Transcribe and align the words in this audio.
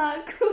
Fuck. 0.00 0.49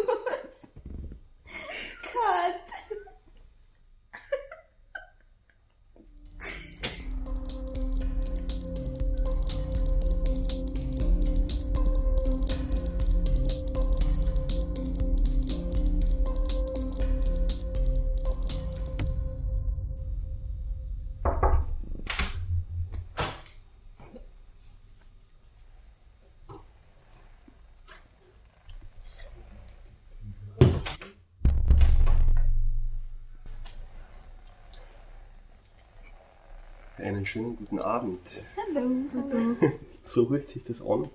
Schönen 37.38 37.56
guten 37.56 37.78
Abend. 37.78 38.20
Hallo. 38.58 38.90
Hallo. 39.14 39.74
So 40.06 40.28
hört 40.30 40.50
sich 40.50 40.64
das 40.64 40.82
an, 40.82 41.08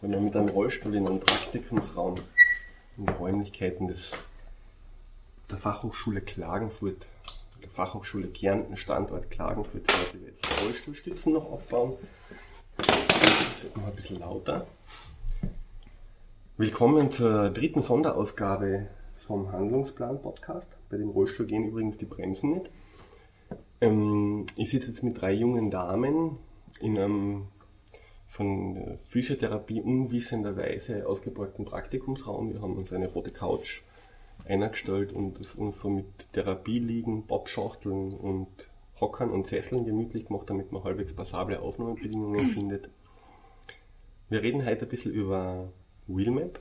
wenn 0.00 0.12
man 0.12 0.24
mit 0.24 0.34
einem 0.34 0.48
Rollstuhl 0.48 0.94
in 0.94 1.06
einem 1.06 1.20
Praktikumsraum 1.20 2.14
in 2.96 3.04
den 3.04 3.14
Räumlichkeiten 3.16 3.88
des, 3.88 4.12
der 5.50 5.58
Fachhochschule 5.58 6.22
Klagenfurt, 6.22 7.04
der 7.62 7.68
Fachhochschule 7.68 8.28
Kärnten, 8.28 8.78
Standort 8.78 9.30
Klagenfurt, 9.30 9.82
heute 9.92 10.20
wir 10.20 10.28
jetzt 10.28 10.64
Rollstuhlstützen 10.64 11.34
noch 11.34 11.52
abbauen. 11.52 11.96
Noch 13.74 13.86
ein 13.86 13.96
bisschen 13.96 14.20
lauter. 14.20 14.66
Willkommen 16.56 17.12
zur 17.12 17.50
dritten 17.50 17.82
Sonderausgabe 17.82 18.86
vom 19.26 19.52
Handlungsplan-Podcast. 19.52 20.68
Bei 20.88 20.96
dem 20.96 21.10
Rollstuhl 21.10 21.44
gehen 21.44 21.68
übrigens 21.68 21.98
die 21.98 22.06
Bremsen 22.06 22.52
nicht. 22.52 22.70
Ich 24.56 24.70
sitze 24.70 24.88
jetzt 24.88 25.02
mit 25.02 25.18
drei 25.18 25.32
jungen 25.32 25.70
Damen 25.70 26.36
in 26.80 26.98
einem 26.98 27.48
von 28.26 28.98
Physiotherapie 29.08 29.80
unwissenderweise 29.80 31.06
ausgebeugten 31.06 31.64
Praktikumsraum. 31.64 32.52
Wir 32.52 32.60
haben 32.60 32.76
uns 32.76 32.92
eine 32.92 33.08
rote 33.08 33.30
Couch 33.30 33.82
eingestellt 34.44 35.12
und 35.12 35.40
es 35.40 35.54
uns 35.54 35.80
so 35.80 35.88
mit 35.88 36.06
Therapieliegen, 36.32 37.26
Bobschachteln 37.26 38.14
und 38.14 38.48
Hockern 39.00 39.30
und 39.30 39.46
Sesseln 39.46 39.86
gemütlich 39.86 40.26
gemacht, 40.26 40.50
damit 40.50 40.70
man 40.70 40.84
halbwegs 40.84 41.14
passable 41.14 41.60
Aufnahmebedingungen 41.60 42.50
findet. 42.54 42.90
Wir 44.28 44.42
reden 44.42 44.66
heute 44.66 44.82
ein 44.82 44.88
bisschen 44.88 45.12
über 45.12 45.72
Wheelmap 46.08 46.60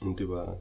und 0.00 0.20
über 0.20 0.60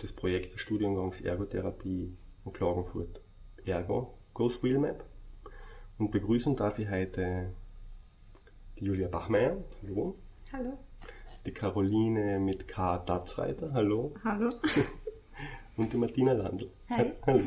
das 0.00 0.12
Projekt 0.12 0.52
des 0.52 0.60
Studiengangs 0.60 1.20
Ergotherapie 1.22 2.12
in 2.44 2.52
Klagenfurt. 2.52 3.20
Ergo, 3.64 4.14
Goes 4.34 4.62
Wheelmap. 4.62 5.04
Und 6.02 6.10
begrüßen 6.10 6.56
darf 6.56 6.80
ich 6.80 6.90
heute 6.90 7.52
die 8.76 8.86
Julia 8.86 9.06
Bachmeier. 9.06 9.56
Hallo. 9.84 10.16
Hallo. 10.52 10.76
Die 11.46 11.52
Caroline 11.52 12.40
mit 12.40 12.66
K. 12.66 12.98
Datzreiter. 12.98 13.72
Hallo. 13.72 14.12
Hallo. 14.24 14.50
Und 15.76 15.92
die 15.92 15.96
Martina 15.96 16.32
Landl. 16.32 16.68
Hi. 16.90 17.12
Hallo. 17.24 17.44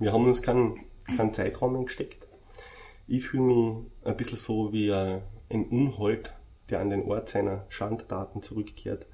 Wir 0.00 0.12
haben 0.12 0.26
uns 0.26 0.42
keinen, 0.42 0.80
keinen 1.16 1.32
Zeitraum 1.34 1.84
gesteckt. 1.84 2.26
Ich 3.06 3.24
fühle 3.24 3.44
mich 3.44 3.86
ein 4.02 4.16
bisschen 4.16 4.38
so 4.38 4.72
wie 4.72 4.92
ein 4.92 5.22
Unhold, 5.50 6.32
der 6.68 6.80
an 6.80 6.90
den 6.90 7.04
Ort 7.04 7.28
seiner 7.28 7.64
Schandtaten 7.68 8.42
zurückkehrt, 8.42 9.06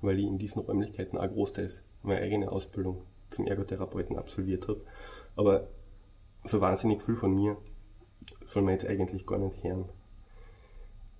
weil 0.00 0.18
ich 0.18 0.24
in 0.24 0.38
diesen 0.38 0.62
Räumlichkeiten 0.62 1.18
auch 1.18 1.28
großteils 1.28 1.82
meine 2.02 2.22
eigene 2.22 2.50
Ausbildung 2.50 3.02
zum 3.28 3.46
Ergotherapeuten 3.46 4.16
absolviert 4.16 4.68
habe. 4.68 4.80
Aber 5.36 5.68
so 6.44 6.60
wahnsinnig 6.60 7.02
viel 7.02 7.16
von 7.16 7.34
mir 7.34 7.56
soll 8.44 8.62
man 8.62 8.74
jetzt 8.74 8.86
eigentlich 8.86 9.26
gar 9.26 9.38
nicht 9.38 9.62
hören. 9.62 9.88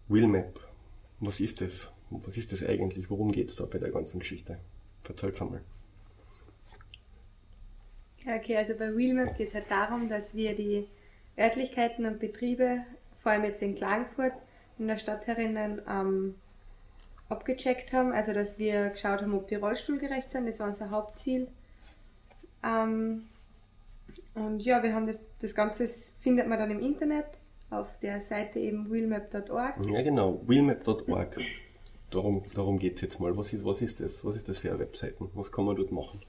Wheelmap, 0.08 0.58
was 1.20 1.41
ist 1.41 1.60
das? 1.60 1.88
Was 2.10 2.36
ist 2.36 2.53
das 2.53 2.64
eigentlich? 2.64 3.08
Worum 3.08 3.30
geht 3.30 3.50
es 3.50 3.56
da 3.56 3.66
bei 3.66 3.78
der 3.78 3.91
ganzen 3.91 4.19
Geschichte? 4.19 4.59
Erzähl's 5.09 5.41
einmal. 5.41 5.60
Okay, 8.26 8.56
also 8.56 8.75
bei 8.75 8.97
Wheelmap 8.97 9.36
geht 9.36 9.48
es 9.48 9.54
halt 9.54 9.70
darum, 9.70 10.09
dass 10.09 10.34
wir 10.34 10.54
die 10.54 10.86
Örtlichkeiten 11.38 12.04
und 12.04 12.19
Betriebe, 12.19 12.82
vor 13.22 13.32
allem 13.32 13.44
jetzt 13.44 13.62
in 13.62 13.75
Klagenfurt, 13.75 14.34
in 14.78 14.88
der 14.88 14.98
Stadt 14.98 15.26
herinnen, 15.26 15.80
ähm, 15.88 16.34
abgecheckt 17.28 17.92
haben. 17.92 18.12
Also, 18.12 18.32
dass 18.32 18.59
wir 18.59 18.91
geschaut 18.91 19.22
haben, 19.22 19.34
ob 19.34 19.48
die 19.48 19.54
rollstuhlgerecht 19.54 20.30
sind. 20.30 20.47
Das 20.47 20.60
war 20.60 20.69
unser 20.69 20.91
Hauptziel. 20.91 21.48
Ähm, 22.62 23.28
und 24.34 24.60
ja, 24.60 24.82
wir 24.82 24.94
haben 24.94 25.06
das, 25.06 25.25
das 25.41 25.54
Ganze 25.54 25.88
findet 26.21 26.48
man 26.48 26.59
dann 26.59 26.71
im 26.71 26.81
Internet 26.81 27.26
auf 27.71 27.98
der 28.00 28.21
Seite 28.21 28.59
eben 28.59 28.91
wheelmap.org. 28.91 29.75
Ja, 29.87 30.03
genau, 30.03 30.41
wheelmap.org. 30.47 31.38
Darum, 32.10 32.43
darum 32.54 32.78
geht 32.78 32.97
es 32.97 33.03
jetzt 33.03 33.21
mal. 33.21 33.37
Was 33.37 33.53
ist, 33.53 33.65
was 33.65 33.81
ist 33.81 34.00
das? 34.00 34.25
Was 34.25 34.37
ist 34.37 34.48
das 34.48 34.59
für 34.59 34.71
eine 34.71 34.81
Webseite? 34.81 35.28
Was 35.34 35.53
kann 35.53 35.65
man 35.65 35.76
dort 35.76 35.93
machen? 35.93 36.21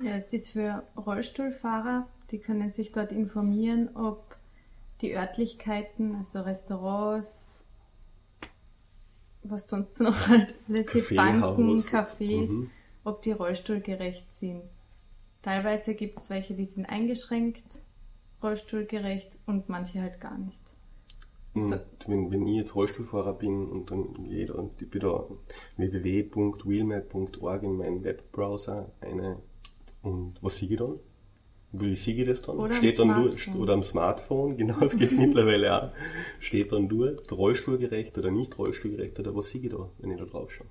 Ja, 0.00 0.16
es 0.16 0.32
ist 0.32 0.50
für 0.50 0.84
Rollstuhlfahrer, 0.96 2.06
die 2.30 2.38
können 2.38 2.70
sich 2.70 2.92
dort 2.92 3.12
informieren, 3.12 3.90
ob 3.96 4.36
die 5.02 5.16
Örtlichkeiten, 5.16 6.14
also 6.14 6.40
Restaurants, 6.40 7.64
was 9.42 9.68
sonst 9.68 10.00
noch 10.00 10.28
halt, 10.28 10.54
alles 10.68 10.86
gibt, 10.88 11.14
Banken, 11.14 11.82
Cafés, 11.82 12.50
mhm. 12.50 12.70
ob 13.04 13.22
die 13.22 13.32
rollstuhlgerecht 13.32 14.32
sind. 14.32 14.62
Teilweise 15.42 15.94
gibt 15.94 16.18
es 16.18 16.30
welche, 16.30 16.54
die 16.54 16.64
sind 16.64 16.86
eingeschränkt, 16.86 17.64
rollstuhlgerecht 18.42 19.38
und 19.46 19.68
manche 19.68 20.00
halt 20.00 20.20
gar 20.20 20.36
nicht. 20.38 20.60
So. 21.52 21.80
wenn, 22.06 22.30
wenn 22.30 22.46
ich 22.46 22.58
jetzt 22.58 22.76
Rollstuhlfahrer 22.76 23.32
bin 23.32 23.66
und 23.68 23.90
dann 23.90 24.24
jeder 24.24 24.54
und 24.56 24.80
ich 24.80 24.88
da 24.88 25.24
www.wheelmap.org 25.76 27.62
in 27.64 27.76
meinen 27.76 28.04
Webbrowser 28.04 28.92
eine 29.00 29.42
und 30.02 30.40
was 30.42 30.58
sehe 30.58 30.70
ich 30.70 30.78
dann? 30.78 31.00
Wie 31.72 31.94
sehe 31.96 32.14
ich 32.14 32.26
das 32.26 32.42
dann? 32.42 32.58
Oder 32.58 32.76
Steht 32.76 33.00
am 33.00 33.08
dann 33.08 33.38
Smartphone. 33.38 33.56
oder 33.56 33.72
am 33.74 33.82
Smartphone, 33.82 34.56
genau, 34.58 34.78
das 34.78 34.96
geht 34.96 35.10
mittlerweile 35.18 35.82
auch. 35.82 35.92
Steht 36.38 36.70
dann 36.72 36.88
dort, 36.88 37.30
rollstuhlgerecht 37.32 38.16
oder 38.16 38.30
nicht 38.30 38.56
rollstuhlgerecht 38.56 39.18
oder 39.18 39.34
was 39.34 39.50
sehe 39.50 39.62
ich 39.62 39.70
da, 39.70 39.90
wenn 39.98 40.12
ich 40.12 40.18
da 40.18 40.24
drauf 40.26 40.52
schaue? 40.52 40.68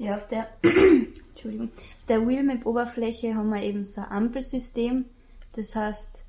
Ja, 0.00 0.16
auf 0.16 0.26
der, 0.28 0.48
Entschuldigung, 0.62 1.68
auf 1.76 2.06
der 2.06 2.26
Wheelmap-Oberfläche 2.26 3.34
haben 3.34 3.50
wir 3.50 3.62
eben 3.62 3.84
so 3.84 4.00
ein 4.00 4.10
Ampelsystem. 4.10 5.04
Das 5.54 5.76
heißt, 5.76 6.24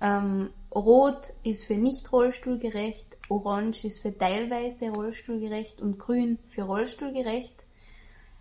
ähm, 0.00 0.48
Rot 0.74 1.30
ist 1.44 1.64
für 1.64 1.74
nicht 1.74 2.10
rollstuhlgerecht, 2.10 3.18
Orange 3.28 3.84
ist 3.84 4.00
für 4.00 4.16
teilweise 4.16 4.88
rollstuhlgerecht 4.88 5.82
und 5.82 5.98
Grün 5.98 6.38
für 6.48 6.62
rollstuhlgerecht. 6.62 7.66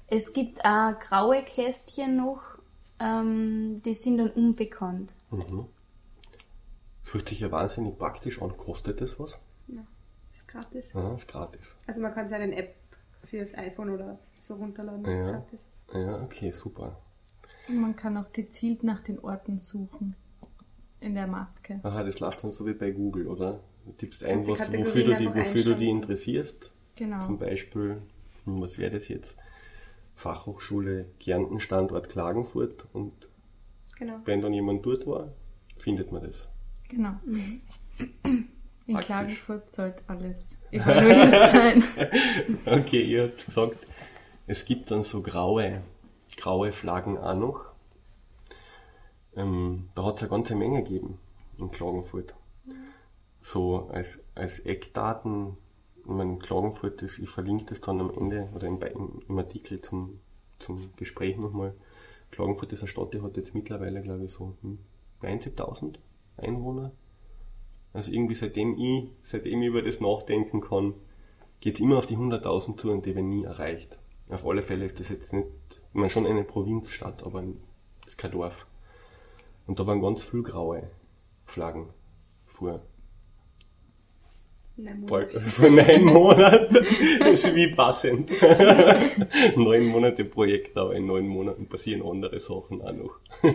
Es 0.07 0.31
gibt 0.31 0.63
auch 0.63 0.97
graue 0.97 1.44
Kästchen 1.44 2.16
noch, 2.16 2.41
ähm, 3.01 3.81
die 3.84 3.94
sind 3.94 4.19
dann 4.19 4.29
unbekannt. 4.29 5.13
Mhm. 5.29 5.66
Fühlt 7.03 7.28
sich 7.28 7.41
ja 7.41 7.51
wahnsinnig 7.51 7.97
praktisch 7.97 8.41
an. 8.41 8.56
Kostet 8.56 9.01
das 9.01 9.19
was? 9.19 9.31
Ja, 9.68 9.85
ist 10.31 10.47
gratis. 10.47 10.94
Ja, 10.94 11.16
ist 11.16 11.28
gratis. 11.28 11.75
Also 11.85 12.00
man 12.00 12.13
kann 12.13 12.29
seine 12.29 12.56
App 12.56 12.78
fürs 13.25 13.56
iPhone 13.57 13.90
oder 13.91 14.19
so 14.38 14.56
runterladen. 14.56 15.06
Ja. 15.06 15.31
Gratis. 15.31 15.72
Ja, 15.94 16.22
okay, 16.24 16.52
super. 16.52 16.97
Und 17.68 17.78
man 17.81 17.96
kann 17.96 18.18
auch 18.18 18.31
gezielt 18.34 18.84
nach 18.84 19.02
den 19.02 19.19
Orten 19.19 19.59
suchen 19.59 20.16
in 21.02 21.13
der 21.16 21.28
Maske. 21.28 21.80
Aha, 21.84 22.03
das 22.03 22.19
läuft 22.19 22.44
dann 22.44 22.52
so 22.52 22.66
wie 22.66 22.74
bei 22.74 22.91
Google, 22.91 23.28
oder? 23.28 23.59
Du 23.85 23.91
tippst 23.94 24.24
ein, 24.24 24.41
die 24.44 24.47
was, 24.52 24.59
wofür, 24.72 25.03
du, 25.06 25.16
die, 25.16 25.27
wofür 25.27 25.44
du 25.44 25.54
dich 25.54 25.57
einstellen. 25.68 25.81
interessierst. 25.98 26.71
Genau. 26.95 27.25
Zum 27.25 27.38
Beispiel, 27.39 28.01
hm, 28.45 28.62
was 28.62 28.77
wäre 28.77 28.92
das 28.92 29.07
jetzt? 29.07 29.38
Fachhochschule 30.16 31.06
Kärnten, 31.19 31.60
Standort 31.60 32.10
Klagenfurt. 32.10 32.88
Und 32.94 33.13
Genau. 33.98 34.19
wenn 34.25 34.42
dann 34.42 34.54
jemand 34.54 34.86
dort 34.86 35.06
war, 35.07 35.30
findet 35.77 36.12
man 36.12 36.24
das. 36.24 36.48
Genau. 36.89 37.13
In 38.89 38.95
Praktisch. 38.95 39.07
Klagenfurt 39.07 39.69
sollte 39.69 40.01
alles 40.07 40.57
evaluiert 40.71 41.51
sein. 41.53 41.83
Okay, 42.65 43.03
ihr 43.03 43.25
habt 43.25 43.45
gesagt, 43.45 43.77
es 44.47 44.65
gibt 44.65 44.89
dann 44.89 45.03
so 45.03 45.21
graue, 45.21 45.83
graue 46.38 46.71
Flaggen 46.71 47.15
auch 47.19 47.36
noch. 47.36 47.65
Ähm, 49.36 49.89
da 49.94 50.06
hat 50.06 50.15
es 50.15 50.24
eine 50.24 50.31
ganze 50.31 50.56
Menge 50.56 50.81
gegeben 50.81 51.19
in 51.59 51.69
Klagenfurt. 51.69 52.33
So 53.44 53.89
als, 53.89 54.24
als 54.33 54.59
Eckdaten, 54.62 55.57
ich 56.00 56.07
meine, 56.07 56.39
Klagenfurt, 56.39 57.03
das, 57.03 57.19
ich 57.19 57.30
verlinke 57.30 57.65
das 57.65 57.81
dann 57.81 58.01
am 58.01 58.09
Ende 58.09 58.50
oder 58.56 58.65
im, 58.65 58.81
im, 58.81 59.21
im 59.30 59.38
Artikel 59.38 59.81
zum, 59.81 60.19
zum 60.57 60.95
Gespräch 60.95 61.38
nochmal. 61.38 61.75
Klagenfurt 62.31 62.74
ist 62.74 62.80
eine 62.80 62.89
Stadt, 62.89 63.13
die 63.13 63.21
hat 63.21 63.38
jetzt 63.38 63.53
mittlerweile, 63.53 64.01
glaube 64.01 64.25
ich, 64.25 64.31
so 64.31 64.56
hm, 64.63 64.80
90.000 65.21 65.97
Einwohner. 66.38 66.92
Also 67.94 68.12
irgendwie 68.12 68.36
seitdem 68.36 68.74
ich, 68.77 69.09
seitdem 69.24 69.62
ich 69.62 69.68
über 69.68 69.81
das 69.81 70.00
nachdenken 70.00 70.62
kann, 70.62 70.94
geht 71.59 71.75
es 71.75 71.81
immer 71.81 71.97
auf 71.97 72.07
die 72.07 72.18
100.000 72.18 72.77
zu 72.77 72.91
und 72.91 73.06
die 73.06 73.15
werden 73.15 73.30
nie 73.30 73.44
erreicht. 73.44 73.97
Auf 74.30 74.45
alle 74.45 74.62
Fälle 74.62 74.86
ist 74.86 75.00
das 75.00 75.09
jetzt 75.09 75.33
nicht, 75.33 75.47
ich 75.69 75.94
meine 75.94 76.09
schon 76.09 76.27
eine 76.27 76.44
Provinzstadt, 76.44 77.24
aber 77.24 77.44
es 78.06 78.13
ist 78.13 78.18
kein 78.18 78.31
Dorf. 78.31 78.68
Und 79.65 79.80
da 79.80 79.88
waren 79.88 80.01
ganz 80.01 80.24
viel 80.24 80.44
graue 80.44 80.89
Flaggen 81.45 81.88
vor, 82.45 82.81
vor 85.27 85.69
neun 85.69 86.03
Monaten. 86.06 86.85
Das 87.19 87.44
ist 87.44 87.56
wie 87.56 87.74
passend. 87.74 88.31
neun 89.56 89.85
Monate 89.88 90.25
Projekt, 90.25 90.77
aber 90.77 90.95
in 90.95 91.06
neun 91.06 91.27
Monaten 91.27 91.68
passieren 91.68 92.01
andere 92.01 92.39
Sachen 92.39 92.81
auch 92.81 92.94
noch. 92.94 93.19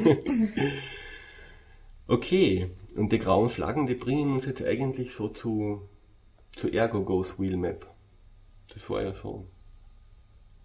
okay, 2.08 2.70
und 2.96 3.10
die 3.12 3.18
grauen 3.18 3.48
Flaggen, 3.48 3.86
die 3.86 3.94
bringen 3.94 4.32
uns 4.32 4.46
jetzt 4.46 4.62
eigentlich 4.64 5.14
so 5.14 5.28
zu, 5.28 5.88
zu 6.52 6.68
Ergo 6.70 7.02
Goes 7.04 7.38
Wheelmap. 7.38 7.86
Das 8.72 8.88
war 8.90 9.02
ja 9.02 9.12
so 9.12 9.46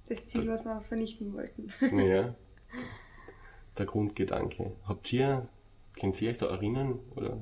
Das 0.07 0.25
Ziel, 0.27 0.47
was 0.47 0.63
wir 0.63 0.81
vernichten 0.81 1.33
wollten. 1.33 1.71
Ja. 1.97 2.35
Der 3.77 3.85
Grundgedanke. 3.85 4.73
Habt 4.85 5.11
ihr, 5.13 5.47
könnt 5.99 6.21
ihr 6.21 6.31
euch 6.31 6.37
da 6.37 6.47
erinnern 6.47 6.99
oder 7.15 7.37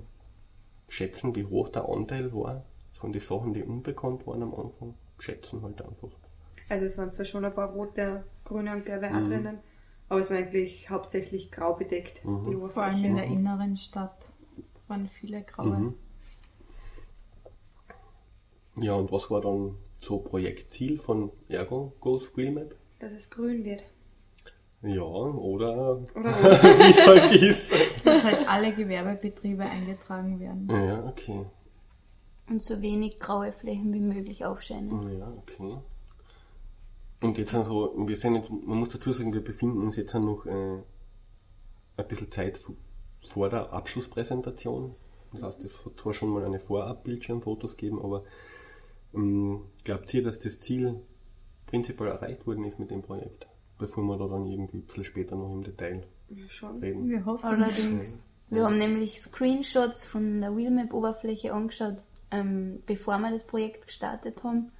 schätzen, 0.88 1.36
wie 1.36 1.45
hoch 1.45 1.69
der 1.69 1.88
Anteil 1.90 2.31
war 2.33 2.63
von 2.94 3.12
den 3.12 3.22
Sachen, 3.22 3.54
die 3.54 3.63
unbekannt 3.63 4.25
waren 4.28 4.44
am 4.44 4.54
Anfang? 4.54 4.94
Schätzen 5.19 5.63
halt 5.63 5.81
einfach. 5.81 6.10
Also 6.69 6.86
es 6.86 6.98
waren 6.98 7.12
zwar 7.12 7.25
schon 7.25 7.44
ein 7.45 7.54
paar 7.54 7.72
rote, 7.72 8.24
grüne 8.45 8.72
und 8.74 8.86
gelbe 8.86 9.10
Mhm. 9.10 9.25
drinnen, 9.25 9.57
aber 10.10 10.19
es 10.22 10.30
war 10.30 10.38
eigentlich 10.38 10.90
hauptsächlich 10.90 11.50
grau 11.51 11.74
bedeckt, 11.74 12.24
Mhm. 12.24 12.45
die 12.51 12.56
Vor 12.56 12.83
allem 12.83 13.04
in 13.04 13.12
Oberfläche. 13.12 13.16
der 13.16 13.24
inneren 13.25 13.78
Stadt 13.78 14.31
waren 14.89 15.07
viele 15.07 15.44
graue. 15.44 15.78
Mhm. 15.78 15.94
Ja, 18.80 18.94
und 18.94 19.12
was 19.12 19.30
war 19.31 19.42
dann 19.42 19.75
so 20.01 20.19
Projektziel 20.19 21.00
von 21.00 21.31
Ergo 21.50 21.94
Goes 22.00 22.36
Wheelmap? 22.36 22.75
Dass 23.00 23.13
es 23.13 23.30
grün 23.30 23.63
wird. 23.63 23.84
Ja, 24.84 25.01
oder 25.01 25.98
Oder 25.98 26.04
wie 26.13 26.98
es 26.98 27.07
halt 27.07 27.31
ist. 27.31 28.06
Dass 28.06 28.24
halt 28.24 28.48
alle 28.48 28.74
Gewerbebetriebe 28.75 29.63
eingetragen 29.63 30.39
werden. 30.39 30.68
Ja, 30.69 31.04
okay. 31.06 31.45
Und 32.48 32.63
so 32.63 32.81
wenig 32.81 33.19
graue 33.19 33.51
Flächen 33.51 33.92
wie 33.94 34.00
möglich 34.00 34.45
aufscheinen. 34.45 35.19
Ja, 35.19 35.33
okay. 35.38 35.78
Und 37.22 37.38
jetzt 37.40 37.56
also, 37.56 37.95
wir 38.07 38.16
sind 38.16 38.36
jetzt, 38.36 38.51
man 38.51 38.78
muss 38.78 38.90
dazu 38.90 39.12
sagen, 39.12 39.33
wir 39.33 39.44
befinden 39.44 39.81
uns 39.81 39.95
jetzt 39.95 40.13
noch 40.13 40.45
äh, 40.45 40.78
ein 41.98 42.07
bisschen 42.07 42.31
Zeit 42.31 42.60
vor 43.38 43.50
der 43.50 43.72
Abschlusspräsentation. 43.72 44.95
Das 45.31 45.44
heißt, 45.44 45.63
es 45.63 45.86
hat 45.86 46.00
zwar 46.00 46.13
schon 46.16 46.30
mal 46.30 46.44
eine 46.44 46.60
Vorab-Bildschirmfotos 46.60 47.78
geben, 47.78 48.00
aber 48.01 48.24
ähm, 49.13 49.62
glaubt 49.84 50.12
ihr, 50.16 50.24
dass 50.24 50.39
das 50.39 50.60
Ziel 50.60 50.95
prinzipiell 51.68 52.10
erreicht 52.10 52.48
worden 52.48 52.63
ist 52.66 52.80
mit 52.80 52.89
dem 52.89 53.04
Projekt? 53.04 53.45
Bevor 53.78 54.04
wir 54.06 54.18
da 54.18 54.28
dann 54.28 54.48
irgendwie 54.48 54.78
ein 54.78 54.84
bisschen 54.88 55.06
später 55.06 55.36
noch 55.36 55.54
im 55.54 55.63
Detail 55.63 56.04
Ja, 56.30 56.50
schon. 56.50 56.80
reden. 56.80 57.07
Wir 57.10 57.25
hoffen, 57.25 57.45
Allerdings, 57.45 58.19
wir 58.50 58.63
haben 58.66 58.80
nämlich 58.80 59.22
Screenshots 59.22 60.04
von 60.04 60.42
der 60.42 60.56
Wheelmap-Oberfläche 60.57 61.54
angeschaut, 61.54 61.98
ähm, 62.31 62.81
bevor 62.88 63.19
wir 63.19 63.30
das 63.31 63.45
Projekt 63.45 63.86
gestartet 63.86 64.44
haben. 64.44 64.72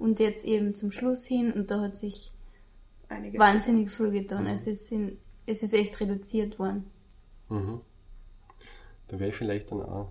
Und 0.00 0.18
jetzt 0.18 0.44
eben 0.44 0.74
zum 0.74 0.90
Schluss 0.90 1.24
hin 1.24 1.52
und 1.52 1.70
da 1.70 1.80
hat 1.82 1.96
sich 1.96 2.32
Einige. 3.08 3.38
wahnsinnig 3.38 3.92
viel 3.92 4.10
getan. 4.10 4.46
Es, 4.48 4.66
ist 4.66 4.90
in, 4.90 5.18
es 5.46 5.62
ist 5.62 5.72
echt 5.72 6.00
reduziert 6.00 6.58
worden. 6.58 6.90
Mhm. 7.48 7.80
Da 9.12 9.18
werde 9.18 9.28
ich 9.28 9.36
vielleicht 9.36 9.70
dann 9.70 9.82
auch 9.82 10.10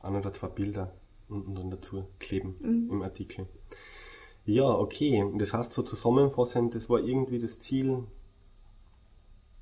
ein 0.00 0.14
oder 0.14 0.30
zwei 0.30 0.48
Bilder 0.48 0.92
unten 1.30 1.54
dann 1.54 1.70
dazu 1.70 2.04
kleben 2.20 2.56
Mhm. 2.60 2.88
im 2.90 3.02
Artikel. 3.02 3.46
Ja, 4.44 4.68
okay. 4.68 5.22
Und 5.22 5.38
Das 5.38 5.54
heißt 5.54 5.72
so 5.72 5.82
zusammenfassend, 5.82 6.74
das 6.74 6.90
war 6.90 7.00
irgendwie 7.00 7.38
das 7.40 7.58
Ziel, 7.58 8.04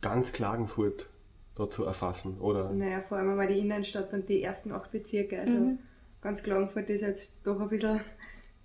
ganz 0.02 0.32
Klagenfurt 0.32 1.08
da 1.54 1.70
zu 1.70 1.84
erfassen, 1.84 2.38
oder? 2.40 2.70
Naja, 2.72 3.00
vor 3.02 3.16
allem 3.16 3.30
einmal 3.30 3.46
die 3.46 3.60
Innenstadt 3.60 4.12
und 4.12 4.28
die 4.28 4.42
ersten 4.42 4.72
acht 4.72 4.90
Bezirke. 4.90 5.38
Also 5.40 5.52
Mhm. 5.52 5.78
ganz 6.20 6.42
Klagenfurt 6.42 6.90
ist 6.90 7.00
jetzt 7.02 7.32
doch 7.44 7.60
ein 7.60 7.68
bisschen 7.68 8.00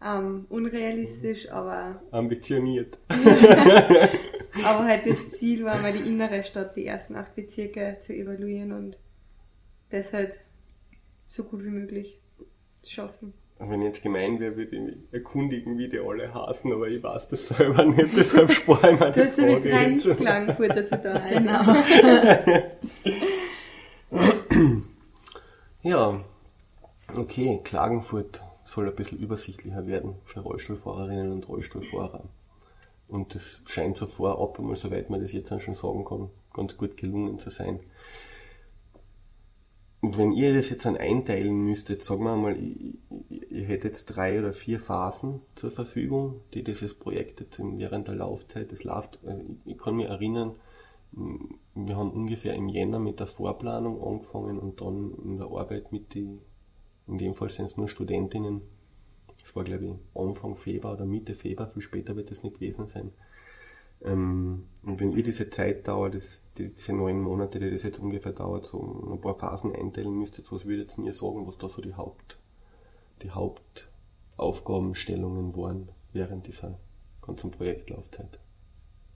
ähm, 0.03 0.45
unrealistisch, 0.49 1.51
aber, 1.51 2.01
Ambitioniert. 2.09 2.97
aber 3.09 4.85
halt 4.85 5.05
das 5.05 5.31
Ziel 5.37 5.63
war 5.65 5.79
mal 5.79 5.93
die 5.93 6.07
innere 6.09 6.43
Stadt, 6.43 6.75
die 6.75 6.85
ersten 6.87 7.15
acht 7.15 7.35
Bezirke 7.35 7.97
zu 8.01 8.13
evaluieren 8.15 8.71
und 8.71 8.97
das 9.89 10.13
halt 10.13 10.33
so 11.25 11.43
gut 11.43 11.63
wie 11.63 11.69
möglich 11.69 12.19
zu 12.81 12.91
schaffen. 12.91 13.33
Und 13.59 13.69
Wenn 13.69 13.81
ich 13.81 13.87
jetzt 13.87 14.03
gemein 14.03 14.39
wäre, 14.39 14.55
würde 14.55 14.75
ich 14.75 14.81
mich 14.81 14.95
erkundigen, 15.11 15.77
wie 15.77 15.89
die 15.89 15.99
alle 15.99 16.33
hasen, 16.33 16.71
aber 16.71 16.87
ich 16.87 17.03
weiß 17.03 17.27
das 17.27 17.49
selber 17.49 17.83
nicht, 17.85 18.17
deshalb 18.17 18.51
spare 18.51 18.93
ich 18.93 18.99
mir 18.99 19.11
die 19.11 19.19
Du 19.19 19.25
hast 19.25 19.37
ja 19.37 19.45
mit 19.45 19.63
Frage 19.63 19.73
rein 19.73 19.99
jetzt. 19.99 20.17
Klagenfurter 20.17 20.85
zu 20.85 21.01
tun. 21.01 21.11
Also. 21.11 21.39
Genau. 21.39 21.75
Ja, 25.81 26.19
okay, 27.15 27.61
Klagenfurt 27.63 28.41
soll 28.65 28.89
ein 28.89 28.95
bisschen 28.95 29.19
übersichtlicher 29.19 29.87
werden 29.87 30.15
für 30.25 30.41
Rollstuhlfahrerinnen 30.41 31.31
und 31.31 31.47
Rollstuhlfahrer. 31.47 32.25
Und 33.07 33.33
das 33.33 33.61
scheint 33.65 33.95
so 33.95 34.05
vorab, 34.05 34.59
einmal 34.59 34.75
soweit 34.75 35.09
man 35.09 35.21
das 35.21 35.31
jetzt 35.31 35.53
schon 35.61 35.75
sagen 35.75 36.03
kann, 36.03 36.29
ganz 36.53 36.75
gut 36.75 36.97
gelungen 36.97 37.39
zu 37.39 37.49
sein. 37.49 37.79
Wenn 40.01 40.31
ihr 40.31 40.53
das 40.53 40.69
jetzt 40.69 40.85
dann 40.85 40.95
einteilen 40.95 41.65
müsstet, 41.65 42.03
sagen 42.03 42.23
wir 42.23 42.35
mal, 42.37 42.55
ihr, 42.57 43.65
hättet 43.65 43.91
jetzt 43.91 44.05
drei 44.05 44.39
oder 44.39 44.53
vier 44.53 44.79
Phasen 44.79 45.41
zur 45.55 45.71
Verfügung, 45.71 46.39
die 46.53 46.63
dieses 46.63 46.93
Projekt 46.93 47.41
jetzt 47.41 47.59
während 47.59 48.07
der 48.07 48.15
Laufzeit, 48.15 48.71
das 48.71 48.85
läuft, 48.85 49.19
also 49.25 49.41
ich, 49.41 49.73
ich 49.73 49.77
kann 49.77 49.97
mich 49.97 50.07
erinnern, 50.07 50.55
wir 51.11 51.97
haben 51.97 52.11
ungefähr 52.11 52.53
im 52.53 52.69
Jänner 52.69 52.99
mit 52.99 53.19
der 53.19 53.27
Vorplanung 53.27 54.01
angefangen 54.01 54.57
und 54.57 54.79
dann 54.79 55.13
in 55.23 55.37
der 55.37 55.47
Arbeit 55.47 55.91
mit 55.91 56.13
die, 56.13 56.39
in 57.07 57.17
dem 57.17 57.33
Fall 57.33 57.49
sind 57.49 57.65
es 57.65 57.75
nur 57.75 57.89
Studentinnen, 57.89 58.61
das 59.41 59.55
war 59.55 59.63
glaube 59.63 59.85
ich 59.85 59.93
Anfang 60.13 60.55
Februar 60.55 60.93
oder 60.93 61.05
Mitte 61.05 61.35
Februar, 61.35 61.69
viel 61.71 61.81
später 61.81 62.15
wird 62.15 62.31
das 62.31 62.43
nicht 62.43 62.55
gewesen 62.55 62.87
sein. 62.87 63.11
Ähm, 64.03 64.65
und 64.83 64.99
wenn 64.99 65.11
ihr 65.11 65.23
diese 65.23 65.49
Zeitdauer, 65.49 66.09
das, 66.09 66.41
die, 66.57 66.69
diese 66.69 66.93
neun 66.93 67.21
Monate, 67.21 67.59
die 67.59 67.69
das 67.69 67.83
jetzt 67.83 67.99
ungefähr 67.99 68.31
dauert, 68.31 68.65
so 68.65 69.03
in 69.05 69.11
ein 69.11 69.21
paar 69.21 69.35
Phasen 69.35 69.75
einteilen 69.75 70.17
müsstet, 70.17 70.51
was 70.51 70.65
würdet 70.65 70.97
ihr 70.97 71.13
sagen, 71.13 71.45
was 71.45 71.57
da 71.57 71.69
so 71.69 71.81
die 71.81 71.95
Haupt, 71.95 72.37
die 73.21 73.31
Hauptaufgabenstellungen 73.31 75.55
waren 75.55 75.89
während 76.13 76.47
dieser 76.47 76.79
ganzen 77.21 77.51
Projektlaufzeit? 77.51 78.39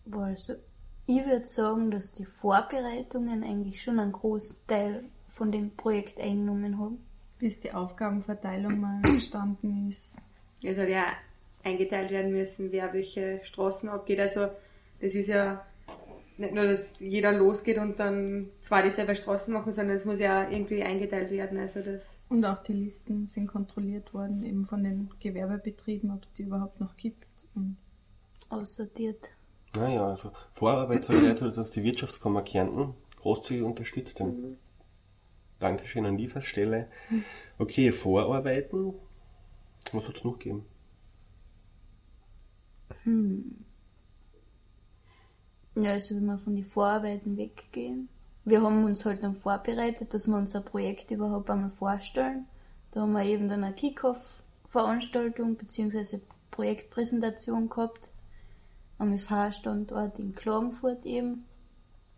Boah, 0.06 0.26
Also, 0.26 0.56
ich 1.06 1.26
würde 1.26 1.46
sagen, 1.46 1.92
dass 1.92 2.12
die 2.12 2.26
Vorbereitungen 2.26 3.44
eigentlich 3.44 3.82
schon 3.82 4.00
einen 4.00 4.14
Großteil 4.14 5.04
von 5.30 5.52
dem 5.52 5.76
Projekt 5.76 6.20
eingenommen 6.20 6.80
haben. 6.80 7.04
Bis 7.40 7.60
die 7.60 7.74
Aufgabenverteilung 7.74 8.80
mal 8.80 9.02
entstanden 9.04 9.90
ist. 9.90 10.16
Es 10.62 10.78
hat 10.78 10.88
ja 10.88 11.08
eingeteilt 11.64 12.12
werden 12.12 12.32
müssen, 12.32 12.72
wer 12.72 12.94
welche 12.94 13.42
Straßen 13.44 13.90
abgeht. 13.90 14.20
Also 14.20 14.50
das 15.04 15.16
ist 15.16 15.28
ja 15.28 15.66
nicht 16.38 16.54
nur, 16.54 16.66
dass 16.66 17.00
jeder 17.00 17.34
losgeht 17.34 17.78
und 17.78 18.00
dann 18.00 18.50
zwar 18.62 18.82
dieselbe 18.82 19.16
Straßen 19.16 19.54
machen, 19.54 19.72
sondern 19.72 19.98
es 19.98 20.06
muss 20.06 20.18
ja 20.18 20.50
irgendwie 20.50 20.82
eingeteilt 20.82 21.30
werden. 21.30 21.60
Also 21.60 21.82
das 21.82 22.18
Und 22.30 22.44
auch 22.46 22.64
die 22.64 22.74
Listen 22.74 23.28
sind 23.28 23.48
kontrolliert 23.48 24.14
worden, 24.14 24.44
eben 24.44 24.66
von 24.66 24.84
den 24.84 25.10
Gewerbebetrieben, 25.20 26.10
ob 26.10 26.24
es 26.24 26.34
die 26.34 26.44
überhaupt 26.44 26.80
noch 26.80 26.96
gibt. 26.98 27.28
Und 27.54 27.78
Aussortiert. 28.50 29.34
Naja, 29.76 30.08
also 30.08 30.32
Vorarbeit 30.52 31.06
soll 31.06 31.22
dazu, 31.24 31.50
dass 31.50 31.72
die 31.72 31.84
Wirtschaftskammer 31.84 32.44
Kärnten 32.44 32.94
großzügig 33.18 33.64
unterstützt. 33.64 34.20
Mhm. 34.20 34.58
Dankeschön 35.60 36.06
an 36.06 36.18
dieser 36.18 36.42
Stelle. 36.42 36.88
Okay, 37.58 37.92
Vorarbeiten. 37.92 38.94
Was 39.92 40.08
hat 40.08 40.18
es 40.18 40.24
noch 40.24 40.40
gegeben? 40.40 40.66
Ja, 45.76 45.92
also 45.92 46.16
wenn 46.16 46.26
wir 46.26 46.38
von 46.38 46.56
den 46.56 46.66
Vorarbeiten 46.66 47.38
weggehen. 47.38 48.10
Wir 48.46 48.62
haben 48.62 48.84
uns 48.84 49.06
halt 49.06 49.24
dann 49.24 49.36
vorbereitet, 49.36 50.14
dass 50.14 50.28
wir 50.28 50.36
unser 50.36 50.62
Projekt 50.62 51.12
überhaupt 51.12 51.50
einmal 51.50 51.72
vorstellen. 51.72 52.46
Da 52.92 53.02
haben 53.02 53.14
wir 53.14 53.24
eben 53.24 53.48
dann 53.48 53.64
eine 53.64 53.74
Kick-Off-Veranstaltung 53.74 55.56
bzw. 55.56 56.20
Projektpräsentation 56.52 57.70
gehabt 57.70 58.12
am 59.00 59.18
FH-Standort 59.18 60.20
in 60.20 60.36
Klagenfurt 60.36 61.06
eben. 61.06 61.46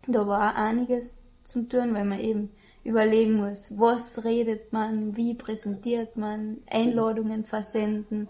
Da 0.06 0.26
war 0.26 0.50
auch 0.50 0.56
einiges 0.56 1.22
zum 1.44 1.68
tun, 1.68 1.94
weil 1.94 2.04
man 2.04 2.20
eben 2.20 2.50
überlegen 2.84 3.34
muss, 3.34 3.76
was 3.78 4.24
redet 4.24 4.72
man, 4.72 5.16
wie 5.16 5.34
präsentiert 5.34 6.16
man, 6.16 6.58
Einladungen 6.66 7.44
versenden, 7.44 8.28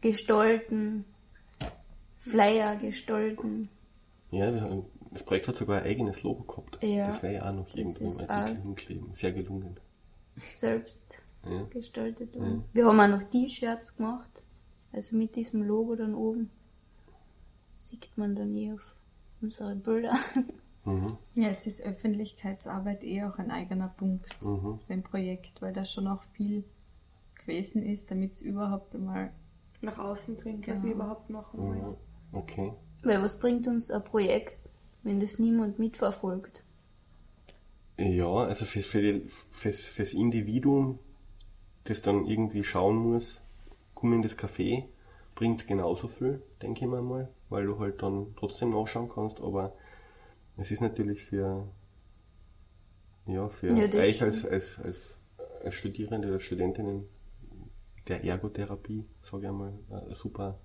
gestalten, 0.00 1.04
Flyer 2.18 2.76
gestalten. 2.76 3.68
Ja, 4.34 4.52
wir 4.52 4.60
haben, 4.62 4.84
das 5.12 5.22
Projekt 5.22 5.48
hat 5.48 5.56
sogar 5.56 5.78
ein 5.82 5.84
eigenes 5.84 6.22
Logo 6.22 6.42
gehabt. 6.44 6.82
Ja, 6.82 7.08
das 7.08 7.22
wäre 7.22 7.34
ja 7.34 7.48
auch 7.50 7.54
noch 7.54 7.68
irgendwo 7.76 8.04
im 8.04 8.30
Artikel 8.30 8.62
hinkleben. 8.62 9.12
Sehr 9.12 9.32
gelungen. 9.32 9.78
selbst 10.36 11.22
Ja. 11.44 11.62
gestaltet 11.70 12.34
Ja. 12.34 12.62
Wir 12.72 12.86
haben 12.86 13.00
auch 13.00 13.08
noch 13.20 13.24
T-Shirts 13.30 13.96
gemacht, 13.96 14.42
also 14.92 15.16
mit 15.16 15.36
diesem 15.36 15.62
Logo 15.62 15.94
dann 15.94 16.14
oben. 16.14 16.50
sieht 17.74 18.16
man 18.16 18.34
dann 18.34 18.56
eh 18.56 18.72
auf 18.72 18.94
unsere 19.42 19.76
Bilder. 19.76 20.14
Mhm. 20.86 21.16
Ja, 21.34 21.48
jetzt 21.50 21.66
ist 21.66 21.80
Öffentlichkeitsarbeit 21.82 23.04
eh 23.04 23.22
auch 23.24 23.38
ein 23.38 23.50
eigener 23.50 23.88
Punkt 23.88 24.26
Mhm. 24.42 24.80
beim 24.88 25.02
Projekt, 25.02 25.60
weil 25.62 25.72
da 25.72 25.84
schon 25.84 26.06
auch 26.08 26.22
viel 26.32 26.64
gewesen 27.36 27.82
ist, 27.82 28.10
damit 28.10 28.32
es 28.34 28.42
überhaupt 28.42 28.94
einmal 28.94 29.32
Nach 29.82 29.98
außen 29.98 30.36
dringt, 30.38 30.66
was 30.66 30.80
Genau. 30.80 30.84
wir 30.86 30.94
überhaupt 30.94 31.30
machen 31.30 31.60
wollen. 31.60 31.78
Mhm. 31.90 31.96
Okay. 32.32 32.72
Weil 33.04 33.22
was 33.22 33.38
bringt 33.38 33.68
uns 33.68 33.90
ein 33.92 34.02
Projekt, 34.02 34.58
wenn 35.04 35.20
das 35.20 35.38
niemand 35.38 35.78
mitverfolgt? 35.78 36.64
Ja, 37.98 38.28
also 38.44 38.64
für, 38.66 38.82
für 38.82 39.02
die, 39.02 39.28
fürs, 39.50 39.80
fürs 39.86 40.12
Individuum, 40.14 40.98
das 41.84 42.02
dann 42.02 42.26
irgendwie 42.26 42.64
schauen 42.64 42.96
muss, 42.96 43.40
komm 43.94 44.14
in 44.14 44.22
das 44.22 44.38
Café, 44.38 44.84
bringt 45.36 45.66
genauso 45.68 46.08
viel, 46.08 46.42
denke 46.62 46.82
ich 46.84 46.90
mir 46.90 47.02
mal, 47.02 47.30
weil 47.50 47.66
du 47.66 47.78
halt 47.80 48.02
dann 48.02 48.34
trotzdem 48.36 48.70
nachschauen 48.70 49.10
kannst, 49.14 49.40
aber 49.40 49.74
es 50.58 50.70
ist 50.72 50.80
natürlich 50.82 51.22
für, 51.24 51.68
ja, 53.26 53.48
für 53.48 53.74
Ja, 53.74 53.86
euch 53.94 54.22
als, 54.22 54.44
als, 54.46 54.78
als, 54.80 55.18
als 55.64 55.74
Studierende 55.74 56.28
oder 56.28 56.40
Studentinnen 56.40 57.04
der 58.08 58.24
Ergotherapie, 58.24 59.04
sage 59.22 59.42
ich 59.44 59.48
einmal, 59.50 59.74
eine 59.90 60.14
super, 60.14 60.58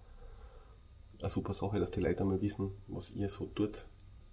eine 1.19 1.29
super 1.29 1.53
Sache, 1.53 1.79
dass 1.79 1.91
die 1.91 1.99
Leute 1.99 2.21
einmal 2.21 2.41
wissen, 2.41 2.71
was 2.87 3.11
ihr 3.11 3.29
so 3.29 3.45
tut. 3.45 3.85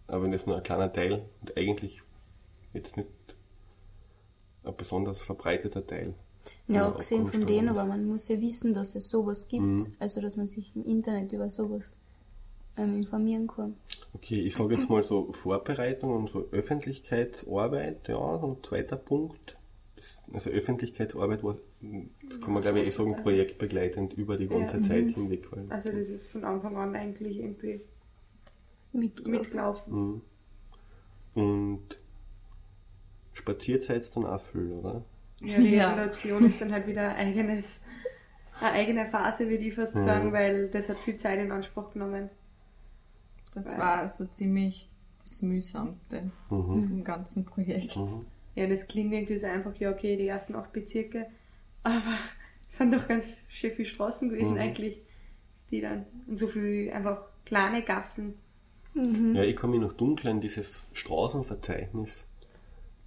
Aber 0.06 0.22
wenn 0.22 0.32
das 0.32 0.46
nur 0.46 0.56
ein 0.56 0.62
kleiner 0.62 0.92
Teil 0.92 1.24
und 1.40 1.56
eigentlich 1.56 2.02
jetzt 2.72 2.96
nicht 2.96 3.08
ein 4.64 4.76
besonders 4.76 5.20
verbreiteter 5.22 5.86
Teil. 5.86 6.14
Ja, 6.68 6.86
abgesehen 6.86 7.26
von 7.26 7.44
denen, 7.44 7.68
aber 7.68 7.84
man 7.84 8.06
muss 8.06 8.28
ja 8.28 8.40
wissen, 8.40 8.72
dass 8.72 8.94
es 8.94 9.10
sowas 9.10 9.48
gibt. 9.48 9.64
Mhm. 9.64 9.94
Also, 9.98 10.20
dass 10.20 10.36
man 10.36 10.46
sich 10.46 10.74
im 10.76 10.84
Internet 10.84 11.32
über 11.32 11.50
sowas 11.50 11.96
ähm, 12.76 12.96
informieren 12.96 13.46
kann. 13.46 13.74
Okay, 14.14 14.40
ich 14.40 14.54
sage 14.54 14.76
jetzt 14.76 14.88
mal 14.88 15.02
so 15.02 15.32
Vorbereitung 15.32 16.14
und 16.14 16.30
so 16.30 16.48
Öffentlichkeitsarbeit, 16.52 18.08
ja, 18.08 18.38
so 18.38 18.46
ein 18.46 18.62
zweiter 18.62 18.96
Punkt. 18.96 19.55
Also 20.32 20.50
Öffentlichkeitsarbeit 20.50 21.42
war, 21.44 21.56
das 22.28 22.40
kann 22.40 22.52
man 22.52 22.62
glaube 22.62 22.80
ich 22.80 22.88
eh 22.88 22.90
sagen, 22.90 23.16
projektbegleitend 23.22 24.12
über 24.14 24.36
die 24.36 24.48
ganze 24.48 24.78
Ja. 24.78 24.82
Zeit 24.82 25.08
hinweg. 25.14 25.50
Weil, 25.52 25.66
Also 25.70 25.90
das 25.92 26.08
ist 26.08 26.26
von 26.26 26.44
Anfang 26.44 26.76
an 26.76 26.94
eigentlich 26.96 27.38
irgendwie 27.38 27.80
Mit, 28.92 29.26
mitgelaufen. 29.26 30.22
Mhm. 31.34 31.40
Und 31.42 31.98
Spazierzeit 33.32 34.14
dann 34.16 34.24
auch 34.26 34.40
viel, 34.40 34.72
oder? 34.72 35.04
Ja, 35.40 35.58
die 35.58 35.66
Ja. 35.76 35.92
Evaluation 35.92 36.44
ist 36.46 36.60
dann 36.60 36.72
halt 36.72 36.86
wieder 36.86 37.14
ein 37.14 37.28
eigenes, 37.28 37.80
eine 38.60 38.72
eigene 38.72 39.06
Phase, 39.06 39.48
würde 39.48 39.64
ich 39.64 39.74
fast 39.74 39.94
Mhm. 39.94 40.04
sagen, 40.06 40.32
weil 40.32 40.68
das 40.68 40.88
hat 40.88 40.98
viel 41.00 41.16
Zeit 41.16 41.38
in 41.40 41.52
Anspruch 41.52 41.92
genommen. 41.92 42.30
Das 43.54 43.66
Weil- 43.70 43.78
war 43.78 44.08
so 44.08 44.24
ziemlich 44.26 44.88
das 45.22 45.42
Mühsamste 45.42 46.30
Mhm. 46.50 46.88
im 46.98 47.04
ganzen 47.04 47.44
Projekt. 47.44 47.96
Mhm. 47.96 48.24
Ja, 48.56 48.66
das 48.66 48.88
klingt 48.88 49.12
irgendwie 49.12 49.38
so 49.38 49.46
einfach, 49.46 49.76
ja 49.76 49.90
okay, 49.90 50.16
die 50.16 50.26
ersten 50.26 50.56
acht 50.56 50.72
Bezirke, 50.72 51.26
aber 51.84 52.18
es 52.68 52.78
sind 52.78 52.92
doch 52.92 53.06
ganz 53.06 53.28
schön 53.48 53.70
viele 53.72 53.88
Straßen 53.88 54.30
gewesen 54.30 54.54
Mhm. 54.54 54.58
eigentlich, 54.58 55.02
die 55.70 55.80
dann, 55.80 56.06
und 56.26 56.36
so 56.36 56.48
viel 56.48 56.90
einfach 56.90 57.22
kleine 57.44 57.82
Gassen. 57.82 58.34
Mhm. 58.94 59.34
Ja, 59.36 59.42
ich 59.44 59.54
kann 59.56 59.70
mich 59.70 59.80
noch 59.80 59.92
dunkel 59.92 60.30
an 60.30 60.40
dieses 60.40 60.84
Straßenverzeichnis 60.94 62.24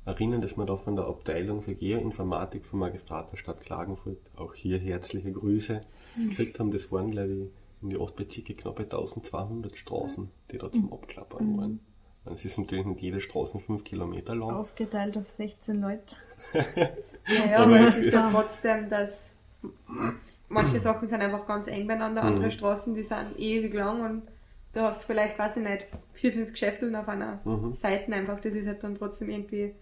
erinnern, 0.06 0.41
das 0.41 0.56
wir 0.58 0.65
da 0.65 0.77
von 0.77 0.96
der 0.96 1.06
Abteilung 1.06 1.62
für 1.63 1.75
Geoinformatik 1.75 2.65
vom 2.65 2.79
Magistrat 2.79 3.32
der 3.32 3.38
Stadt 3.38 3.62
Klagenfurt, 3.62 4.18
auch 4.36 4.53
hier 4.53 4.77
herzliche 4.79 5.32
Grüße, 5.32 5.82
gekriegt 6.15 6.60
haben. 6.60 6.72
Das 6.72 6.91
waren, 6.91 7.12
glaube 7.12 7.34
ich, 7.34 7.50
in 7.82 7.89
die 7.89 7.98
Ostbezirke 7.98 8.53
knappe 8.56 8.84
1200 8.84 9.77
Straßen, 9.77 10.29
die 10.51 10.58
da 10.58 10.72
zum 10.72 10.91
Abklappern 10.94 11.58
waren. 11.58 11.79
Es 12.33 12.45
ist 12.45 12.57
natürlich 12.57 12.86
nicht 12.86 13.01
jede 13.01 13.21
Straße 13.21 13.59
5 13.59 13.83
Kilometer 13.83 14.36
lang. 14.36 14.51
Aufgeteilt 14.51 15.17
auf 15.17 15.29
16 15.29 15.81
Leute. 15.81 16.15
Naja, 17.27 17.57
Aber 17.59 17.79
es 17.81 17.98
ist 17.98 18.12
ja 18.13 18.31
trotzdem, 18.31 18.89
dass 18.89 19.36
manche 20.48 20.79
Sachen 20.79 21.07
sind 21.07 21.21
einfach 21.21 21.45
ganz 21.45 21.67
eng 21.67 21.86
beieinander, 21.86 22.24
andere 22.24 22.45
Mhm. 22.45 22.51
Straßen, 22.51 22.95
die 22.95 23.03
sind 23.03 23.38
ewig 23.38 23.71
lang 23.75 24.01
und 24.01 24.24
du 24.74 24.81
hast 24.81 25.03
vielleicht, 25.03 25.38
weiß 25.38 25.57
ich 25.57 25.63
nicht, 25.63 25.86
vier, 26.13 26.33
fünf 26.33 26.51
Geschäfte 26.51 26.91
auf 27.00 27.07
einer 27.07 27.39
Mhm. 27.45 27.74
Seite 27.74 28.12
einfach. 28.13 28.39
Das 28.39 28.55
ist 28.55 28.65
halt 28.65 28.83
dann 28.83 28.95
trotzdem 28.95 29.29
irgendwie 29.29 29.65
ein 29.65 29.75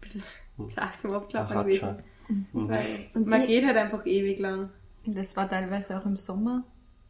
bisschen 0.00 0.22
zart 0.74 1.00
zum 1.00 1.14
Abklappern 1.14 1.64
gewesen. 1.66 1.96
Mhm. 2.28 2.68
Weil 2.68 2.84
Und 3.14 3.26
man 3.26 3.46
geht 3.46 3.64
halt 3.64 3.76
einfach 3.78 4.04
ewig 4.04 4.38
lang. 4.38 4.68
Und 5.06 5.16
das 5.16 5.34
war 5.36 5.48
teilweise 5.48 5.98
auch 5.98 6.04
im 6.04 6.16
Sommer. 6.16 6.64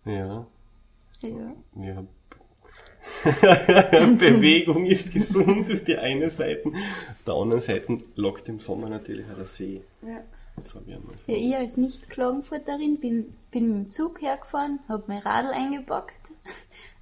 Ja, 0.05 0.47
Ja. 1.21 1.53
ja. 1.83 2.05
Bewegung 3.25 4.87
ist 4.87 5.13
gesund, 5.13 5.69
ist 5.69 5.89
die 5.89 5.97
eine 5.97 6.31
Seite. 6.31 6.69
Auf 6.69 7.23
der 7.27 7.35
anderen 7.35 7.61
Seite 7.61 7.99
lockt 8.15 8.49
im 8.49 8.61
Sommer 8.61 8.89
natürlich 8.89 9.27
auch 9.31 9.37
der 9.37 9.47
See. 9.47 9.83
Ja. 10.03 10.23
Ich 10.59 10.75
einmal. 10.75 11.15
Ja, 11.27 11.37
ich 11.37 11.57
als 11.57 11.77
Nicht-Klagenfurterin 11.77 12.99
bin, 12.99 13.35
bin 13.51 13.69
mit 13.69 13.87
dem 13.87 13.91
Zug 13.91 14.21
hergefahren, 14.21 14.81
habe 14.89 15.05
mein 15.07 15.19
Radl 15.19 15.53
eingepackt 15.53 16.19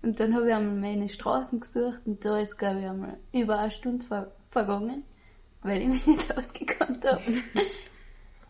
und 0.02 0.20
dann 0.20 0.34
habe 0.34 0.48
ich 0.48 0.54
einmal 0.54 0.76
meine 0.76 1.08
Straßen 1.08 1.60
gesucht 1.60 2.00
und 2.04 2.24
da 2.24 2.38
ist, 2.38 2.58
glaube 2.58 2.80
ich, 2.80 2.86
einmal 2.86 3.16
über 3.32 3.58
eine 3.58 3.70
Stunde 3.70 4.04
ver 4.04 4.32
vergangen, 4.50 5.04
weil 5.62 5.82
ich 5.82 5.88
mich 5.88 6.06
nicht 6.06 6.36
ausgekannt 6.38 7.04
habe. 7.04 7.42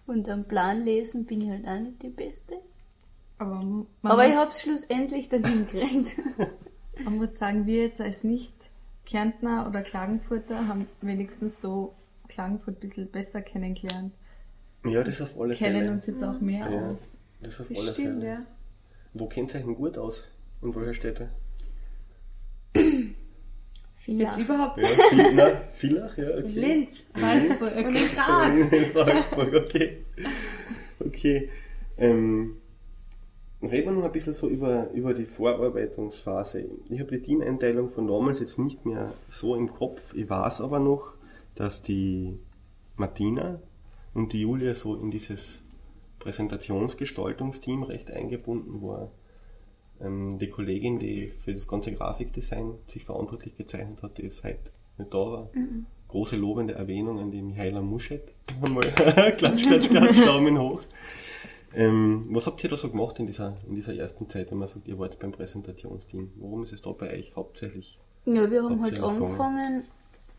Und 0.07 0.29
am 0.29 0.45
Plan 0.45 0.85
lesen 0.85 1.25
bin 1.25 1.41
ich 1.41 1.51
halt 1.51 1.67
auch 1.67 1.81
nicht 1.81 2.03
die 2.03 2.11
Beste. 2.11 2.61
Aber, 3.39 3.87
Aber 4.03 4.27
ich 4.27 4.35
habe 4.35 4.51
es 4.51 4.61
schlussendlich 4.61 5.29
dann 5.29 5.45
hingekriegt. 5.45 6.13
man 7.05 7.17
muss 7.17 7.37
sagen, 7.39 7.67
wir 7.67 7.83
jetzt 7.85 8.01
als 8.01 8.25
Nicht-Kärntner 8.25 9.67
oder 9.69 9.83
Klagenfurter 9.83 10.67
haben 10.69 10.87
wenigstens 11.01 11.61
so 11.61 11.95
Klagenfurt 12.29 12.77
ein 12.77 12.81
bisschen 12.81 13.11
besser 13.11 13.43
kennengelernt. 13.43 14.13
Ja, 14.85 15.03
das 15.03 15.21
auf 15.21 15.39
alle 15.41 15.55
Kennen 15.55 15.81
Fälle. 15.81 15.93
uns 15.93 16.07
jetzt 16.07 16.23
auch 16.23 16.41
mehr 16.41 16.71
Ja, 16.71 16.91
aus. 16.91 17.19
das 17.41 17.61
auf 17.61 17.67
Das 17.69 17.79
alle 17.79 17.93
stimmt, 17.93 18.21
Fälle. 18.21 18.27
ja. 18.33 18.43
Wo 19.15 19.27
kennt 19.29 19.53
ihr 19.55 19.59
euch 19.61 19.65
denn 19.67 19.75
gut 19.75 19.99
aus? 19.99 20.23
In 20.63 20.75
welcher 20.75 20.95
Städte? 20.95 21.29
Jetzt 22.75 22.85
Vielleicht. 23.97 24.39
überhaupt 24.39 24.79
Ja, 24.79 24.85
viel, 25.09 25.35
na, 25.35 25.61
Villach, 25.75 26.17
ja, 26.17 26.29
okay. 26.29 26.49
Linz, 26.49 27.07
Salzburg, 27.15 27.77
und 27.77 27.87
okay. 27.97 28.05
in 28.05 28.15
Graz. 28.15 28.73
In 28.73 28.93
Salzburg, 28.93 29.55
okay. 29.55 30.05
Okay. 31.01 31.51
Ähm, 31.99 32.57
reden 33.63 33.87
wir 33.87 33.93
noch 33.93 34.05
ein 34.05 34.13
bisschen 34.13 34.35
so 34.35 34.49
über, 34.49 34.91
über 34.91 35.15
die 35.15 35.25
Vorarbeitungsphase. 35.25 36.67
Ich 36.91 37.01
habe 37.01 37.11
die 37.11 37.23
Teameinteilung 37.23 37.89
von 37.89 38.07
damals 38.07 38.41
jetzt 38.41 38.59
nicht 38.59 38.85
mehr 38.85 39.13
so 39.29 39.55
im 39.55 39.69
Kopf. 39.69 40.15
Ich 40.15 40.29
weiß 40.29 40.61
aber 40.61 40.79
noch, 40.79 41.15
dass 41.55 41.83
die 41.83 42.39
Martina 42.97 43.61
und 44.15 44.33
die 44.33 44.43
Julia 44.43 44.75
so 44.75 44.95
in 44.95 45.11
dieses 45.11 45.63
Präsentationsgestaltungsteam 46.19 47.83
recht 47.83 48.11
eingebunden 48.11 48.83
war. 48.83 49.11
Ähm, 50.01 50.39
die 50.39 50.49
Kollegin, 50.49 50.99
die 50.99 51.29
für 51.29 51.55
das 51.55 51.67
ganze 51.67 51.93
Grafikdesign 51.93 52.75
sich 52.89 53.05
verantwortlich 53.05 53.57
gezeichnet 53.57 54.03
hat, 54.03 54.19
die 54.19 54.23
ist 54.23 54.45
heute 54.45 54.71
nicht 54.99 55.13
da 55.13 55.19
war. 55.19 55.51
Große 56.09 56.37
lobende 56.37 56.75
Erwähnung 56.75 57.19
an 57.19 57.31
die 57.31 57.43
Michaela 57.43 57.81
Muschet. 57.81 58.33
Einmal 58.63 58.83
klatsch, 58.93 59.39
klatsch, 59.39 59.89
klatsch, 59.89 60.27
Daumen 60.27 60.59
hoch. 60.59 60.83
Ähm, 61.77 62.27
was 62.31 62.47
habt 62.47 62.65
ihr 62.65 62.71
da 62.71 62.77
so 62.77 62.91
gemacht 62.91 63.19
in 63.19 63.27
dieser, 63.27 63.55
in 63.69 63.75
dieser 63.75 63.95
ersten 63.95 64.29
Zeit, 64.31 64.51
wenn 64.51 64.59
man 64.59 64.69
sagt, 64.69 64.89
ihr 64.89 64.99
wart 64.99 65.19
beim 65.19 65.33
Präsentationsteam? 65.33 66.33
Worum 66.37 66.63
ist 66.65 66.73
es 66.73 66.83
da 66.83 66.91
bei 66.93 67.13
euch 67.13 67.37
hauptsächlich? 67.37 67.99
Ja, 68.25 68.51
wir 68.51 68.65
haben 68.65 68.83
halt 68.83 68.99
angefangen, 68.99 69.85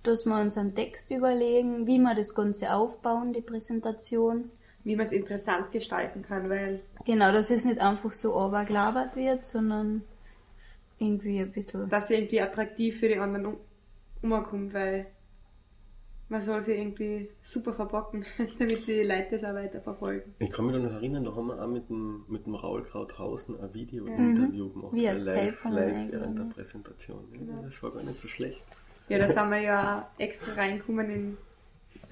dass 0.03 0.25
wir 0.25 0.39
uns 0.41 0.57
einen 0.57 0.73
Text 0.73 1.11
überlegen, 1.11 1.85
wie 1.85 1.99
wir 1.99 2.15
das 2.15 2.33
Ganze 2.33 2.73
aufbauen, 2.73 3.33
die 3.33 3.41
Präsentation. 3.41 4.49
Wie 4.83 4.95
man 4.95 5.05
es 5.05 5.11
interessant 5.11 5.71
gestalten 5.71 6.21
kann, 6.21 6.49
weil 6.49 6.79
Genau, 7.05 7.31
dass 7.33 7.49
es 7.51 7.65
nicht 7.65 7.79
einfach 7.81 8.13
so 8.13 8.35
aberglabert 8.39 9.15
wird, 9.17 9.45
sondern 9.45 10.01
irgendwie 10.97 11.39
ein 11.39 11.51
bisschen. 11.51 11.89
das 11.89 12.09
irgendwie 12.09 12.39
attraktiv 12.41 12.99
für 12.99 13.09
die 13.09 13.17
anderen 13.17 13.45
um- 13.47 13.57
umkommt, 14.23 14.73
weil 14.73 15.07
man 16.29 16.41
soll 16.41 16.61
sie 16.61 16.73
irgendwie 16.73 17.29
super 17.43 17.73
verpacken, 17.73 18.25
damit 18.59 18.85
die 18.87 19.03
Leute 19.03 19.27
das 19.31 19.43
auch 19.43 19.53
weiter 19.53 19.79
verfolgen. 19.81 20.33
Ich 20.39 20.51
kann 20.51 20.65
mich 20.65 20.75
noch 20.75 20.91
erinnern, 20.91 21.23
da 21.23 21.35
haben 21.35 21.47
wir 21.47 21.61
auch 21.61 21.67
mit 21.67 21.89
dem, 21.89 22.25
mit 22.27 22.45
dem 22.45 22.55
Raul 22.55 22.83
Krauthausen 22.83 23.59
ein 23.59 23.73
Video-Interview 23.73 24.69
gemacht. 24.69 24.93
Wie 24.93 25.07
als 25.07 25.23
live, 25.23 25.63
live 25.63 26.11
während 26.11 26.37
der 26.37 26.45
ja. 26.45 26.51
Präsentation. 26.53 27.23
Ja, 27.33 27.61
Das 27.63 27.81
war 27.81 27.91
gar 27.91 28.03
nicht 28.03 28.19
so 28.19 28.27
schlecht. 28.27 28.61
Ja, 29.09 29.19
da 29.19 29.27
sind 29.27 29.49
wir 29.49 29.61
ja 29.61 29.99
auch 29.99 30.19
extra 30.19 30.53
reingekommen 30.53 31.09
in, 31.09 31.37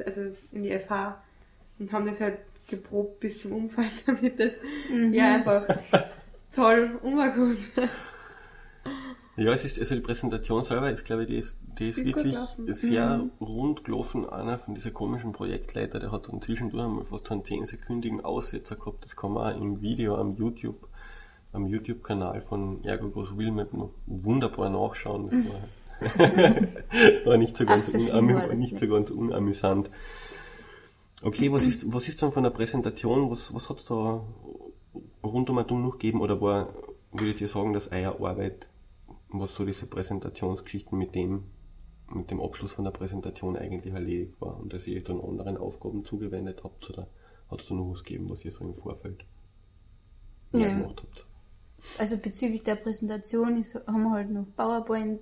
also 0.05 0.21
in 0.53 0.63
die 0.63 0.71
FH 0.71 1.21
und 1.79 1.91
haben 1.91 2.05
das 2.05 2.21
halt 2.21 2.37
geprobt 2.67 3.19
bis 3.19 3.41
zum 3.41 3.51
Umfallen, 3.51 3.91
damit 4.05 4.39
das 4.39 4.53
ja 5.11 5.35
einfach 5.35 5.67
toll 6.55 6.97
umkommt. 7.01 7.59
Ja, 9.37 9.51
es 9.51 9.65
ist, 9.65 9.79
also 9.79 9.95
die 9.95 10.01
Präsentation 10.01 10.63
selber 10.63 10.89
ist, 10.91 11.03
glaube 11.03 11.23
ich, 11.23 11.27
die 11.27 11.37
ist, 11.37 11.57
die 11.77 11.89
ist 11.89 11.97
ist 11.97 12.05
wirklich 12.05 12.37
sehr 12.67 13.25
rund 13.41 13.83
gelaufen. 13.83 14.29
Einer 14.29 14.57
von 14.57 14.75
diesen 14.75 14.93
komischen 14.93 15.33
Projektleiter, 15.33 15.99
der 15.99 16.11
hat 16.11 16.29
dann 16.29 16.41
zwischendurch 16.41 16.85
einmal 16.85 17.05
fast 17.05 17.29
einen 17.31 17.43
10-sekündigen 17.43 18.21
Aussetzer 18.21 18.77
gehabt. 18.77 19.03
Das 19.03 19.17
kann 19.17 19.33
man 19.33 19.53
auch 19.53 19.61
im 19.61 19.81
Video 19.81 20.15
am 20.15 20.35
YouTube 20.35 20.87
am 21.55 21.67
YouTube-Kanal 21.67 22.41
von 22.41 22.83
Ergo 22.83 23.09
Groß 23.09 23.37
Wilmot 23.37 23.73
noch 23.73 23.91
wunderbar 24.05 24.69
nachschauen. 24.69 25.29
Das 25.29 26.19
war, 26.19 26.19
war 27.25 27.37
nicht, 27.37 27.55
so 27.57 27.65
ganz, 27.65 27.93
unamü 27.93 28.53
nicht 28.55 28.77
so 28.77 28.87
ganz 28.87 29.09
unamüsant. 29.09 29.89
Okay, 31.23 31.51
was 31.51 31.65
ist, 31.65 31.91
was 31.91 32.07
ist 32.07 32.21
dann 32.21 32.33
von 32.33 32.43
der 32.43 32.49
Präsentation, 32.49 33.31
was, 33.31 33.53
was 33.53 33.69
hat 33.69 33.77
es 33.77 33.85
da 33.85 34.21
rundum 35.23 35.57
und 35.57 35.71
um 35.71 35.83
noch 35.83 35.93
gegeben 35.93 36.21
oder 36.21 36.41
war, 36.41 36.69
würdet 37.13 37.41
ihr 37.41 37.47
sagen, 37.47 37.73
dass 37.73 37.91
eure 37.91 38.19
Arbeit, 38.19 38.67
was 39.39 39.55
so 39.55 39.65
diese 39.65 39.87
Präsentationsgeschichten 39.87 40.97
mit 40.97 41.15
dem, 41.15 41.45
mit 42.09 42.29
dem 42.31 42.41
Abschluss 42.41 42.71
von 42.71 42.85
der 42.85 42.91
Präsentation 42.91 43.57
eigentlich 43.57 43.93
erledigt 43.93 44.39
war 44.39 44.57
und 44.57 44.73
dass 44.73 44.87
ihr 44.87 44.97
euch 44.97 45.03
dann 45.03 45.21
anderen 45.21 45.57
Aufgaben 45.57 46.05
zugewendet 46.05 46.63
habt 46.63 46.89
oder 46.89 47.07
hat 47.49 47.61
es 47.61 47.67
da 47.67 47.75
noch 47.75 47.91
was 47.91 48.03
gegeben, 48.03 48.29
was 48.29 48.43
ihr 48.45 48.51
so 48.51 48.63
im 48.63 48.73
Vorfeld 48.73 49.25
mehr 50.51 50.73
Nö. 50.73 50.81
gemacht 50.81 51.01
habt? 51.01 51.25
Also 51.97 52.17
bezüglich 52.17 52.63
der 52.63 52.75
Präsentation 52.75 53.57
ist, 53.57 53.75
haben 53.75 54.03
wir 54.03 54.11
halt 54.11 54.31
noch 54.31 54.45
PowerPoint, 54.55 55.21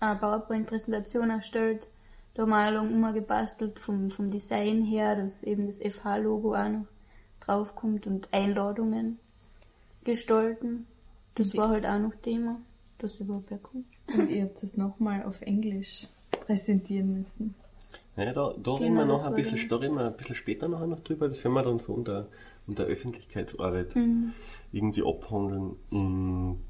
eine 0.00 0.18
PowerPoint-Präsentation 0.18 1.30
erstellt. 1.30 1.88
Da 2.34 2.42
haben 2.42 2.50
wir 2.50 2.68
auch 2.68 2.72
lang 2.72 2.90
immer 2.90 3.12
gebastelt 3.12 3.78
vom, 3.78 4.10
vom 4.10 4.30
Design 4.30 4.82
her, 4.82 5.16
dass 5.16 5.42
eben 5.42 5.66
das 5.66 5.80
FH-Logo 5.80 6.54
auch 6.54 6.68
noch 6.68 6.86
draufkommt 7.40 8.06
und 8.06 8.32
Einladungen 8.32 9.18
gestalten. 10.04 10.86
Das 11.34 11.54
war 11.56 11.68
halt 11.68 11.86
auch 11.86 11.98
noch 11.98 12.14
Thema, 12.22 12.60
dass 13.02 13.20
überhaupt 13.20 13.50
wer 13.50 13.58
kommt. 13.58 13.86
Und 14.14 14.30
ihr 14.30 14.44
habt 14.44 14.62
es 14.62 14.76
nochmal 14.76 15.24
auf 15.24 15.40
Englisch 15.42 16.06
präsentieren 16.30 17.12
müssen. 17.18 17.54
Ja, 18.16 18.32
da, 18.32 18.54
da 18.62 18.74
reden 18.74 18.88
Genau, 18.88 19.00
wir 19.00 19.04
noch 19.06 19.14
das 19.16 19.26
ein 19.26 19.34
bisschen, 19.34 19.68
da 19.68 19.76
reden 19.76 19.94
wir 19.94 20.06
ein 20.06 20.16
bisschen 20.16 20.34
später 20.36 20.68
nachher 20.68 20.86
noch 20.86 21.00
drüber, 21.00 21.28
das 21.28 21.42
werden 21.44 21.54
wir 21.54 21.62
dann 21.62 21.78
so 21.78 21.92
unter, 21.94 22.26
unter 22.66 22.84
Öffentlichkeitsarbeit 22.84 23.94
Mhm. 23.96 24.32
irgendwie 24.72 25.02
abhandeln. 25.02 25.76
Und 25.90 26.60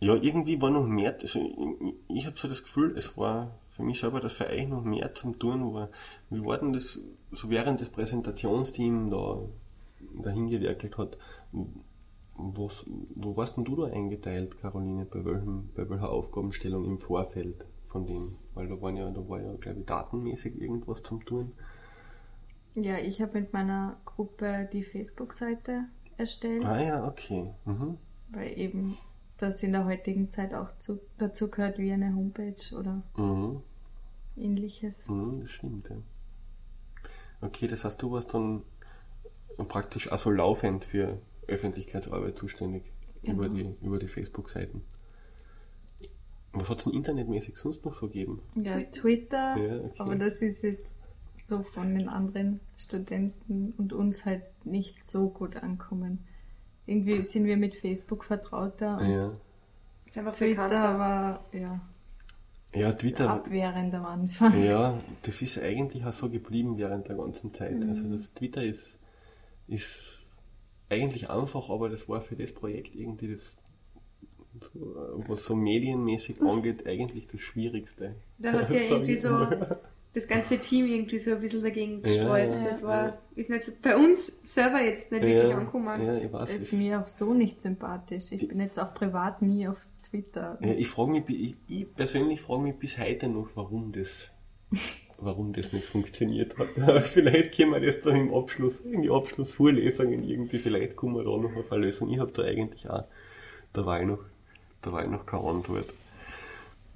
ja, 0.00 0.14
irgendwie 0.14 0.60
war 0.60 0.70
noch 0.70 0.86
mehr, 0.86 1.16
also 1.20 1.38
ich, 1.40 2.16
ich 2.16 2.26
habe 2.26 2.38
so 2.38 2.48
das 2.48 2.62
Gefühl, 2.62 2.96
es 2.96 3.16
war 3.16 3.58
für 3.76 3.82
mich 3.82 3.98
selber, 4.00 4.26
für 4.28 4.46
euch 4.46 4.68
noch 4.68 4.84
mehr 4.84 5.14
zum 5.14 5.38
Tun 5.38 5.74
war. 5.74 5.88
Wie 6.30 6.44
war 6.44 6.58
denn 6.58 6.72
das, 6.72 6.98
so 7.32 7.50
während 7.50 7.80
das 7.80 7.88
Präsentationsteam 7.88 9.10
da 9.10 9.40
dahin 10.22 10.48
gewerkelt 10.48 10.96
hat, 10.96 11.18
was, 12.36 12.84
wo 13.14 13.36
warst 13.36 13.56
denn 13.56 13.64
du 13.64 13.76
da 13.76 13.84
eingeteilt, 13.84 14.58
Caroline, 14.60 15.04
bei, 15.06 15.24
welchem, 15.24 15.70
bei 15.74 15.88
welcher 15.88 16.10
Aufgabenstellung 16.10 16.84
im 16.84 16.98
Vorfeld 16.98 17.64
von 17.88 18.06
dem? 18.06 18.36
Weil 18.54 18.68
da 18.68 18.80
waren 18.80 18.96
ja, 18.96 19.10
da 19.10 19.28
war 19.28 19.40
ja, 19.40 19.52
glaube 19.54 19.80
ich, 19.80 19.86
datenmäßig 19.86 20.60
irgendwas 20.60 21.02
zum 21.02 21.24
Tun. 21.24 21.52
Ja, 22.74 22.98
ich 22.98 23.20
habe 23.22 23.40
mit 23.40 23.52
meiner 23.52 23.96
Gruppe 24.04 24.68
die 24.72 24.82
Facebook-Seite 24.82 25.84
erstellt, 26.16 26.64
Ah 26.64 26.80
ja, 26.82 27.06
okay. 27.06 27.52
Mhm. 27.64 27.98
weil 28.30 28.58
eben 28.58 28.96
das 29.36 29.62
in 29.62 29.72
der 29.72 29.84
heutigen 29.84 30.28
Zeit 30.30 30.54
auch 30.54 30.76
zu, 30.78 31.00
dazu 31.18 31.50
gehört 31.50 31.78
wie 31.78 31.92
eine 31.92 32.14
Homepage 32.14 32.76
oder 32.76 33.02
Mhm. 33.16 33.62
ähnliches. 34.36 35.08
Mhm, 35.08 35.40
das 35.40 35.50
stimmt, 35.50 35.88
ja. 35.88 35.96
Okay, 37.40 37.68
das 37.68 37.84
heißt, 37.84 38.00
du 38.02 38.10
warst 38.12 38.32
dann 38.34 38.62
praktisch 39.68 40.10
also 40.10 40.30
laufend 40.30 40.84
für 40.84 41.18
Öffentlichkeitsarbeit 41.48 42.38
zuständig 42.38 42.82
Genau. 43.22 43.44
über 43.44 43.48
die, 43.48 43.74
über 43.82 43.98
die 43.98 44.08
Facebook-Seiten. 44.08 44.82
Was 46.52 46.68
hat 46.68 46.78
es 46.78 46.84
denn 46.84 46.92
internetmäßig 46.92 47.56
sonst 47.56 47.84
noch 47.84 47.94
so 47.94 48.06
gegeben? 48.06 48.42
Ja, 48.54 48.80
Twitter, 48.80 49.56
Ja, 49.56 49.76
okay. 49.80 49.90
aber 49.98 50.16
das 50.16 50.40
ist 50.42 50.62
jetzt 50.62 50.94
so 51.36 51.62
von 51.62 51.94
den 51.94 52.08
anderen 52.08 52.60
Studenten 52.76 53.72
und 53.76 53.92
uns 53.92 54.24
halt 54.24 54.42
nicht 54.64 55.02
so 55.04 55.30
gut 55.30 55.56
ankommen. 55.56 56.18
Irgendwie 56.86 57.22
sind 57.24 57.44
wir 57.46 57.56
mit 57.56 57.74
Facebook 57.76 58.24
vertrauter 58.24 58.98
und 58.98 59.10
Ja, 59.10 59.32
Ist 60.06 60.18
einfach 60.18 60.36
Twitter 60.36 60.64
bekannter. 60.68 60.98
war 60.98 61.44
ja 61.52 61.80
ja 62.74 62.92
Twitter. 62.92 63.30
abwehrend 63.30 63.94
am 63.94 64.04
Anfang. 64.04 64.62
Ja, 64.62 65.00
das 65.22 65.40
ist 65.42 65.58
eigentlich 65.58 66.04
auch 66.04 66.12
so 66.12 66.28
geblieben 66.28 66.76
während 66.76 67.08
der 67.08 67.16
ganzen 67.16 67.54
Zeit. 67.54 67.80
Mhm. 67.80 67.88
Also 67.88 68.08
das 68.10 68.32
Twitter 68.34 68.62
ist, 68.62 68.98
ist 69.66 70.23
eigentlich 70.90 71.30
einfach, 71.30 71.68
aber 71.70 71.88
das 71.88 72.08
war 72.08 72.20
für 72.20 72.36
das 72.36 72.52
Projekt 72.52 72.94
irgendwie 72.94 73.32
das, 73.32 73.56
so, 74.72 75.20
was 75.26 75.44
so 75.44 75.54
medienmäßig 75.56 76.40
angeht, 76.42 76.86
eigentlich 76.86 77.26
das 77.26 77.40
Schwierigste. 77.40 78.14
Da 78.38 78.52
hat 78.52 78.68
sich 78.68 78.88
ja 78.88 78.88
irgendwie 78.96 79.12
ich 79.14 79.22
so 79.22 79.46
das 80.14 80.28
ganze 80.28 80.58
Team 80.58 80.86
irgendwie 80.86 81.18
so 81.18 81.32
ein 81.32 81.40
bisschen 81.40 81.62
dagegen 81.62 82.00
gestreut. 82.00 82.48
ja, 82.48 82.64
das 82.64 82.82
war, 82.82 83.06
ja. 83.06 83.18
ist 83.34 83.50
nicht 83.50 83.64
so, 83.64 83.72
bei 83.82 83.96
uns 83.96 84.32
selber 84.44 84.80
jetzt 84.80 85.10
nicht 85.10 85.22
wirklich 85.22 85.50
ja, 85.50 85.56
angekommen. 85.56 86.06
ja, 86.06 86.16
ich 86.18 86.32
weiß 86.32 86.50
ist 86.50 86.72
es. 86.72 86.72
mir 86.72 87.00
auch 87.00 87.08
so 87.08 87.34
nicht 87.34 87.60
sympathisch. 87.60 88.30
Ich 88.30 88.46
bin 88.46 88.60
jetzt 88.60 88.78
auch 88.78 88.94
privat 88.94 89.42
nie 89.42 89.66
auf 89.66 89.78
Twitter. 90.08 90.56
Ja, 90.60 90.72
ich 90.72 90.88
frage 90.88 91.10
mich, 91.10 91.28
ich, 91.28 91.56
ich 91.66 91.94
persönlich 91.94 92.40
frage 92.40 92.62
mich 92.62 92.76
bis 92.76 92.96
heute 92.98 93.28
noch, 93.28 93.48
warum 93.56 93.90
das, 93.90 94.30
warum 95.24 95.52
das 95.52 95.72
nicht 95.72 95.86
funktioniert 95.86 96.56
hat. 96.58 96.68
Vielleicht 97.06 97.56
können 97.56 97.72
wir 97.72 97.80
das 97.80 98.00
dann 98.02 98.16
im 98.16 98.34
Abschluss, 98.34 98.80
in 98.80 99.02
die 99.02 99.10
Abschlussvorlesungen 99.10 100.22
irgendwie, 100.22 100.58
vielleicht 100.58 100.96
kommen 100.96 101.16
wir 101.16 101.22
da 101.22 101.36
noch 101.36 101.56
auf 101.56 101.72
eine 101.72 101.86
Lösung. 101.86 102.10
Ich 102.10 102.18
habe 102.18 102.32
da 102.32 102.42
eigentlich 102.42 102.88
auch, 102.88 103.04
da 103.72 103.86
war 103.86 104.00
ich 104.00 104.06
noch, 104.06 104.20
ich 104.84 105.10
noch 105.10 105.26
keine 105.26 105.44
Antwort. 105.44 105.86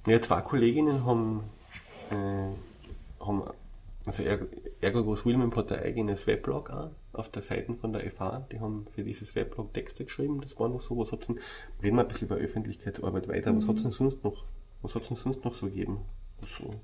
Ja, 0.07 0.21
zwei 0.21 0.41
Kolleginnen 0.41 1.05
haben, 1.05 1.43
äh, 2.11 3.23
haben 3.23 3.43
also 4.05 4.23
Ergo, 4.23 5.03
Groß 5.03 5.25
Wilhelm 5.25 5.55
hat 5.55 5.71
ein 5.71 5.83
eigenes 5.83 6.25
Weblog 6.25 6.69
auch 6.69 6.89
auf 7.13 7.29
der 7.29 7.41
Seite 7.41 7.73
von 7.75 7.93
der 7.93 8.09
FH. 8.09 8.47
Die 8.51 8.59
haben 8.59 8.87
für 8.95 9.03
dieses 9.03 9.35
Weblog 9.35 9.73
Texte 9.73 10.05
geschrieben. 10.05 10.41
Das 10.41 10.57
war 10.59 10.69
noch 10.69 10.81
so. 10.81 10.97
Was 10.97 11.11
hat's 11.11 11.27
denn, 11.27 11.39
reden 11.83 11.97
wir 11.97 12.03
ein 12.03 12.07
bisschen 12.07 12.27
über 12.27 12.37
Öffentlichkeitsarbeit 12.37 13.27
weiter. 13.27 13.55
Was 13.55 13.67
hat's 13.67 13.83
denn 13.83 13.91
sonst 13.91 14.23
noch, 14.23 14.45
was 14.81 14.95
hat's 14.95 15.09
denn 15.09 15.17
sonst 15.17 15.43
noch 15.43 15.53
so 15.53 15.67
gegeben? 15.67 15.99
So 16.45 16.79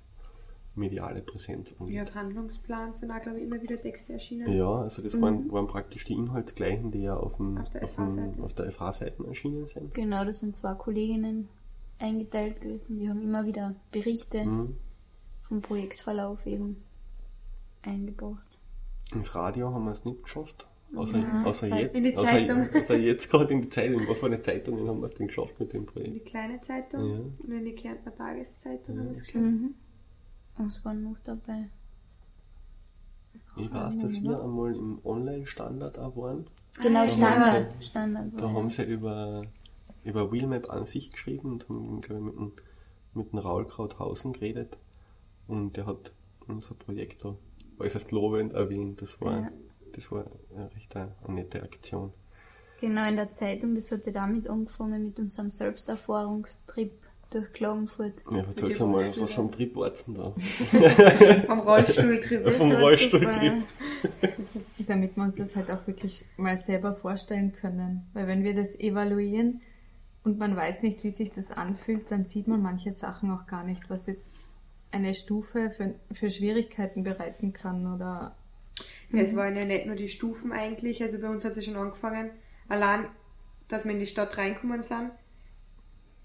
mediale 0.76 1.22
Präsenz 1.22 1.74
angeht? 1.80 1.96
Ja, 1.96 2.04
auf 2.04 2.14
Handlungsplan 2.16 2.94
sind 2.94 3.12
auch, 3.12 3.22
glaube 3.22 3.38
ich, 3.40 3.46
immer 3.46 3.62
wieder 3.62 3.82
Texte 3.82 4.14
erschienen. 4.14 4.52
Ja, 4.52 4.70
also 4.82 5.02
das 5.02 5.20
waren, 5.22 5.52
waren 5.52 5.68
praktisch 5.68 6.06
die 6.06 6.14
Inhaltsgleichen, 6.14 6.92
die 6.92 7.04
ja 7.04 7.16
auf, 7.16 7.38
dem, 7.38 7.58
Auf 7.58 7.70
der 7.70 7.88
FH-Seite. 7.88 8.44
auf 8.44 8.54
der 8.54 8.72
FH-Seite 8.72 9.26
erschienen 9.28 9.68
sind. 9.68 9.94
Genau, 9.94 10.26
das 10.26 10.40
sind 10.40 10.56
zwei 10.56 10.74
Kolleginnen 10.74 11.48
eingeteilt 12.00 12.60
gewesen. 12.62 13.00
Die 13.00 13.10
haben 13.10 13.22
immer 13.22 13.46
wieder 13.46 13.76
Berichte 13.92 14.44
Mhm. 14.46 14.76
vom 15.48 15.62
Projektverlauf 15.62 16.46
eben 16.46 16.84
eingebracht. 17.82 18.46
Ins 19.14 19.34
Radio 19.36 19.74
haben 19.74 19.86
wir 19.86 19.92
es 19.92 20.04
nicht 20.06 20.24
geschafft. 20.24 20.68
Außer, 20.96 21.18
Ja, 21.18 21.44
außer, 21.44 21.68
jetzt, 21.78 21.96
in 21.96 22.04
die 22.06 22.16
außer, 22.16 22.28
Zeitung. 22.30 22.68
außer 22.82 22.98
jetzt 22.98 23.30
gerade 23.30 23.54
in 23.54 23.62
die 23.62 23.70
Zeitung. 23.70 24.08
Was 24.08 24.18
für 24.18 24.26
eine 24.28 24.42
Zeitungen 24.42 24.88
haben 24.88 25.00
wir 25.02 25.06
es 25.08 25.14
denn 25.16 25.28
geschafft 25.28 25.60
mit 25.60 25.74
dem 25.74 25.82
In 25.82 25.86
Projekt? 25.86 26.16
die 26.16 26.20
kleine 26.22 26.62
Zeitung 26.62 27.10
Ja. 27.10 27.20
und 27.44 27.52
in 27.52 27.66
die 27.66 27.76
Kärntner 27.76 28.16
Tageszeitung 28.16 28.96
Ja. 28.96 29.02
haben 29.02 29.08
wir 29.08 29.12
es 29.12 29.24
geschafft. 29.24 29.44
Mhm. 29.46 29.74
Was 30.58 30.84
war 30.86 30.94
noch 30.94 31.18
dabei? 31.24 31.70
Ich 33.58 33.72
weiß, 33.74 33.98
dass 34.00 34.22
wir 34.22 34.42
einmal 34.44 34.76
im 34.76 35.00
Online-Standard 35.06 35.98
auch 36.00 36.16
waren. 36.18 36.46
Genau, 36.82 37.04
Ah, 37.04 37.08
Standard. 37.08 37.72
ja. 37.72 37.82
Standard 37.82 38.32
Da 38.42 38.50
haben 38.52 38.70
sie 38.70 38.84
über, 38.84 39.44
über 40.04 40.32
Wheelmap 40.32 40.70
an 40.70 40.86
sich 40.86 41.12
geschrieben 41.12 41.54
und 41.54 41.70
haben, 41.70 42.02
glaube 42.02 42.20
ich, 42.20 42.26
mit 42.26 42.36
dem, 42.36 42.52
mit 43.14 43.32
dem 43.32 43.40
Raul 43.40 43.66
Krauthausen 43.68 44.34
geredet. 44.34 44.78
Und 45.48 45.78
der 45.78 45.86
hat 45.86 46.12
unser 46.48 46.76
Projekt 46.76 47.24
da 47.24 47.36
äußerst 47.80 48.12
lobend 48.12 48.54
erwähnt. 48.54 49.02
Das 49.02 49.20
war, 49.22 49.40
Ja. 49.42 49.52
das 49.94 50.12
war 50.12 50.26
eine 50.54 50.74
recht 50.76 50.96
eine, 50.96 51.14
eine 51.24 51.34
nette 51.36 51.64
Aktion. 51.64 52.12
Genau, 52.82 53.08
in 53.08 53.16
der 53.16 53.30
Zeitung, 53.30 53.74
das 53.76 53.90
hatte 53.92 54.12
damit 54.12 54.50
angefangen 54.50 55.06
mit 55.06 55.20
unserem 55.20 55.50
Selbsterfahrungstrip 55.50 56.92
durch 57.30 57.52
Klagenfurt. 57.54 58.24
Ja, 58.30 58.38
erzähl's 58.38 58.82
einmal, 58.82 59.10
was 59.18 59.38
war's 59.38 60.06
denn 60.06 60.16
da? 60.16 60.34
Am 61.52 61.60
Rollstuhltrip. 61.60 62.44
Das 62.44 62.56
Vom 62.56 62.72
war 62.72 62.80
Rollstuhltrip. 62.80 63.64
super. 64.02 64.44
Damit 64.88 65.16
wir 65.16 65.24
uns 65.24 65.36
das 65.36 65.56
halt 65.56 65.72
auch 65.72 65.86
wirklich 65.88 66.24
mal 66.38 66.58
selber 66.58 66.96
vorstellen 66.96 67.54
können. 67.54 68.06
Weil 68.14 68.28
wenn 68.28 68.44
wir 68.44 68.54
das 68.54 68.80
evaluieren 68.80 69.62
und 70.24 70.38
man 70.38 70.56
weiß 70.56 70.84
nicht, 70.84 71.04
wie 71.04 71.12
sich 71.12 71.32
das 71.32 71.52
anfühlt, 71.52 72.12
dann 72.12 72.26
sieht 72.26 72.48
man 72.48 72.62
manche 72.62 72.94
Sachen 72.94 73.32
auch 73.32 73.48
gar 73.48 73.64
nicht, 73.64 73.90
was 73.90 74.06
jetzt 74.08 74.38
eine 74.92 75.14
Stufe 75.14 75.72
für, 75.72 75.96
für 76.14 76.30
Schwierigkeiten 76.30 77.04
bereiten 77.04 77.52
kann 77.52 77.94
oder 77.94 78.36
Ja, 79.12 79.22
es 79.22 79.36
waren 79.36 79.56
ja 79.56 79.66
nicht 79.66 79.88
nur 79.88 79.96
die 79.96 80.08
Stufen 80.08 80.52
eigentlich, 80.52 81.02
also 81.02 81.20
bei 81.20 81.30
uns 81.30 81.44
hat 81.44 81.52
es 81.52 81.58
ja 81.58 81.64
schon 81.74 81.76
angefangen, 81.82 82.32
allein, 82.70 83.08
dass 83.68 83.84
wir 83.84 83.92
in 83.92 84.00
die 84.00 84.06
Stadt 84.06 84.38
reinkommen 84.38 84.84
sind, 84.84 85.12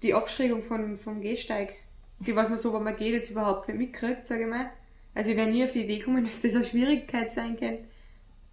die 0.03 0.13
Abschrägung 0.13 0.63
von, 0.63 0.97
vom 0.97 1.21
Gehsteig, 1.21 1.73
die 2.19 2.35
was 2.35 2.49
man 2.49 2.57
so, 2.57 2.73
wenn 2.73 2.83
man 2.83 2.95
geht, 2.95 3.13
jetzt 3.13 3.29
überhaupt 3.31 3.67
nicht 3.67 3.77
mitkriegt, 3.77 4.27
sage 4.27 4.43
ich 4.43 4.49
mal. 4.49 4.69
Also 5.13 5.31
ich 5.31 5.37
wäre 5.37 5.49
nie 5.49 5.63
auf 5.63 5.71
die 5.71 5.83
Idee 5.83 5.99
gekommen, 5.99 6.25
dass 6.27 6.41
das 6.41 6.55
eine 6.55 6.65
Schwierigkeit 6.65 7.31
sein 7.31 7.59
kann, 7.59 7.77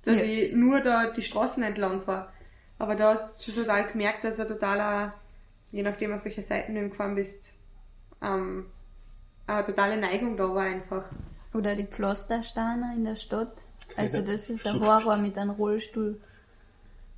dass 0.05 0.17
Ja. 0.17 0.23
ich 0.23 0.53
nur 0.53 0.81
da 0.81 1.11
die 1.11 1.23
Straßen 1.23 1.63
entlang 1.63 2.03
fahre. 2.03 2.29
Aber 2.79 2.95
da 2.95 3.15
hast 3.15 3.41
du 3.47 3.53
schon 3.53 3.63
total 3.65 3.89
gemerkt, 3.91 4.25
dass 4.25 4.39
er 4.39 4.47
totaler, 4.47 5.15
je 5.73 5.83
nachdem 5.83 6.13
auf 6.13 6.25
welcher 6.25 6.43
Seite 6.43 6.73
du 6.73 6.89
gefahren 6.89 7.15
bist, 7.17 7.53
ähm, 8.23 8.67
eine 9.47 9.65
totale 9.65 9.97
Neigung 9.97 10.37
da 10.37 10.55
war 10.55 10.63
einfach. 10.65 11.05
Oder 11.55 11.75
die 11.75 11.87
Pflastersteiner 11.87 12.93
in 12.95 13.05
der 13.05 13.17
Stadt. 13.17 13.65
Also 13.97 14.21
das 14.21 14.49
ist 14.51 14.67
ein 14.67 14.81
Horror 14.81 15.17
mit 15.17 15.37
einem 15.39 15.51
Rollstuhl 15.51 16.21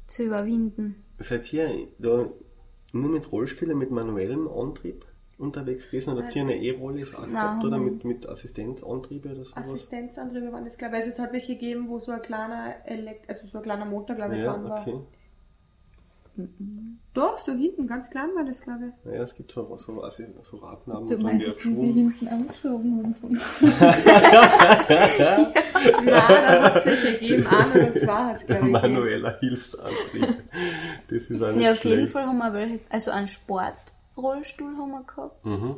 zu 0.07 0.23
überwinden. 0.23 1.03
Seid 1.19 1.53
ihr 1.53 1.89
da 1.99 2.27
nur 2.93 3.11
mit 3.11 3.31
Rollstühlen 3.31 3.77
mit 3.77 3.91
manuellem 3.91 4.49
Antrieb 4.49 5.05
unterwegs 5.39 5.87
gewesen 5.87 6.13
oder 6.13 6.25
habt 6.25 6.37
ihr 6.37 6.43
eine 6.43 6.57
E-Rolle 6.57 7.03
auch 7.15 7.21
Nein, 7.21 7.33
gehabt 7.33 7.65
oder 7.65 7.79
mit, 7.79 8.05
mit 8.05 8.29
Assistenzantriebe 8.29 9.31
oder 9.31 9.45
sowas? 9.45 9.57
Assistenzantriebe 9.57 10.53
waren 10.53 10.65
das, 10.65 10.77
glaube 10.77 10.97
ich. 10.97 10.99
Also 10.99 11.11
es 11.11 11.19
hat 11.19 11.33
welche 11.33 11.55
gegeben, 11.55 11.89
wo 11.89 11.99
so 11.99 12.13
ein 12.13 12.23
kleiner 12.23 12.75
Elekt 12.85 13.29
also 13.29 13.47
so 13.47 13.59
ein 13.59 13.65
kleiner 13.65 13.87
Motor, 13.87 14.17
glaube 14.17 14.35
ich, 14.37 14.43
ja, 14.43 14.53
dran 14.53 14.65
war. 14.65 14.81
okay. 14.83 15.01
Doch, 17.13 17.39
so 17.41 17.53
hinten, 17.53 17.87
ganz 17.89 18.09
klein 18.11 18.29
war 18.37 18.45
das, 18.45 18.61
glaube 18.63 18.87
ich. 18.89 19.05
Naja, 19.05 19.23
es 19.23 19.35
gibt 19.35 19.51
so, 19.51 19.77
so, 19.79 20.05
Assi- 20.05 20.33
so 20.43 20.57
Radnamen, 20.59 21.09
Du 21.09 21.17
die 21.17 21.23
meinst, 21.23 21.47
die, 21.47 21.51
die 21.71 21.75
Schwung. 21.75 21.93
hinten 21.95 22.29
angeschoben 22.29 23.17
haben 23.23 23.41
Nein, 23.61 25.47
da 26.07 26.63
hat 26.63 26.77
es 26.77 26.87
welche 26.87 27.13
gegeben. 27.13 27.47
Ein 27.47 27.73
oder 27.73 27.95
zwei 28.01 28.25
hat 28.25 28.37
es, 28.37 28.47
glaube 28.47 28.67
ich. 28.67 28.73
Manueller 28.73 29.39
Hilfsantrieb. 29.41 30.35
Das 31.09 31.23
ist 31.25 31.43
auch 31.43 31.53
nicht 31.53 31.63
Ja, 31.63 31.73
auf 31.73 31.85
jeden 31.85 31.97
schlecht. 31.99 32.13
Fall 32.13 32.27
haben 32.27 32.39
wir 32.39 32.53
welche, 32.53 32.81
also 32.91 33.11
einen 33.11 33.29
Sportrollstuhl 33.29 34.77
haben 34.77 34.91
wir 34.91 35.03
gehabt 35.05 35.45
Mhm. 35.45 35.77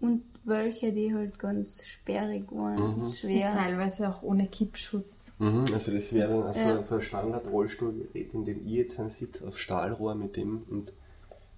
und 0.00 0.22
welche, 0.44 0.92
die 0.92 1.14
halt 1.14 1.38
ganz 1.38 1.84
sperrig 1.86 2.50
waren, 2.50 3.04
Mhm. 3.04 3.12
schwer. 3.12 3.50
Teilweise 3.52 4.08
auch 4.08 4.22
ohne 4.22 4.46
Kippschutz. 4.48 5.32
Mhm. 5.38 5.66
Also 5.72 5.92
das 5.92 6.12
wäre 6.12 6.30
dann 6.30 6.42
also 6.44 6.60
Ja. 6.60 6.82
so 6.82 6.94
ein 6.96 7.02
Standard-Rollstuhlgerät, 7.02 8.34
in 8.34 8.44
dem 8.44 8.66
ich 8.66 8.72
jetzt 8.72 8.98
dann 8.98 9.10
sitze, 9.10 9.46
aus 9.46 9.58
Stahlrohr 9.58 10.14
mit 10.14 10.36
dem 10.36 10.62
und 10.68 10.92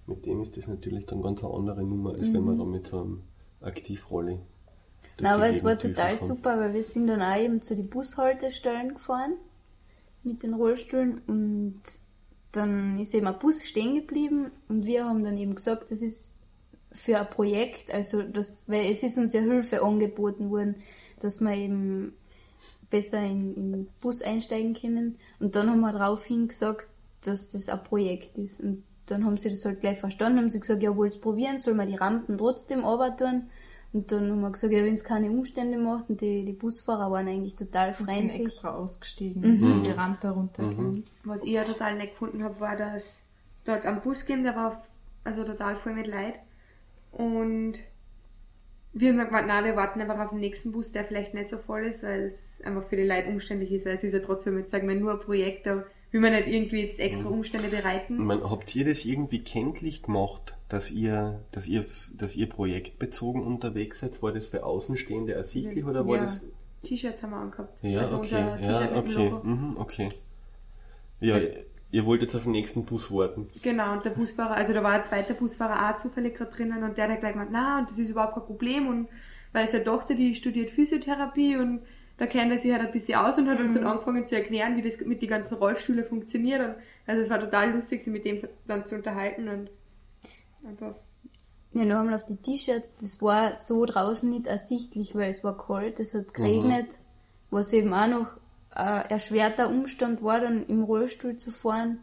mit 0.07 0.25
dem 0.27 0.41
ist 0.41 0.55
das 0.55 0.67
natürlich 0.67 1.05
dann 1.07 1.21
ganz 1.23 1.43
eine 1.43 1.53
andere 1.53 1.83
Nummer, 1.83 2.13
als 2.13 2.31
wenn 2.31 2.43
man 2.43 2.57
da 2.59 2.63
mit 2.63 2.87
so 2.87 3.01
einem 3.01 3.21
Mhm. 3.61 4.39
Nein, 5.17 5.19
die 5.19 5.25
aber 5.25 5.47
es 5.47 5.63
war 5.63 5.79
total 5.79 6.15
kann. 6.15 6.27
super, 6.27 6.59
weil 6.59 6.73
wir 6.73 6.83
sind 6.83 7.07
dann 7.07 7.21
auch 7.21 7.37
eben 7.39 7.61
zu 7.61 7.75
den 7.75 7.89
Bushaltestellen 7.89 8.93
gefahren 8.95 9.33
mit 10.23 10.43
den 10.43 10.53
Rollstühlen 10.53 11.21
und 11.27 11.81
dann 12.51 12.99
ist 12.99 13.13
eben 13.13 13.27
ein 13.27 13.39
Bus 13.39 13.63
stehen 13.65 13.95
geblieben 13.95 14.51
und 14.69 14.85
wir 14.85 15.05
haben 15.05 15.23
dann 15.23 15.37
eben 15.37 15.55
gesagt, 15.55 15.91
das 15.91 16.01
ist 16.01 16.34
für 16.95 17.19
ein 17.19 17.29
Projekt, 17.29 17.91
also 17.93 18.21
das, 18.23 18.63
weil 18.67 18.89
es 18.91 19.03
ist 19.03 19.17
uns 19.17 19.33
ja 19.33 19.41
Hilfe 19.41 19.81
angeboten 19.83 20.49
worden, 20.49 20.75
dass 21.19 21.39
wir 21.41 21.53
eben 21.53 22.13
besser 22.89 23.21
in, 23.21 23.53
in 23.55 23.71
den 23.71 23.87
Bus 24.01 24.21
einsteigen 24.21 24.73
können 24.73 25.17
und 25.39 25.55
dann 25.55 25.69
haben 25.69 25.81
wir 25.81 25.91
daraufhin 25.91 26.47
gesagt, 26.47 26.87
dass 27.23 27.51
das 27.51 27.67
ein 27.69 27.83
Projekt 27.83 28.37
ist 28.37 28.61
und 28.61 28.83
dann 29.07 29.25
haben 29.25 29.37
sie 29.37 29.49
das 29.49 29.65
halt 29.65 29.81
gleich 29.81 29.99
verstanden, 29.99 30.39
haben 30.39 30.49
sie 30.49 30.59
gesagt, 30.59 30.81
ja, 30.81 30.95
wollt 30.95 31.19
probieren, 31.21 31.57
soll 31.57 31.73
man 31.75 31.87
die 31.87 31.95
Rampen 31.95 32.37
trotzdem 32.37 32.83
arbeiten 32.85 33.49
und 33.93 34.11
dann 34.11 34.29
haben 34.31 34.41
wir 34.41 34.51
gesagt, 34.51 34.73
ja, 34.73 34.83
wenn 34.83 34.93
es 34.93 35.03
keine 35.03 35.29
Umstände 35.29 35.77
macht 35.77 36.09
und 36.09 36.21
die, 36.21 36.43
die 36.45 36.53
Busfahrer 36.53 37.11
waren 37.11 37.27
eigentlich 37.27 37.55
total 37.55 37.89
Wir 37.89 37.95
sind 37.95 38.07
freundlich. 38.07 38.41
extra 38.41 38.75
ausgestiegen, 38.75 39.41
Mhm. 39.41 39.83
die 39.83 39.91
Rampe 39.91 40.29
runtergehen. 40.29 41.03
Was 41.23 41.43
ich 41.43 41.51
ja 41.51 41.63
total 41.65 41.97
nett 41.97 42.11
gefunden 42.11 42.43
habe, 42.43 42.59
war, 42.59 42.75
dass 42.75 43.17
da 43.63 43.73
hat's 43.73 43.85
einen 43.85 44.01
Bus 44.01 44.21
gegeben, 44.21 44.43
der 44.43 44.55
war 44.55 44.83
also 45.23 45.43
total 45.43 45.75
voll 45.77 45.93
mit 45.93 46.07
Leid. 46.07 46.39
Und 47.15 47.75
wir 48.91 49.09
haben 49.09 49.25
gemeint, 49.25 49.47
nein, 49.47 49.63
wir 49.63 49.75
warten 49.77 50.01
einfach 50.01 50.19
auf 50.19 50.29
den 50.31 50.39
nächsten 50.39 50.71
Bus, 50.73 50.91
der 50.91 51.05
vielleicht 51.05 51.33
nicht 51.33 51.47
so 51.47 51.57
voll 51.57 51.85
ist, 51.85 52.03
weil 52.03 52.31
es 52.33 52.61
einfach 52.61 52.83
für 52.83 52.97
die 52.97 53.03
Leute 53.03 53.29
umständlich 53.29 53.71
ist, 53.71 53.85
weil 53.85 53.95
es 53.95 54.03
ist 54.03 54.13
ja 54.13 54.19
trotzdem 54.19 54.57
jetzt, 54.57 54.71
sagen 54.71 54.87
wir, 54.87 54.95
nur 54.95 55.13
ein 55.13 55.19
Projekt, 55.19 55.65
da 55.65 55.85
will 56.11 56.21
man 56.21 56.33
nicht 56.33 56.47
irgendwie 56.47 56.81
jetzt 56.81 56.99
extra 56.99 57.29
Umstände 57.29 57.69
bereiten. 57.69 58.17
Meine, 58.17 58.49
habt 58.49 58.75
ihr 58.75 58.85
das 58.85 59.05
irgendwie 59.05 59.43
kenntlich 59.43 60.03
gemacht, 60.03 60.57
dass 60.69 60.91
ihr, 60.91 61.41
dass 61.51 61.67
ihr, 61.67 61.85
dass 62.17 62.35
ihr 62.35 62.49
projektbezogen 62.49 63.41
unterwegs 63.43 64.01
seid? 64.01 64.21
War 64.21 64.33
das 64.33 64.47
für 64.47 64.65
Außenstehende 64.65 65.33
ersichtlich 65.33 65.85
oder 65.85 66.05
war 66.05 66.17
Ja. 66.17 66.21
das? 66.23 66.41
T-Shirts 66.83 67.23
haben 67.23 67.31
wir 67.31 67.37
angehabt. 67.37 67.81
Ja, 67.81 67.99
also 68.01 68.17
okay, 68.17 68.45
ja, 68.61 68.95
okay, 68.97 69.33
mhm, 69.43 69.75
okay. 69.77 70.09
Ja, 71.19 71.39
ihr 71.95 72.05
wollt 72.05 72.21
jetzt 72.21 72.35
auf 72.35 72.43
den 72.43 72.51
nächsten 72.51 72.83
Bus 72.83 73.09
warten. 73.09 73.49
Genau, 73.61 73.93
und 73.93 74.03
der 74.03 74.09
Busfahrer, 74.09 74.55
also 74.55 74.73
da 74.73 74.83
war 74.83 74.91
ein 74.91 75.05
zweiter 75.05 75.33
Busfahrer 75.33 75.89
auch 75.89 75.97
zufällig 75.97 76.35
gerade 76.35 76.51
drinnen 76.51 76.83
und 76.83 76.97
der 76.97 77.07
hat 77.09 77.21
gleich 77.21 77.31
gemeint, 77.31 77.51
na, 77.53 77.79
und 77.79 77.89
das 77.89 77.97
ist 77.97 78.09
überhaupt 78.09 78.33
kein 78.33 78.43
Problem 78.43 78.87
und 78.87 79.07
weil 79.53 79.69
seine 79.69 79.85
Tochter, 79.85 80.13
die 80.13 80.35
studiert 80.35 80.71
Physiotherapie 80.71 81.55
und 81.55 81.83
da 82.17 82.27
kennt 82.27 82.51
er 82.51 82.59
sich 82.59 82.73
halt 82.73 82.81
ein 82.81 82.91
bisschen 82.91 83.17
aus 83.17 83.37
und 83.37 83.47
hat 83.47 83.61
uns 83.61 83.75
dann 83.75 83.85
angefangen 83.85 84.25
zu 84.25 84.35
erklären, 84.35 84.75
wie 84.75 84.81
das 84.81 84.99
mit 84.99 85.21
den 85.21 85.29
ganzen 85.29 85.55
Rollstühlen 85.55 86.03
funktioniert 86.03 86.59
und 86.59 86.75
also 87.07 87.21
es 87.21 87.29
war 87.29 87.39
total 87.39 87.71
lustig, 87.71 88.03
sich 88.03 88.11
mit 88.11 88.25
dem 88.25 88.41
dann 88.67 88.85
zu 88.85 88.95
unterhalten 88.95 89.47
und 89.47 89.69
einfach, 90.67 90.95
Ja, 91.71 91.85
noch 91.85 91.99
einmal 91.99 92.15
auf 92.15 92.25
die 92.25 92.35
T-Shirts, 92.35 92.97
das 92.97 93.21
war 93.21 93.55
so 93.55 93.85
draußen 93.85 94.29
nicht 94.29 94.47
ersichtlich, 94.47 95.15
weil 95.15 95.29
es 95.29 95.45
war 95.45 95.57
kalt, 95.57 96.01
es 96.01 96.13
hat 96.13 96.33
geregnet, 96.33 96.87
was 97.51 97.71
eben 97.71 97.93
auch 97.93 98.07
noch 98.07 98.27
ein 98.75 99.09
erschwerter 99.09 99.69
Umstand 99.69 100.21
war, 100.23 100.39
dann 100.39 100.65
im 100.67 100.83
Rollstuhl 100.83 101.37
zu 101.37 101.51
fahren, 101.51 101.99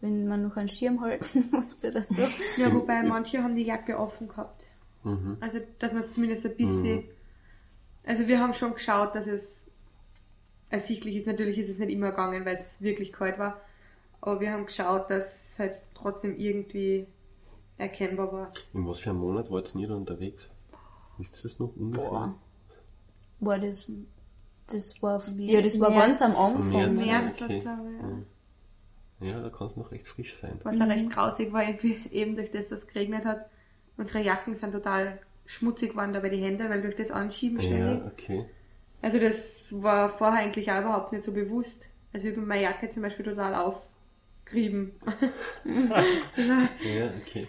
wenn 0.00 0.26
man 0.26 0.42
noch 0.42 0.56
einen 0.56 0.68
Schirm 0.68 1.00
halten 1.00 1.48
muss 1.52 1.82
oder 1.84 2.02
so. 2.02 2.22
ja, 2.56 2.72
wobei 2.72 3.02
manche 3.02 3.42
haben 3.42 3.56
die 3.56 3.64
Jacke 3.64 3.98
offen 3.98 4.28
gehabt. 4.28 4.66
Mhm. 5.04 5.36
Also, 5.40 5.60
dass 5.78 5.92
man 5.92 6.02
es 6.02 6.12
zumindest 6.12 6.44
ein 6.44 6.56
bisschen, 6.56 7.04
also 8.04 8.26
wir 8.26 8.40
haben 8.40 8.54
schon 8.54 8.74
geschaut, 8.74 9.14
dass 9.14 9.26
es 9.26 9.66
ersichtlich 10.70 11.16
ist. 11.16 11.26
Natürlich 11.26 11.58
ist 11.58 11.68
es 11.68 11.78
nicht 11.78 11.90
immer 11.90 12.10
gegangen, 12.10 12.44
weil 12.44 12.56
es 12.56 12.82
wirklich 12.82 13.12
kalt 13.12 13.38
war. 13.38 13.60
Aber 14.20 14.40
wir 14.40 14.52
haben 14.52 14.66
geschaut, 14.66 15.10
dass 15.10 15.52
es 15.52 15.58
halt 15.58 15.76
trotzdem 15.94 16.36
irgendwie 16.36 17.06
erkennbar 17.76 18.32
war. 18.32 18.52
In 18.74 18.86
was 18.86 18.98
für 18.98 19.10
einem 19.10 19.20
Monat 19.20 19.50
wart 19.50 19.72
ihr 19.74 19.88
da 19.88 19.94
unterwegs? 19.94 20.50
Ihr 21.18 21.26
das 21.30 21.58
noch 21.58 21.74
ungefähr? 21.76 22.10
Boah. 22.10 22.34
War 23.40 23.58
das, 23.58 23.92
das 24.70 25.02
war, 25.02 25.22
ja, 25.36 25.60
das 25.60 25.78
war 25.80 25.90
ganz 25.90 26.22
am 26.22 26.36
Anfang. 26.36 26.94
März. 26.94 27.06
März, 27.06 27.42
okay. 27.42 27.54
das 27.54 27.62
glaube 27.62 27.90
ich, 27.90 28.02
ja. 28.02 28.18
Ja, 29.20 29.40
da 29.40 29.50
kann 29.50 29.66
es 29.66 29.76
noch 29.76 29.90
recht 29.90 30.06
frisch 30.06 30.36
sein. 30.36 30.60
Was 30.62 30.80
auch 30.80 30.86
recht 30.86 31.10
grausig 31.10 31.52
war, 31.52 31.62
eben 31.64 32.36
durch 32.36 32.50
das, 32.52 32.68
dass 32.68 32.80
es 32.80 32.86
geregnet 32.86 33.24
hat. 33.24 33.46
Unsere 33.96 34.22
Jacken 34.22 34.54
sind 34.54 34.70
total 34.72 35.18
schmutzig 35.44 35.90
geworden 35.90 36.12
dabei 36.12 36.28
die 36.28 36.40
Hände, 36.40 36.70
weil 36.70 36.82
durch 36.82 36.94
das 36.94 37.10
Anschieben 37.10 37.60
ständig. 37.60 37.98
Ja, 37.98 38.06
okay. 38.06 38.44
Also 39.02 39.18
das 39.18 39.66
war 39.82 40.10
vorher 40.10 40.44
eigentlich 40.44 40.70
auch 40.70 40.80
überhaupt 40.80 41.12
nicht 41.12 41.24
so 41.24 41.32
bewusst. 41.32 41.88
Also 42.12 42.28
ich 42.28 42.36
habe 42.36 42.46
meine 42.46 42.62
Jacke 42.62 42.90
zum 42.90 43.02
Beispiel 43.02 43.24
total 43.24 43.54
aufgerieben. 43.54 44.92
Ja, 45.64 47.10
okay. 47.20 47.48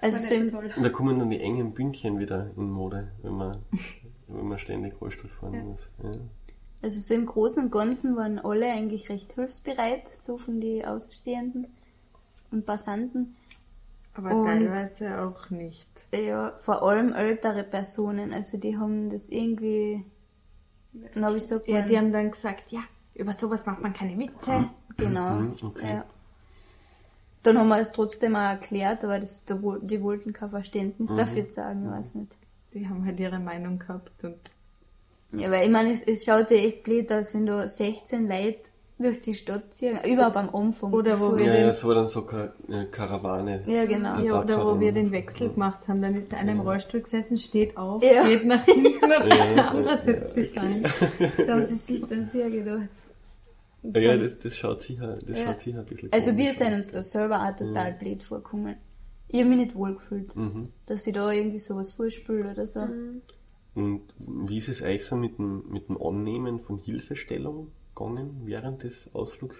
Also 0.00 0.52
war 0.52 0.62
so 0.74 0.82
da 0.82 0.88
kommen 0.90 1.18
dann 1.18 1.30
die 1.30 1.40
engen 1.40 1.72
Bündchen 1.72 2.18
wieder 2.18 2.50
in 2.56 2.70
Mode, 2.70 3.12
wenn 3.22 3.32
man, 3.32 3.58
wenn 4.28 4.46
man 4.48 4.58
ständig 4.58 5.00
Rollstuhl 5.00 5.30
fahren 5.30 5.54
Ja. 5.54 5.62
muss. 5.62 5.88
Ja. 6.02 6.12
also 6.82 7.00
so 7.00 7.14
im 7.14 7.24
Großen 7.26 7.64
und 7.64 7.70
Ganzen 7.70 8.14
waren 8.16 8.38
alle 8.38 8.66
eigentlich 8.70 9.08
recht 9.08 9.32
hilfsbereit, 9.32 10.06
so 10.08 10.36
von 10.36 10.60
den 10.60 10.84
Ausstehenden 10.84 11.66
und 12.50 12.66
Passanten. 12.66 13.36
Aber 14.14 14.34
Und- 14.34 14.44
teilweise 14.46 15.20
auch 15.22 15.48
nicht. 15.50 15.88
Ja, 16.12 16.52
vor 16.60 16.82
allem 16.82 17.12
ältere 17.14 17.64
Personen, 17.64 18.32
also 18.32 18.58
die 18.58 18.76
haben 18.76 19.08
das 19.10 19.30
irgendwie, 19.30 20.04
na 21.14 21.34
wie 21.34 21.40
sagt 21.40 21.66
Ja, 21.66 21.80
man, 21.80 21.88
die 21.88 21.98
haben 21.98 22.12
dann 22.12 22.30
gesagt, 22.30 22.70
ja, 22.70 22.80
über 23.14 23.32
sowas 23.32 23.64
macht 23.66 23.80
man 23.80 23.92
keine 23.94 24.16
Witze. 24.18 24.68
genau, 24.96 25.30
Mhm, 25.36 25.54
okay. 25.62 25.88
ja. 25.94 26.04
Dann 27.42 27.58
haben 27.58 27.68
wir 27.68 27.78
das 27.78 27.92
trotzdem 27.92 28.36
auch 28.36 28.40
erklärt, 28.40 29.04
aber 29.04 29.18
das, 29.18 29.44
die 29.46 30.02
wollten 30.02 30.32
kein 30.32 30.50
Verständnis 30.50 31.10
Mhm. 31.10 31.16
dafür 31.16 31.48
zeigen, 31.48 31.90
weiß 31.90 32.14
nicht. 32.14 32.36
Die 32.74 32.88
haben 32.88 33.04
halt 33.06 33.18
ihre 33.20 33.38
Meinung 33.38 33.78
gehabt 33.78 34.24
und 34.24 34.36
Ja, 35.40 35.50
weil 35.50 35.64
ich 35.66 35.70
meine, 35.72 35.92
es, 35.92 36.02
es 36.02 36.24
schaut 36.24 36.50
ja 36.50 36.56
echt 36.58 36.82
blöd 36.82 37.10
aus, 37.12 37.32
wenn 37.34 37.46
da 37.46 37.66
16 37.66 38.28
Leute 38.28 38.58
durch 38.98 39.20
die 39.20 39.34
Stadt 39.34 39.74
ziehen, 39.74 39.98
überhaupt 40.06 40.36
am 40.36 40.54
Anfang. 40.54 40.92
Oder 40.92 41.18
wo 41.18 41.36
wir 41.36 41.44
Ja, 41.46 41.52
den- 41.52 41.60
ja, 41.62 41.70
es 41.70 41.84
war 41.84 41.94
dann 41.96 42.06
so 42.08 42.22
Ka 42.22 42.52
äh, 42.68 42.84
Karawane. 42.86 43.62
Ja, 43.66 43.84
genau. 43.86 44.18
Ja, 44.20 44.40
oder 44.42 44.64
wo 44.64 44.78
wir 44.78 44.92
den 44.92 45.10
Wechsel 45.10 45.50
gemacht 45.50 45.88
haben, 45.88 46.00
dann 46.00 46.14
ist 46.16 46.32
einer 46.32 46.52
im 46.52 46.60
Rollstuhl 46.60 47.00
gesessen, 47.00 47.36
steht 47.38 47.76
auf, 47.76 48.02
Ja. 48.04 48.24
geht 48.26 48.44
nach 48.46 48.64
hinten 48.64 49.04
und 49.04 49.10
Ja, 49.28 49.54
der 49.54 49.70
andere 49.70 50.00
setzt 50.00 50.34
sich 50.34 50.56
rein. 50.56 50.82
Da 51.38 51.46
haben 51.52 51.64
sie 51.64 51.74
sich 51.74 52.04
dann 52.06 52.24
sehr 52.24 52.48
gedacht. 52.50 52.88
Ja, 53.82 54.16
so- 54.16 54.22
das, 54.24 54.38
das 54.38 54.54
schaut 54.56 54.82
sicher, 54.82 55.18
das 55.26 55.38
Ja. 55.38 55.44
schaut 55.46 55.60
sicher 55.60 55.78
ein 55.80 55.84
bisschen 55.86 56.12
also 56.12 56.36
wir 56.36 56.52
sind 56.52 56.74
uns 56.74 56.88
da 56.88 57.02
selber 57.02 57.42
auch 57.42 57.56
total 57.56 57.92
blöd 57.92 58.22
vorgekommen. 58.22 58.76
Ich 59.28 59.40
habe 59.40 59.48
mich 59.48 59.58
nicht 59.58 59.74
wohl 59.74 59.94
gefühlt, 59.94 60.34
Mhm. 60.36 60.68
dass 60.86 61.06
ich 61.06 61.12
da 61.14 61.30
irgendwie 61.32 61.58
sowas 61.58 61.90
vorspüle 61.92 62.50
oder 62.52 62.66
so. 62.66 62.80
Und 63.74 64.02
wie 64.18 64.58
ist 64.58 64.68
es 64.68 64.82
euch 64.82 65.04
so 65.04 65.16
mit 65.16 65.38
dem, 65.38 65.64
mit 65.68 65.88
dem 65.88 66.00
Annehmen 66.00 66.60
von 66.60 66.78
Hilfestellung 66.78 67.72
gegangen 67.96 68.42
während 68.44 68.84
des 68.84 69.12
Ausflugs? 69.14 69.56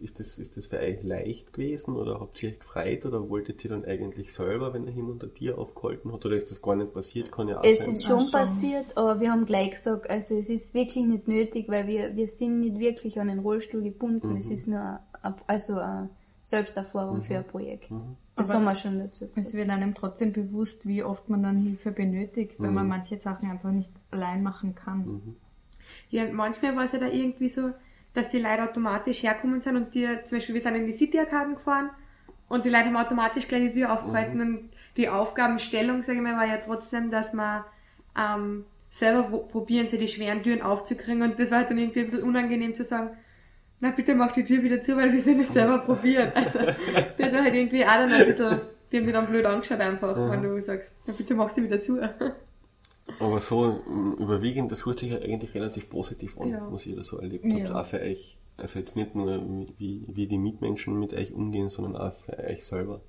Ist 0.00 0.20
das, 0.20 0.38
ist 0.38 0.56
das 0.56 0.66
für 0.66 0.78
euch 0.78 1.02
leicht 1.02 1.52
gewesen 1.52 1.96
oder 1.96 2.20
habt 2.20 2.40
ihr 2.42 2.50
euch 2.50 2.58
gefreut 2.60 3.04
oder 3.06 3.28
wolltet 3.28 3.64
ihr 3.64 3.70
dann 3.70 3.84
eigentlich 3.84 4.32
selber, 4.32 4.72
wenn 4.72 4.86
er 4.86 4.92
jemand 4.92 5.24
ein 5.24 5.34
Tier 5.34 5.58
aufgehalten 5.58 6.12
hat 6.12 6.24
oder 6.24 6.36
ist 6.36 6.50
das 6.50 6.62
gar 6.62 6.76
nicht 6.76 6.92
passiert? 6.94 7.32
Kann 7.32 7.48
ja 7.48 7.58
auch 7.58 7.64
Es 7.64 7.80
sein. 7.80 7.88
ist 7.90 8.04
schon 8.04 8.16
Ach, 8.18 8.22
schon. 8.22 8.30
passiert, 8.32 8.96
aber 8.96 9.18
wir 9.18 9.32
haben 9.32 9.46
gleich 9.46 9.70
gesagt, 9.70 10.08
also 10.08 10.36
es 10.36 10.48
ist 10.48 10.72
wirklich 10.74 11.04
nicht 11.04 11.26
nötig, 11.26 11.68
weil 11.68 11.88
wir, 11.88 12.14
wir 12.14 12.28
sind 12.28 12.60
nicht 12.60 12.78
wirklich 12.78 13.18
an 13.20 13.26
den 13.26 13.40
Rollstuhl 13.40 13.82
gebunden. 13.82 14.30
Mhm. 14.30 14.36
Es 14.36 14.48
ist 14.48 14.68
nur 14.68 15.00
ein, 15.22 15.34
also 15.48 15.74
eine 15.74 16.10
Selbsterfahrung 16.46 17.22
für 17.22 17.38
ein 17.38 17.44
Projekt. 17.44 17.90
Das 18.36 18.50
Aber- 18.50 18.58
haben 18.60 18.64
wir 18.66 18.74
schon 18.76 18.98
dazu. 19.00 19.28
Es 19.34 19.52
wird 19.52 19.68
einem 19.68 19.94
trotzdem 19.94 20.32
bewusst, 20.32 20.86
wie 20.86 21.02
oft 21.02 21.28
man 21.28 21.42
dann 21.42 21.56
Hilfe 21.56 21.90
benötigt, 21.90 22.54
weil 22.60 22.70
man 22.70 22.86
manche 22.86 23.16
Sachen 23.16 23.50
einfach 23.50 23.72
nicht 23.72 23.90
allein 24.12 24.44
machen 24.44 24.76
kann. 24.76 25.36
Ja, 26.10 26.22
und 26.24 26.34
manchmal 26.34 26.76
war 26.76 26.84
es 26.84 26.92
ja 26.92 27.00
da 27.00 27.06
irgendwie 27.08 27.48
so, 27.48 27.72
dass 28.14 28.28
die 28.28 28.38
Leute 28.38 28.62
automatisch 28.62 29.24
herkommen 29.24 29.60
sind 29.60 29.74
und 29.76 29.92
die, 29.94 30.06
zum 30.24 30.38
Beispiel, 30.38 30.54
wir 30.54 30.62
sind 30.62 30.76
in 30.76 30.86
die 30.86 30.92
City-Arkaden 30.92 31.56
gefahren 31.56 31.90
und 32.48 32.64
die 32.64 32.68
Leute 32.70 32.84
haben 32.86 32.96
automatisch 32.96 33.48
gleich 33.48 33.62
die 33.62 33.72
Tür 33.72 33.92
aufgehalten 33.92 34.40
und 34.40 34.70
die 34.96 35.08
Aufgabenstellung, 35.08 36.02
sage 36.02 36.18
ich 36.18 36.22
mal, 36.24 36.36
war 36.36 36.46
ja 36.46 36.58
trotzdem, 36.58 37.10
dass 37.10 37.32
man 37.32 37.64
ähm, 38.16 38.64
selber 38.88 39.24
pro- 39.24 39.38
probieren, 39.40 39.88
sie 39.88 39.98
die 39.98 40.06
schweren 40.08 40.44
Türen 40.44 40.62
aufzukriegen 40.62 41.22
und 41.22 41.40
das 41.40 41.50
war 41.50 41.58
halt 41.58 41.70
dann 41.70 41.78
irgendwie 41.78 42.00
ein 42.00 42.06
bisschen 42.06 42.22
unangenehm 42.22 42.72
zu 42.72 42.84
sagen, 42.84 43.10
na 43.80 43.90
bitte 43.90 44.14
mach 44.14 44.32
die 44.32 44.44
Tür 44.44 44.62
wieder 44.62 44.80
zu, 44.80 44.96
weil 44.96 45.12
wir 45.12 45.22
sind 45.22 45.40
es 45.40 45.52
selber 45.52 45.78
probieren. 45.78 46.32
Also 46.34 46.58
das 46.60 47.32
war 47.32 47.42
halt 47.42 47.54
irgendwie 47.54 47.84
auch 47.84 47.88
dann 47.90 48.12
ein 48.12 48.26
bisschen, 48.26 48.60
die 48.90 48.96
haben 48.98 49.06
die 49.06 49.12
dann 49.12 49.26
blöd 49.26 49.44
angeschaut 49.46 49.80
einfach, 49.80 50.16
wenn 50.30 50.42
du 50.42 50.60
sagst, 50.62 50.94
na 51.06 51.12
bitte 51.12 51.34
mach 51.34 51.50
sie 51.50 51.62
wieder 51.62 51.80
zu. 51.80 51.98
Aber 53.20 53.40
so 53.40 53.82
überwiegend, 54.18 54.72
das 54.72 54.84
hört 54.84 54.98
sich 55.00 55.10
ja 55.12 55.18
eigentlich 55.18 55.54
relativ 55.54 55.88
positiv 55.90 56.38
an, 56.40 56.48
Ja. 56.50 56.66
was 56.70 56.86
ihr 56.86 56.96
da 56.96 57.02
so 57.02 57.18
erlebt 57.18 57.44
Ja. 57.44 57.66
habt. 57.66 57.70
Auch 57.72 57.86
für 57.86 58.00
euch, 58.00 58.36
also 58.56 58.78
jetzt 58.80 58.96
nicht 58.96 59.14
nur 59.14 59.40
wie, 59.78 60.04
wie 60.08 60.26
die 60.26 60.38
Mitmenschen 60.38 60.98
mit 60.98 61.12
euch 61.14 61.32
umgehen, 61.32 61.68
sondern 61.70 61.96
auch 61.96 62.14
für 62.16 62.36
euch 62.38 62.64
selber. 62.64 63.00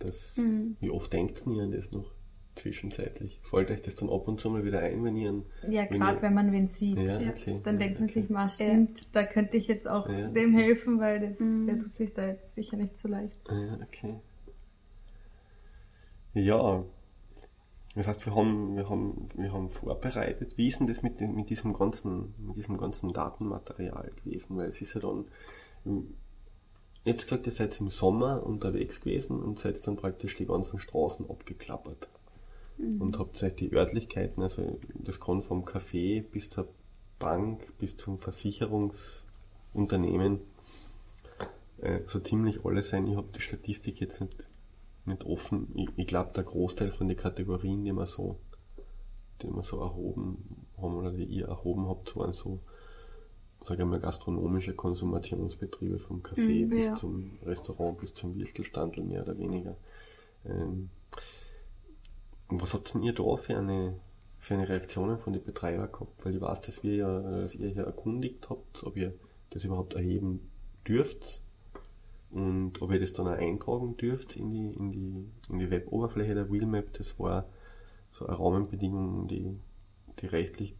Das, 0.00 0.36
Mhm. 0.36 0.76
Wie 0.80 0.90
oft 0.90 1.12
denkt 1.12 1.40
ihr 1.46 1.62
an 1.62 1.70
das 1.70 1.92
noch 1.92 2.10
zwischenzeitlich? 2.56 3.40
Fällt 3.48 3.70
euch 3.70 3.82
das 3.82 3.96
dann 3.96 4.10
ab 4.10 4.28
und 4.28 4.40
zu 4.40 4.50
mal 4.50 4.64
wieder 4.64 4.80
ein, 4.80 5.02
wenn 5.04 5.16
ihr 5.16 5.30
einen, 5.30 5.44
Ja, 5.68 5.84
gerade 5.86 6.20
wenn 6.22 6.34
man 6.34 6.52
wen 6.52 6.66
sieht. 6.66 6.98
ja, 6.98 7.20
Ja. 7.20 7.30
okay. 7.30 7.60
Dann 7.64 7.74
ja, 7.74 7.86
denkt 7.86 8.00
man 8.00 8.08
okay. 8.10 8.20
sich 8.20 8.30
mal, 8.30 8.48
stimmt, 8.48 9.06
da 9.12 9.24
könnte 9.24 9.56
ich 9.56 9.66
jetzt 9.66 9.88
auch 9.88 10.08
Ja. 10.08 10.28
dem 10.28 10.54
helfen, 10.56 11.00
weil 11.00 11.20
das, 11.20 11.40
Mhm. 11.40 11.66
der 11.66 11.78
tut 11.78 11.96
sich 11.96 12.12
da 12.14 12.26
jetzt 12.26 12.54
sicher 12.54 12.76
nicht 12.76 12.98
so 12.98 13.08
leicht. 13.08 13.36
Ja, 13.48 13.78
okay. 13.82 14.14
Ja, 16.34 16.84
das 17.94 18.06
heißt, 18.06 18.24
wir 18.26 18.34
haben, 18.34 18.74
wir 18.76 18.88
haben, 18.88 19.28
wir 19.34 19.52
haben 19.52 19.68
vorbereitet. 19.68 20.56
Wie 20.56 20.68
ist 20.68 20.80
denn 20.80 20.86
das 20.86 21.02
mit, 21.02 21.20
dem, 21.20 21.34
mit, 21.34 21.50
diesem 21.50 21.74
ganzen, 21.74 22.34
mit 22.38 22.56
diesem 22.56 22.78
ganzen 22.78 23.12
Datenmaterial 23.12 24.10
gewesen? 24.24 24.56
Weil 24.56 24.70
es 24.70 24.80
ist 24.80 24.94
ja 24.94 25.00
dann, 25.02 25.26
ihr 27.04 27.12
habt 27.12 27.22
gesagt, 27.24 27.46
ihr 27.46 27.52
seid 27.52 27.78
im 27.80 27.90
Sommer 27.90 28.46
unterwegs 28.46 29.00
gewesen 29.02 29.42
und 29.42 29.58
seid 29.58 29.86
dann 29.86 29.96
praktisch 29.96 30.36
die 30.36 30.46
ganzen 30.46 30.78
Straßen 30.78 31.28
abgeklappert. 31.28 32.08
Und 32.82 33.18
habt 33.18 33.42
euch 33.42 33.54
die 33.54 33.72
Örtlichkeiten, 33.72 34.42
also 34.42 34.78
das 34.94 35.20
kann 35.20 35.42
vom 35.42 35.64
Café 35.64 36.22
bis 36.22 36.50
zur 36.50 36.66
Bank, 37.20 37.60
bis 37.78 37.96
zum 37.96 38.18
Versicherungsunternehmen, 38.18 40.40
äh, 41.80 42.00
so 42.06 42.18
ziemlich 42.18 42.64
alles 42.64 42.90
sein. 42.90 43.06
Ich 43.06 43.16
habe 43.16 43.28
die 43.34 43.40
Statistik 43.40 44.00
jetzt 44.00 44.20
nicht, 44.20 44.34
nicht 45.04 45.24
offen. 45.24 45.68
Ich, 45.74 45.88
ich 45.96 46.06
glaube, 46.08 46.32
der 46.34 46.42
Großteil 46.42 46.90
von 46.90 47.06
den 47.06 47.16
Kategorien, 47.16 47.84
die 47.84 47.92
wir 47.92 48.06
so, 48.06 48.38
die 49.42 49.46
wir 49.48 49.62
so 49.62 49.80
erhoben 49.80 50.66
haben 50.76 50.96
oder 50.96 51.12
die 51.12 51.24
ihr 51.24 51.46
erhoben 51.46 51.86
habt, 51.88 52.16
waren 52.16 52.32
so, 52.32 52.58
sage 53.64 53.82
ich 53.82 53.88
mal, 53.88 54.00
gastronomische 54.00 54.74
Konsumationsbetriebe 54.74 56.00
vom 56.00 56.22
Café 56.22 56.64
Mhm, 56.64 56.68
bis 56.70 56.88
ja. 56.88 56.96
zum 56.96 57.30
Restaurant, 57.46 57.98
bis 57.98 58.12
zum 58.14 58.34
Wirstelstandel 58.36 59.04
mehr 59.04 59.22
oder 59.22 59.38
weniger. 59.38 59.76
Ähm, 60.44 60.90
und 62.52 62.60
was 62.60 62.74
habt 62.74 62.92
denn 62.92 63.02
ihr 63.02 63.14
da 63.14 63.36
für 63.36 63.56
eine, 63.56 63.94
für 64.38 64.52
eine 64.52 64.68
Reaktionen 64.68 65.18
von 65.18 65.32
den 65.32 65.42
Betreibern 65.42 65.90
gehabt? 65.90 66.22
Weil 66.22 66.34
ich 66.34 66.40
weiß, 66.42 66.60
dass 66.60 66.82
wir 66.82 66.96
ja, 66.96 67.20
dass 67.40 67.54
ihr 67.54 67.70
ja 67.70 67.84
erkundigt 67.84 68.50
habt, 68.50 68.84
ob 68.84 68.94
ihr 68.98 69.14
das 69.48 69.64
überhaupt 69.64 69.94
erheben 69.94 70.50
dürft 70.86 71.40
und 72.30 72.82
ob 72.82 72.92
ihr 72.92 73.00
das 73.00 73.14
dann 73.14 73.26
auch 73.26 73.38
eintragen 73.38 73.96
dürft 73.96 74.36
in 74.36 74.50
die, 74.50 74.70
in 74.70 74.92
die, 74.92 75.24
in 75.48 75.58
die 75.60 75.70
Web-Oberfläche 75.70 76.34
der 76.34 76.52
Wheelmap. 76.52 76.92
Das 76.92 77.18
war 77.18 77.48
so 78.10 78.26
eine 78.26 78.38
Rahmenbedingung, 78.38 79.28
die, 79.28 79.58
die 80.20 80.26
rechtlich 80.26 80.74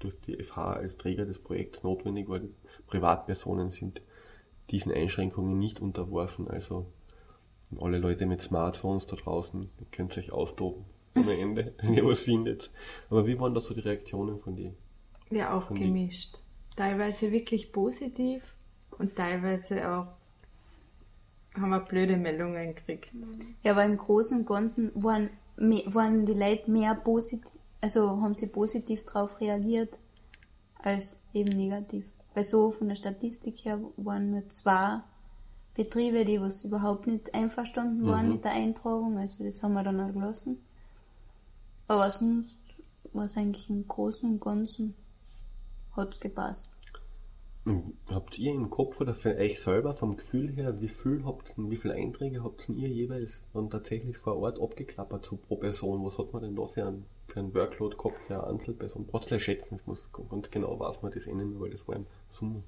durch 0.00 0.20
die 0.22 0.42
FH 0.42 0.72
als 0.72 0.96
Träger 0.96 1.24
des 1.24 1.38
Projekts 1.38 1.84
notwendig 1.84 2.28
war. 2.28 2.40
Privatpersonen 2.88 3.70
sind 3.70 4.02
diesen 4.72 4.90
Einschränkungen 4.90 5.56
nicht 5.56 5.80
unterworfen. 5.80 6.48
Also 6.48 6.86
alle 7.80 7.98
Leute 7.98 8.26
mit 8.26 8.42
Smartphones 8.42 9.06
da 9.06 9.14
draußen, 9.14 9.70
ihr 9.78 9.86
könnt 9.92 10.18
euch 10.18 10.32
austoben 10.32 10.84
ohne 11.16 11.36
Ende, 11.38 11.74
wenn 11.82 11.94
ihr 11.94 12.04
was 12.06 12.20
findet. 12.20 12.70
Aber 13.10 13.26
wie 13.26 13.38
waren 13.38 13.54
da 13.54 13.60
so 13.60 13.74
die 13.74 13.80
Reaktionen 13.80 14.38
von 14.40 14.56
dir? 14.56 14.72
Ja, 15.30 15.54
auch 15.56 15.68
gemischt. 15.68 16.38
Teilweise 16.76 17.30
wirklich 17.32 17.72
positiv 17.72 18.42
und 18.98 19.14
teilweise 19.16 19.88
auch 19.88 20.06
haben 21.58 21.70
wir 21.70 21.80
blöde 21.80 22.16
Meldungen 22.16 22.74
gekriegt. 22.74 23.12
Ja, 23.62 23.72
aber 23.72 23.84
im 23.84 23.96
Großen 23.98 24.38
und 24.40 24.46
Ganzen 24.46 24.90
waren, 24.94 25.30
waren 25.56 26.24
die 26.24 26.32
Leute 26.32 26.70
mehr 26.70 26.94
positiv, 26.94 27.50
also 27.82 28.08
haben 28.22 28.34
sie 28.34 28.46
positiv 28.46 29.04
darauf 29.04 29.38
reagiert, 29.40 29.98
als 30.78 31.22
eben 31.34 31.50
negativ. 31.56 32.06
Weil 32.34 32.42
so 32.44 32.70
von 32.70 32.88
der 32.88 32.94
Statistik 32.96 33.64
her 33.66 33.78
waren 33.98 34.30
nur 34.30 34.48
zwei 34.48 35.00
Betriebe, 35.74 36.24
die 36.24 36.40
was 36.40 36.64
überhaupt 36.64 37.06
nicht 37.06 37.34
einverstanden 37.34 38.06
waren 38.06 38.26
Mhm. 38.26 38.32
mit 38.32 38.44
der 38.44 38.52
Eintragung, 38.52 39.18
also 39.18 39.44
das 39.44 39.62
haben 39.62 39.74
wir 39.74 39.82
dann 39.82 40.00
auch 40.00 40.12
gelassen. 40.12 40.58
Aber 41.92 42.10
sonst 42.10 42.58
war 43.12 43.26
es 43.26 43.36
eigentlich 43.36 43.68
im 43.68 43.86
Großen 43.86 44.26
und 44.26 44.40
Ganzen 44.40 44.94
hat's 45.94 46.18
gepasst. 46.20 46.74
Habt 48.06 48.38
ihr 48.38 48.54
im 48.54 48.70
Kopf 48.70 48.98
oder 49.02 49.14
für 49.14 49.36
euch 49.36 49.60
selber 49.60 49.94
vom 49.94 50.16
Gefühl 50.16 50.50
her, 50.52 50.80
wie 50.80 50.88
viel 50.88 51.22
habt 51.26 51.52
wie 51.58 51.76
viele 51.76 51.92
Einträge 51.92 52.42
habt 52.42 52.66
ihr 52.70 52.88
jeweils 52.88 53.46
dann 53.52 53.68
tatsächlich 53.68 54.16
vor 54.16 54.38
Ort 54.38 54.58
abgeklappert 54.58 55.26
so 55.26 55.36
pro 55.36 55.56
Person? 55.56 56.02
Was 56.06 56.16
hat 56.16 56.32
man 56.32 56.40
denn 56.40 56.56
da 56.56 56.66
für 56.66 56.86
einen, 56.86 57.04
für 57.28 57.40
einen 57.40 57.54
Workload 57.54 57.94
gehabt 57.98 58.18
für 58.26 58.36
eine 58.36 58.46
Einzelperson? 58.46 59.06
Braucht 59.06 59.26
gleich 59.26 59.44
schätzen, 59.44 59.76
das 59.76 59.86
muss 59.86 60.08
ganz 60.30 60.50
genau 60.50 60.80
weiß 60.80 61.02
man 61.02 61.12
das 61.12 61.26
eh 61.26 61.34
nicht 61.34 61.46
mehr, 61.46 61.60
weil 61.60 61.70
das 61.72 61.86
war 61.86 61.96
im 61.96 62.06
Summe. 62.30 62.62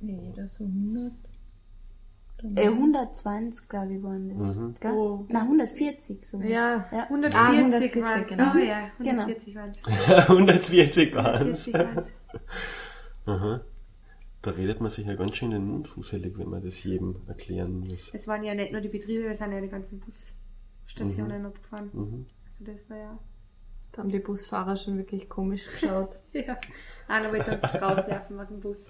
Nee, 0.00 0.32
da 0.36 0.46
so 0.46 0.62
100. 0.62 1.12
Äh, 2.54 2.68
120, 2.68 3.68
glaube 3.68 3.94
ich, 3.94 4.02
waren 4.02 4.28
das. 4.28 4.54
Mhm. 4.54 4.76
Gell? 4.78 4.92
Oh. 4.92 5.26
Nein, 5.28 5.42
140 5.42 6.24
sowas. 6.24 6.46
Ja. 6.48 6.86
ja. 6.92 7.02
140, 7.04 7.36
Ah, 7.36 7.48
140, 7.52 8.02
waren 8.02 8.26
genau. 8.26 8.52
Oh 8.54 8.58
ja, 8.58 8.90
Genau. 8.98 9.22
140 9.22 9.54
waren 9.56 9.70
es. 9.70 10.28
140 10.28 11.14
waren 11.14 11.48
es. 11.50 11.68
140 11.68 11.74
waren's. 11.74 12.08
Aha. 13.26 13.60
Da 14.42 14.50
redet 14.52 14.80
man 14.80 14.90
sich 14.90 15.04
ja 15.06 15.14
ganz 15.16 15.36
schön 15.36 15.50
den 15.50 15.66
Mund 15.66 15.88
fusselig, 15.88 16.38
wenn 16.38 16.48
man 16.48 16.62
das 16.62 16.82
jedem 16.84 17.16
erklären 17.26 17.80
muss. 17.80 18.10
Es 18.14 18.28
waren 18.28 18.44
ja 18.44 18.54
nicht 18.54 18.70
nur 18.70 18.80
die 18.80 18.88
Betriebe, 18.88 19.24
wir 19.24 19.34
sind 19.34 19.50
ja 19.52 19.60
die 19.60 19.68
ganzen 19.68 20.00
Busstationen 20.00 21.44
abgefahren. 21.44 21.90
Mhm. 21.92 22.26
Also 22.60 22.72
das 22.72 22.88
war 22.88 22.96
ja. 22.96 23.18
Da 23.92 24.02
haben 24.02 24.10
die 24.10 24.20
Busfahrer 24.20 24.76
schon 24.76 24.96
wirklich 24.96 25.28
komisch 25.28 25.62
geschaut. 25.80 26.18
Ja. 26.32 26.56
Einer 27.08 27.32
wollte 27.32 27.50
uns 27.52 27.64
rauswerfen 27.64 28.38
aus 28.38 28.48
dem 28.48 28.60
Bus. 28.60 28.88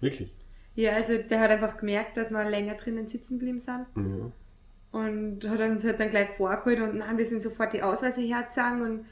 Wirklich? 0.00 0.34
Ja, 0.76 0.92
also 0.92 1.18
der 1.18 1.40
hat 1.40 1.50
einfach 1.50 1.76
gemerkt, 1.78 2.16
dass 2.16 2.30
wir 2.30 2.48
länger 2.48 2.74
drinnen 2.74 3.08
sitzen 3.08 3.38
geblieben 3.38 3.60
sind. 3.60 3.86
Ja. 3.96 4.98
Und 4.98 5.48
hat 5.48 5.60
uns 5.60 5.84
halt 5.84 6.00
dann 6.00 6.10
gleich 6.10 6.30
vorgeholt 6.30 6.80
und 6.80 6.98
nein, 6.98 7.16
wir 7.18 7.24
sind 7.26 7.42
sofort 7.42 7.72
die 7.72 7.82
Ausweise 7.82 8.20
hergezogen 8.20 8.82
und 8.82 9.06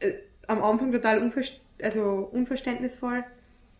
äh, 0.00 0.12
am 0.46 0.62
Anfang 0.62 0.92
total 0.92 1.22
unver 1.22 1.42
also 1.82 2.28
unverständnisvoll. 2.32 3.24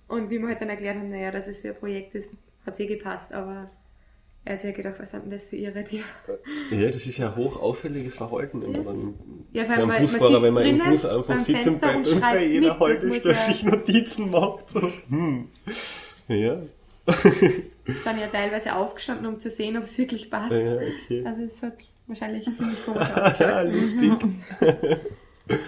Und 0.07 0.31
wie 0.31 0.39
wir 0.39 0.49
halt 0.49 0.61
dann 0.61 0.69
erklärt 0.71 0.97
haben, 0.97 1.11
naja, 1.11 1.31
dass 1.31 1.47
es 1.47 1.61
für 1.61 1.69
ein 1.71 1.77
Projekt 1.77 2.15
ist, 2.15 2.31
hat 2.65 2.79
eh 2.81 2.87
gepasst, 2.87 3.33
aber 3.33 3.71
er 4.45 4.55
hat 4.55 4.61
sich 4.63 4.71
ja 4.71 4.77
gedacht, 4.77 4.95
was 4.99 5.11
sind 5.11 5.25
denn 5.25 5.31
das 5.33 5.45
für 5.45 5.57
ihre 5.57 5.83
die 5.85 6.03
Ja, 6.71 6.91
das 6.91 7.05
ist 7.07 7.19
ja 7.19 7.35
hoch 7.37 7.61
auffälliges 7.61 8.15
Verhalten, 8.15 8.61
man 8.61 8.73
dann 8.85 9.15
Ja, 9.53 9.69
weil 9.69 9.79
man- 9.79 9.89
man 9.89 10.03
Busfahrer, 10.03 10.31
sitzt 10.31 10.43
wenn 10.45 10.55
man 10.55 10.63
im 10.67 10.79
drinnen 10.79 10.91
Bus 10.93 11.05
einfach 11.05 11.41
sitzen 11.41 11.79
bleibt 11.79 12.09
und 12.09 12.21
bei 12.21 12.45
jeder 12.45 12.79
Haltestelle 12.81 13.35
sich 13.39 13.63
Notizen 13.65 14.31
macht. 14.31 14.71
So, 14.71 14.91
hm. 15.09 15.49
Ja. 16.29 16.63
sind 18.05 18.19
ja 18.19 18.27
teilweise 18.29 18.75
aufgestanden, 18.75 19.27
um 19.27 19.39
zu 19.41 19.51
sehen, 19.51 19.77
ob 19.77 19.85
es 19.85 19.97
wirklich 19.99 20.31
passt. 20.31 20.53
ja, 20.53 20.75
okay. 20.77 21.25
Also 21.27 21.43
es 21.43 21.63
hat 21.63 21.75
wahrscheinlich 22.07 22.45
ziemlich 22.57 22.85
komisch 22.85 23.09
ja, 23.39 23.61
ausgeschaut. 23.63 23.73
lustig. 23.73 24.13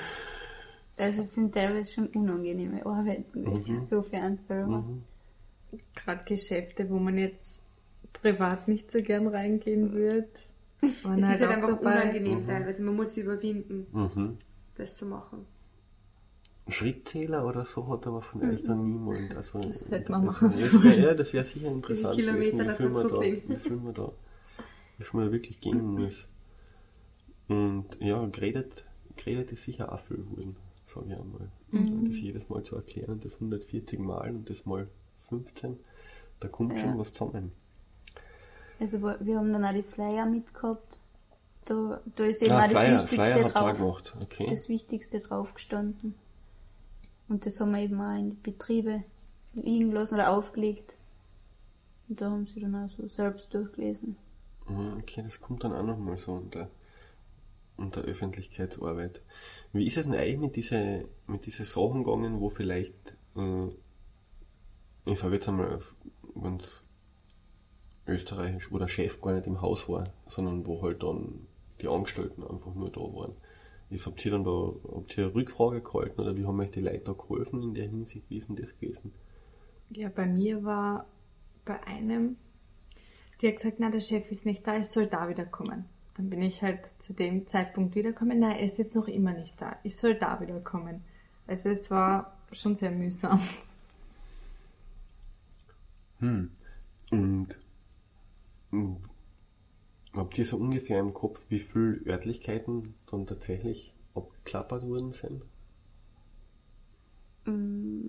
Also 0.96 1.22
es 1.22 1.33
sind 1.33 1.55
teilweise 1.55 1.94
schon 1.94 2.09
unangenehme 2.09 2.85
Arbeiten 2.85 3.33
gewesen, 3.44 3.76
Mhm. 3.76 3.83
so 3.83 4.05
Anstellungen. 4.12 5.03
Mhm. 5.72 5.79
Gerade 5.96 6.24
Geschäfte, 6.24 6.90
wo 6.90 6.98
man 6.98 7.16
jetzt 7.16 7.66
privat 8.12 8.68
nicht 8.68 8.90
so 8.90 9.00
gern 9.00 9.26
reingehen 9.29 9.92
würde. 9.94 10.29
waren 11.03 11.22
Es 11.24 11.31
ist 11.37 11.40
halt 11.40 11.42
auch 11.42 11.55
einfach 11.55 11.68
dabei. 11.81 12.03
unangenehm 12.03 12.40
Mhm. 12.42 12.46
teilweise. 12.46 12.83
Man 12.83 12.96
muss 12.96 13.14
sich 13.14 13.24
überwinden, 13.24 13.87
Mhm. 13.92 14.38
das 14.76 14.94
zu 14.96 15.07
machen. 15.07 15.46
Schrittzähler 16.72 17.46
oder 17.46 17.64
so 17.64 17.87
hat 17.88 18.06
aber 18.06 18.22
von 18.22 18.42
euch 18.42 18.62
dann 18.62 18.85
niemand. 18.85 19.37
Also, 19.37 19.61
Das 19.61 19.90
hätte 19.90 20.12
man 20.12 20.26
also, 20.26 20.46
machen 20.46 20.50
das 20.61 20.83
wär, 20.83 20.98
Ja, 20.98 21.14
das 21.14 21.33
wäre 21.33 21.44
sicher 21.44 21.68
interessant 21.68 22.14
Kilometer, 22.16 22.50
gewesen, 22.50 22.68
wie 22.68 22.76
viel 22.76 22.88
man 22.90 23.09
da, 23.09 23.20
wie 23.20 23.56
viel 23.56 23.76
man 23.76 23.94
da, 23.94 24.12
wie 24.98 25.04
viel 25.04 25.16
man 25.20 25.26
da 25.26 25.33
wirklich 25.33 25.61
gehen 25.61 25.94
muss. 25.94 26.26
Und 27.48 27.87
ja, 28.00 28.24
geredet, 28.26 28.85
geredet 29.16 29.52
ist 29.52 29.64
sicher 29.64 29.92
auch 29.92 30.00
viel 30.00 30.18
geworden, 30.18 30.56
sage 30.94 31.06
ich 31.09 31.16
einmal. 31.18 31.48
Mhm. 31.70 32.09
Das 32.11 32.18
jedes 32.20 32.48
Mal 32.48 32.62
zu 32.62 32.76
erklären 32.76 33.11
und 33.12 33.24
das 33.24 33.35
140 33.35 33.98
Mal 33.98 34.30
und 34.30 34.48
das 34.50 34.64
mal 34.66 34.87
15, 35.28 35.78
da 36.40 36.48
kommt 36.48 36.74
Ja. 36.74 36.80
schon 36.80 36.98
was 36.98 37.12
zusammen. 37.12 37.52
Also 38.78 39.02
wir 39.02 39.37
haben 39.38 39.52
dann 39.52 39.64
auch 39.64 39.72
die 39.74 39.83
Flyer 39.83 40.26
mitgehabt. 40.26 41.00
Da, 41.66 42.00
da 42.16 42.24
ist 42.24 42.42
eben 42.42 42.52
Ah, 42.52 42.64
auch 42.64 42.70
das 42.70 42.78
Flyer, 42.78 42.92
Wichtigste 42.94 43.14
Flyer 43.16 43.48
drauf. 43.50 43.78
gemacht, 43.78 44.14
okay. 44.22 44.46
Das 44.48 44.68
Wichtigste 44.68 45.18
drauf 45.18 45.54
gestanden. 45.54 46.14
Und 47.30 47.46
das 47.46 47.60
haben 47.60 47.70
wir 47.70 47.78
eben 47.78 48.00
auch 48.00 48.18
in 48.18 48.30
die 48.30 48.36
Betriebe 48.36 49.04
liegen 49.54 49.92
lassen 49.92 50.14
oder 50.14 50.30
aufgelegt. 50.30 50.96
Und 52.08 52.20
da 52.20 52.28
haben 52.28 52.44
sie 52.44 52.60
dann 52.60 52.74
auch 52.74 52.90
so 52.90 53.06
selbst 53.06 53.54
durchgelesen. 53.54 54.16
Mhm, 54.68 54.96
Okay, 54.98 55.22
das 55.22 55.40
kommt 55.40 55.62
dann 55.62 55.72
auch 55.72 55.84
nochmal 55.84 56.18
so 56.18 56.32
unter, 56.32 56.68
unter 57.76 58.00
Öffentlichkeitsarbeit. 58.00 59.22
Wie 59.72 59.86
ist 59.86 59.96
es 59.96 60.06
denn 60.06 60.14
eigentlich 60.16 60.40
mit 60.40 60.56
diesen 60.56 61.04
mit 61.28 61.46
diese 61.46 61.64
Sachen 61.64 62.02
gegangen, 62.02 62.40
wo 62.40 62.48
vielleicht, 62.48 63.16
äh, 63.36 63.68
ich 65.04 65.20
sage 65.20 65.36
jetzt 65.36 65.48
einmal 65.48 65.78
ganz 66.42 66.64
österreichisch, 68.08 68.72
wo 68.72 68.78
der 68.78 68.88
Chef 68.88 69.20
gar 69.20 69.34
nicht 69.34 69.46
im 69.46 69.60
Haus 69.60 69.88
war, 69.88 70.02
sondern 70.26 70.66
wo 70.66 70.82
halt 70.82 71.04
dann 71.04 71.46
die 71.80 71.86
Angestellten 71.86 72.42
einfach 72.42 72.74
nur 72.74 72.90
da 72.90 73.00
waren. 73.00 73.36
Ist, 73.90 74.07
habt 74.07 74.24
ihr 74.24 74.31
dann 74.31 74.44
da, 74.44 74.72
habt 74.94 75.18
ihr 75.18 75.24
eine 75.24 75.35
Rückfrage 75.35 75.81
gehalten 75.83 76.20
oder 76.20 76.37
wie 76.37 76.46
haben 76.46 76.61
euch 76.61 76.70
die 76.70 76.81
Leute 76.81 77.05
da 77.05 77.12
geholfen 77.12 77.62
in 77.62 77.74
der 77.74 77.88
Hinsicht? 77.88 78.24
Wie 78.29 78.38
ist 78.38 78.48
denn 78.48 78.57
das 78.57 78.72
gewesen? 78.79 79.12
Ja, 79.90 80.09
bei 80.09 80.26
mir 80.26 80.62
war 80.62 81.07
bei 81.64 81.83
einem, 81.85 82.37
die 83.40 83.48
hat 83.48 83.57
gesagt, 83.57 83.76
na, 83.81 83.90
der 83.90 84.00
Chef 84.00 84.31
ist 84.31 84.46
nicht 84.46 84.64
da, 84.64 84.79
ich 84.79 84.87
soll 84.87 85.09
da 85.09 85.29
wiederkommen. 85.29 85.87
Dann 86.16 86.31
bin 86.31 86.42
ich 86.42 86.62
halt 86.62 86.87
zu 86.98 87.14
dem 87.14 87.46
Zeitpunkt 87.46 87.96
wiederkommen. 87.96 88.38
Nein, 88.38 88.59
er 88.59 88.66
ist 88.66 88.79
jetzt 88.79 88.94
noch 88.94 89.09
immer 89.09 89.33
nicht 89.33 89.61
da. 89.61 89.76
Ich 89.83 89.96
soll 89.96 90.14
da 90.14 90.40
wiederkommen. 90.40 91.03
Also 91.46 91.70
es 91.70 91.90
war 91.90 92.38
schon 92.53 92.76
sehr 92.76 92.92
mühsam. 92.92 93.40
Hm. 96.20 96.50
Und, 97.11 97.59
und 98.70 99.00
habt 100.14 100.38
ihr 100.38 100.44
so 100.44 100.56
ungefähr 100.56 100.98
im 101.00 101.14
Kopf, 101.14 101.40
wie 101.48 101.60
viele 101.60 102.00
Örtlichkeiten 102.06 102.94
dann 103.10 103.26
tatsächlich 103.26 103.92
abgeklappert 104.14 104.86
worden 104.86 105.12
sind? 105.12 105.42
Mm, 107.46 108.06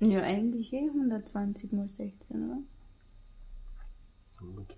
Ja, 0.00 0.22
eigentlich 0.22 0.72
eh 0.72 0.88
120 0.88 1.72
mal 1.72 1.88
16, 1.88 2.44
oder? 2.50 2.58
Jetzt 4.58 4.76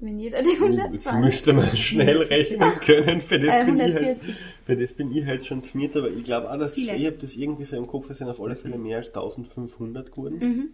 Wenn 0.00 0.18
jeder 0.18 0.42
die 0.42 0.48
Jetzt 0.50 0.60
120. 1.06 1.20
müsste 1.20 1.52
man 1.52 1.76
schnell 1.76 2.22
rechnen 2.22 2.70
können. 2.80 3.20
Für 3.20 3.38
das, 3.38 3.54
Äh, 3.54 3.64
bin 3.66 3.76
ich 3.76 3.82
halt, 3.82 3.94
140. 3.96 4.34
für 4.64 4.76
das 4.76 4.92
bin 4.94 5.12
ich 5.14 5.24
halt 5.24 5.46
schon 5.46 5.62
zmiert, 5.62 5.94
aber 5.96 6.10
ich 6.10 6.24
glaube 6.24 6.50
auch, 6.50 6.58
dass 6.58 6.74
Viele. 6.74 6.96
ich 6.96 7.06
habe 7.06 7.16
das 7.18 7.36
irgendwie 7.36 7.64
so 7.64 7.76
im 7.76 7.86
Kopf, 7.86 8.10
es 8.10 8.18
sind 8.18 8.28
auf 8.28 8.40
alle 8.40 8.56
Fälle 8.56 8.78
mehr 8.78 8.96
als 8.96 9.08
1500 9.14 10.10
geworden. 10.10 10.38
Mhm. 10.40 10.70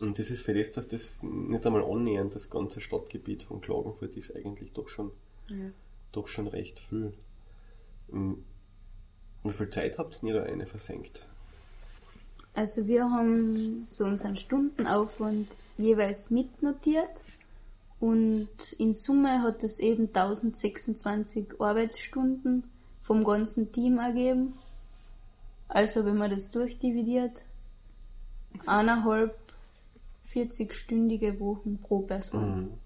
Und 0.00 0.18
das 0.18 0.30
ist 0.30 0.42
für 0.42 0.54
das, 0.54 0.72
dass 0.72 0.88
das 0.88 1.22
nicht 1.22 1.64
einmal 1.66 1.84
annähernd 1.84 2.34
das 2.34 2.50
ganze 2.50 2.80
Stadtgebiet 2.80 3.42
von 3.42 3.60
Klagenfurt 3.60 4.16
ist, 4.16 4.34
eigentlich 4.34 4.72
doch 4.72 4.88
schon, 4.88 5.10
Ja. 5.48 5.70
doch 6.12 6.28
schon 6.28 6.46
recht 6.48 6.78
viel. 6.80 7.12
Hm. 8.10 8.44
Wie 9.44 9.50
viel 9.50 9.70
Zeit 9.70 9.98
habt 9.98 10.22
ihr 10.22 10.34
da 10.34 10.42
eine 10.44 10.66
versenkt? 10.66 11.24
Also 12.54 12.86
wir 12.86 13.10
haben 13.10 13.84
so 13.86 14.04
unseren 14.04 14.36
Stundenaufwand 14.36 15.56
jeweils 15.78 16.30
mitnotiert 16.30 17.24
und 17.98 18.48
in 18.78 18.92
Summe 18.92 19.42
hat 19.42 19.64
es 19.64 19.80
eben 19.80 20.08
1026 20.08 21.60
Arbeitsstunden 21.60 22.64
vom 23.02 23.24
ganzen 23.24 23.72
Team 23.72 23.98
ergeben. 23.98 24.54
Also 25.68 26.04
wenn 26.04 26.18
man 26.18 26.30
das 26.30 26.50
durchdividiert, 26.50 27.44
eineinhalb 28.66 29.34
40-stündige 30.32 31.38
Wochen 31.40 31.78
pro 31.78 32.00
Person 32.00 32.78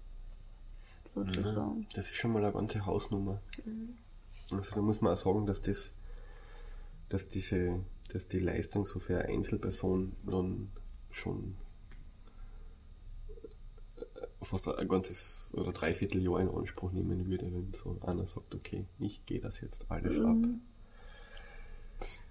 Mhm. 1.15 1.25
sozusagen. 1.25 1.87
Das 1.93 2.07
ist 2.09 2.15
schon 2.15 2.31
mal 2.33 2.43
eine 2.43 2.53
ganze 2.53 2.85
Hausnummer. 2.85 3.41
Also 4.51 4.75
da 4.75 4.81
muss 4.81 5.01
man 5.01 5.13
auch 5.13 5.17
sagen, 5.17 5.45
dass 5.45 5.61
das, 5.61 5.91
dass 7.09 7.27
diese, 7.27 7.79
dass 8.09 8.27
die 8.27 8.39
Leistung 8.39 8.85
so 8.85 8.99
für 8.99 9.19
eine 9.19 9.29
Einzelperson 9.29 10.13
dann 10.25 10.69
schon 11.11 11.55
äh, 13.97 14.45
fast 14.45 14.67
ein 14.67 14.87
ganzes 14.87 15.49
oder 15.53 15.71
dreiviertel 15.73 16.21
Jahr 16.23 16.39
in 16.39 16.49
Anspruch 16.49 16.91
nehmen 16.91 17.27
würde, 17.27 17.45
wenn 17.51 17.73
so 17.73 17.97
einer 18.01 18.25
sagt, 18.27 18.53
okay, 18.55 18.85
ich 18.99 19.25
gehe 19.25 19.39
das 19.39 19.59
jetzt 19.61 19.89
alles 19.89 20.19
ab. 20.21 20.37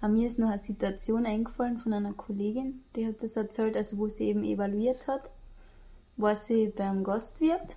Aber 0.06 0.14
mir 0.14 0.28
ist 0.28 0.38
noch 0.38 0.50
eine 0.50 0.58
Situation 0.58 1.26
eingefallen 1.26 1.78
von 1.78 1.92
einer 1.92 2.12
Kollegin, 2.12 2.84
die 2.94 3.08
hat 3.08 3.24
das 3.24 3.34
erzählt, 3.34 3.76
also 3.76 3.98
wo 3.98 4.08
sie 4.08 4.26
eben 4.26 4.44
evaluiert 4.44 5.08
hat, 5.08 5.32
war 6.16 6.36
sie 6.36 6.68
beim 6.68 7.02
Gastwirt 7.02 7.74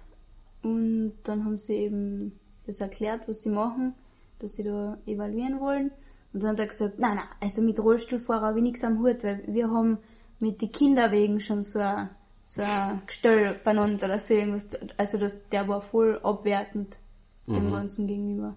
und 0.62 1.14
dann 1.24 1.44
haben 1.44 1.58
sie 1.58 1.74
eben 1.74 2.40
das 2.68 2.82
erklärt, 2.82 3.28
was 3.28 3.42
sie 3.42 3.50
machen, 3.50 3.96
dass 4.38 4.54
sie 4.54 4.64
da 4.64 5.00
evaluieren 5.08 5.60
wollen. 5.60 5.90
Und 6.32 6.44
dann 6.44 6.52
hat 6.52 6.60
er 6.60 6.68
gesagt, 6.68 7.00
nein, 7.00 7.16
nein, 7.16 7.26
also 7.40 7.64
mit 7.64 7.80
Rollstuhlfahrer 7.80 8.46
habe 8.46 8.60
ich 8.60 8.64
nichts 8.64 8.84
am 8.84 9.00
Hut, 9.00 9.24
weil 9.24 9.42
wir 9.48 9.72
haben 9.72 9.98
mit 10.40 10.62
den 10.62 10.72
Kinderwegen 10.72 11.40
schon 11.40 11.64
so 11.64 11.80
ein, 11.80 12.12
so 12.44 12.62
ein 12.62 13.02
Gestell 13.08 13.60
benannt 13.64 14.04
oder 14.04 14.20
so 14.20 14.36
irgendwas. 14.36 14.68
Also 14.98 15.18
das, 15.18 15.50
der 15.50 15.68
war 15.68 15.82
voll 15.82 16.20
abwertend 16.22 17.00
dem 17.48 17.66
Mhm. 17.66 17.72
Ganzen 17.72 18.06
gegenüber. 18.06 18.54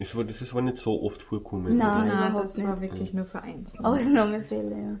Das, 0.00 0.16
war, 0.16 0.24
das 0.24 0.40
ist 0.42 0.50
aber 0.52 0.62
nicht 0.62 0.78
so 0.78 1.00
oft 1.02 1.22
vorkommen. 1.22 1.76
Nein. 1.76 2.06
oder? 2.08 2.14
Nein, 2.16 2.32
das 2.34 2.58
war 2.60 2.70
nicht. 2.72 2.80
wirklich 2.82 3.14
nur 3.14 3.26
vereinzelt. 3.26 3.84
Ausnahmefälle, 3.84 4.76
ja. 4.76 4.98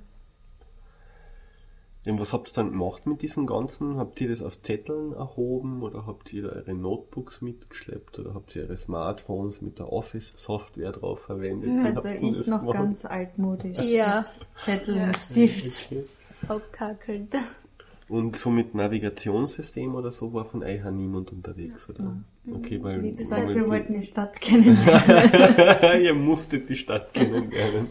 Ja, 2.06 2.18
was 2.18 2.32
habt 2.32 2.48
ihr 2.48 2.54
dann 2.54 2.70
gemacht 2.70 3.06
mit 3.06 3.20
diesen 3.20 3.46
ganzen? 3.46 3.98
Habt 3.98 4.18
ihr 4.22 4.30
das 4.30 4.40
auf 4.42 4.62
Zetteln 4.62 5.12
erhoben 5.12 5.82
oder 5.82 6.06
habt 6.06 6.32
ihr 6.32 6.44
da 6.44 6.48
eure 6.50 6.72
Notebooks 6.72 7.42
mitgeschleppt 7.42 8.18
oder 8.18 8.32
habt 8.34 8.56
ihr 8.56 8.62
eure 8.62 8.78
Smartphones 8.78 9.60
mit 9.60 9.78
der 9.78 9.92
Office-Software 9.92 10.92
drauf 10.92 11.20
verwendet? 11.20 11.68
Wie 11.70 11.78
Also 11.86 12.08
ich 12.08 12.46
noch 12.46 12.60
gemacht? 12.60 12.76
ganz 12.78 13.04
altmodisch. 13.04 13.78
Ja. 13.84 14.24
Zettel 14.64 14.96
Ja. 14.96 15.04
und 15.08 15.16
Stift. 15.18 15.92
Okay. 15.92 16.04
Abkackelt. 16.48 17.34
Und 18.10 18.36
so 18.36 18.50
mit 18.50 18.74
Navigationssystem 18.74 19.94
oder 19.94 20.10
so 20.10 20.32
war 20.32 20.44
von 20.44 20.64
euch 20.64 20.84
auch 20.84 20.90
niemand 20.90 21.30
unterwegs, 21.30 21.88
oder? 21.88 22.16
Okay, 22.52 22.82
weil 22.82 23.04
Wie 23.04 23.12
gesagt, 23.12 23.54
wir 23.54 23.68
wollten 23.68 24.00
die 24.00 24.04
Stadt 24.04 24.40
kennenlernen. 24.40 26.02
ihr 26.02 26.14
musstet 26.14 26.68
die 26.68 26.74
Stadt 26.74 27.14
kennenlernen. 27.14 27.90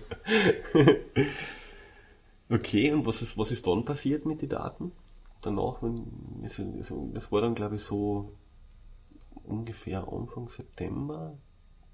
okay, 2.50 2.92
und 2.92 3.06
was 3.06 3.22
ist, 3.22 3.38
was 3.38 3.50
ist 3.52 3.66
dann 3.66 3.86
passiert 3.86 4.26
mit 4.26 4.42
den 4.42 4.50
Daten? 4.50 4.92
Danach, 5.42 5.82
wenn, 5.82 6.06
also, 6.44 6.64
also, 6.78 7.10
das 7.14 7.32
war 7.32 7.40
dann 7.40 7.56
glaube 7.56 7.76
ich 7.76 7.82
so 7.82 8.34
ungefähr 9.46 10.06
Anfang 10.06 10.50
September, 10.50 11.38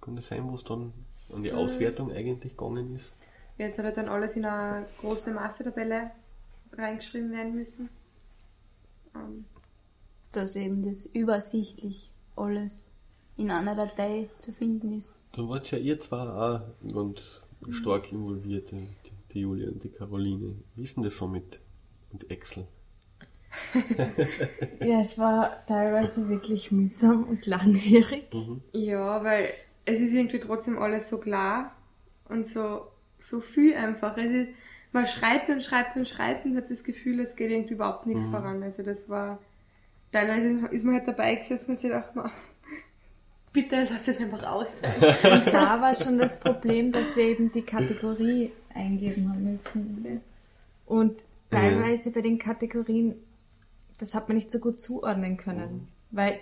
das 0.03 0.27
sein, 0.29 0.49
wo 0.49 0.55
es 0.55 0.63
dann 0.63 0.93
an 1.31 1.43
die 1.43 1.53
Auswertung 1.53 2.11
eigentlich 2.11 2.57
gegangen 2.57 2.95
ist? 2.95 3.15
Ja, 3.59 3.67
es 3.67 3.77
hat 3.77 3.97
dann 3.97 4.09
alles 4.09 4.35
in 4.35 4.45
eine 4.45 4.87
große 4.99 5.29
Massetabelle 5.29 6.09
reingeschrieben 6.73 7.31
werden 7.31 7.53
müssen. 7.53 7.87
Ähm, 9.15 9.45
Dass 10.31 10.55
eben 10.55 10.83
das 10.83 11.05
übersichtlich 11.05 12.11
alles 12.35 12.91
in 13.37 13.51
einer 13.51 13.75
Datei 13.75 14.29
zu 14.37 14.51
finden 14.51 14.97
ist. 14.97 15.13
Da 15.33 15.47
wart 15.47 15.71
ja 15.71 15.77
ihr 15.77 15.99
zwar 15.99 16.65
auch 16.81 16.93
ganz 16.93 17.19
stark 17.81 18.11
involviert, 18.11 18.71
die, 18.71 18.87
die 19.33 19.41
Julia 19.41 19.69
und 19.69 19.83
die 19.83 19.89
Caroline. 19.89 20.55
Wie 20.75 20.83
ist 20.83 20.95
denn 20.95 21.03
das 21.03 21.17
so 21.17 21.27
mit, 21.27 21.59
mit 22.11 22.29
Excel? 22.29 22.67
Ja, 24.79 25.01
es 25.01 25.17
war 25.17 25.65
teilweise 25.65 26.27
wirklich 26.29 26.71
mühsam 26.71 27.23
und 27.23 27.45
langwierig. 27.45 28.33
Mhm. 28.33 28.61
ja, 28.73 29.23
weil 29.23 29.53
es 29.85 29.99
ist 29.99 30.13
irgendwie 30.13 30.39
trotzdem 30.39 30.77
alles 30.77 31.09
so 31.09 31.19
klar 31.19 31.75
und 32.29 32.47
so, 32.47 32.87
so 33.19 33.39
viel 33.39 33.75
einfach. 33.75 34.17
Es 34.17 34.31
ist, 34.31 34.49
man 34.95 35.05
schreibt 35.05 35.49
und 35.49 35.61
schreibt 35.61 35.95
und 35.95 36.07
schreibt 36.09 36.45
und 36.45 36.57
hat 36.57 36.71
das 36.71 36.83
Gefühl, 36.83 37.19
es 37.19 37.35
geht 37.35 37.51
irgendwie 37.51 37.75
überhaupt 37.75 38.07
nichts 38.07 38.25
Mhm. 38.25 38.31
voran. 38.31 38.63
Also 38.63 38.81
das 38.81 39.07
war, 39.07 39.37
teilweise 40.11 40.67
ist 40.71 40.83
man 40.83 40.95
halt 40.95 41.07
dabei 41.07 41.35
gesessen 41.35 41.71
und 41.71 41.79
sich 41.79 41.89
gedacht, 41.91 42.15
man, 42.15 42.31
bitte 43.53 43.87
lass 43.89 44.07
es 44.07 44.17
einfach 44.19 44.43
aus 44.43 44.67
sein. 44.81 44.95
Und 45.23 45.47
da 45.53 45.79
war 45.79 45.93
schon 45.95 46.17
das 46.17 46.39
Problem, 46.39 46.91
dass 46.91 47.15
wir 47.15 47.23
eben 47.25 47.51
die 47.53 47.61
Kategorie 47.61 48.51
eingeben 48.73 49.29
haben 49.29 49.51
müssen. 49.53 50.21
Und 50.85 51.21
teilweise 51.51 52.11
bei 52.11 52.21
den 52.21 52.37
Kategorien, 52.39 53.15
das 53.97 54.13
hat 54.13 54.27
man 54.27 54.35
nicht 54.37 54.51
so 54.51 54.59
gut 54.59 54.81
zuordnen 54.81 55.37
können. 55.37 55.87
Weil, 56.11 56.39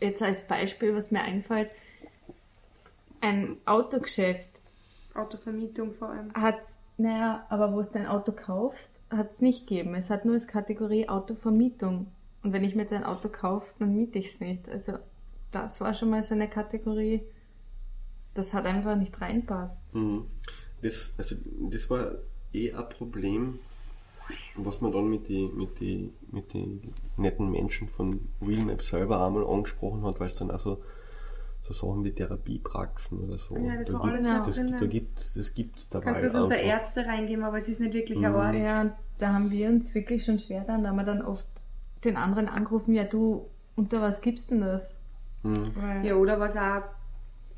jetzt 0.00 0.22
als 0.22 0.46
Beispiel, 0.46 0.94
was 0.94 1.10
mir 1.10 1.22
einfällt, 1.22 1.70
ein 3.20 3.56
Autogeschäft 3.64 4.48
Autovermietung 5.14 5.92
vor 5.94 6.10
allem. 6.10 6.32
hat, 6.34 6.60
naja, 6.98 7.46
aber 7.48 7.72
wo 7.72 7.80
du 7.80 7.88
dein 7.92 8.06
Auto 8.06 8.32
kaufst, 8.32 9.00
hat 9.10 9.32
es 9.32 9.40
nicht 9.40 9.66
gegeben. 9.66 9.94
Es 9.94 10.10
hat 10.10 10.24
nur 10.24 10.34
als 10.34 10.46
Kategorie 10.46 11.08
Autovermietung. 11.08 12.08
Und 12.42 12.52
wenn 12.52 12.64
ich 12.64 12.74
mir 12.74 12.82
jetzt 12.82 12.92
ein 12.92 13.04
Auto 13.04 13.28
kaufe, 13.28 13.72
dann 13.78 13.94
miete 13.94 14.18
ich 14.18 14.34
es 14.34 14.40
nicht. 14.40 14.68
Also 14.68 14.94
das 15.50 15.80
war 15.80 15.94
schon 15.94 16.10
mal 16.10 16.22
so 16.22 16.34
eine 16.34 16.48
Kategorie, 16.48 17.22
das 18.34 18.52
hat 18.52 18.66
einfach 18.66 18.96
nicht 18.96 19.18
reinpasst. 19.20 19.82
Mhm. 19.94 20.26
Das, 20.82 21.14
also, 21.16 21.36
das 21.70 21.88
war 21.90 22.12
eh 22.52 22.72
ein 22.72 22.88
Problem, 22.88 23.58
was 24.56 24.80
man 24.80 24.92
dann 24.92 25.08
mit 25.08 25.28
den 25.28 25.56
mit 25.56 25.80
die, 25.80 26.12
mit 26.30 26.52
die 26.52 26.80
netten 27.16 27.50
Menschen 27.50 27.88
von 27.88 28.28
Wheelmap 28.40 28.82
selber 28.82 29.24
einmal 29.24 29.46
angesprochen 29.46 30.04
hat, 30.04 30.20
weil 30.20 30.26
es 30.26 30.36
dann 30.36 30.50
also 30.50 30.82
so 31.74 31.90
Sachen 31.90 32.04
wie 32.04 32.12
Therapiepraxen 32.12 33.20
oder 33.20 33.38
so. 33.38 33.56
Ja, 33.56 33.76
das 33.76 33.88
da 33.88 33.94
war 33.94 34.04
alles 34.04 34.24
gibt's, 34.24 34.38
da 34.38 34.44
das, 34.46 34.56
drinnen. 34.56 34.80
da 34.80 34.86
gibt's, 34.86 35.34
das 35.34 35.54
gibt's 35.54 35.88
dabei. 35.88 36.04
Kannst 36.04 36.22
du 36.24 36.30
so 36.30 36.44
unter 36.44 36.56
einfach. 36.56 36.68
Ärzte 36.68 37.06
reingeben, 37.06 37.44
aber 37.44 37.58
es 37.58 37.68
ist 37.68 37.80
nicht 37.80 37.94
wirklich 37.94 38.18
ein 38.18 38.32
Mhm. 38.32 38.38
Arzt. 38.38 38.58
Ja, 38.60 38.96
da 39.18 39.32
haben 39.32 39.50
wir 39.50 39.68
uns 39.68 39.94
wirklich 39.94 40.24
schon 40.24 40.38
schwer 40.38 40.64
dann, 40.66 40.82
da 40.82 40.90
haben 40.90 40.96
wir 40.96 41.04
dann 41.04 41.22
oft 41.22 41.46
den 42.04 42.16
anderen 42.16 42.48
angerufen, 42.48 42.94
ja 42.94 43.04
du, 43.04 43.46
unter 43.76 44.00
was 44.00 44.20
gibst 44.20 44.50
denn 44.50 44.60
das? 44.60 44.98
Mhm. 45.42 45.72
Ja, 46.04 46.14
oder 46.16 46.38
was 46.40 46.56
auch 46.56 46.82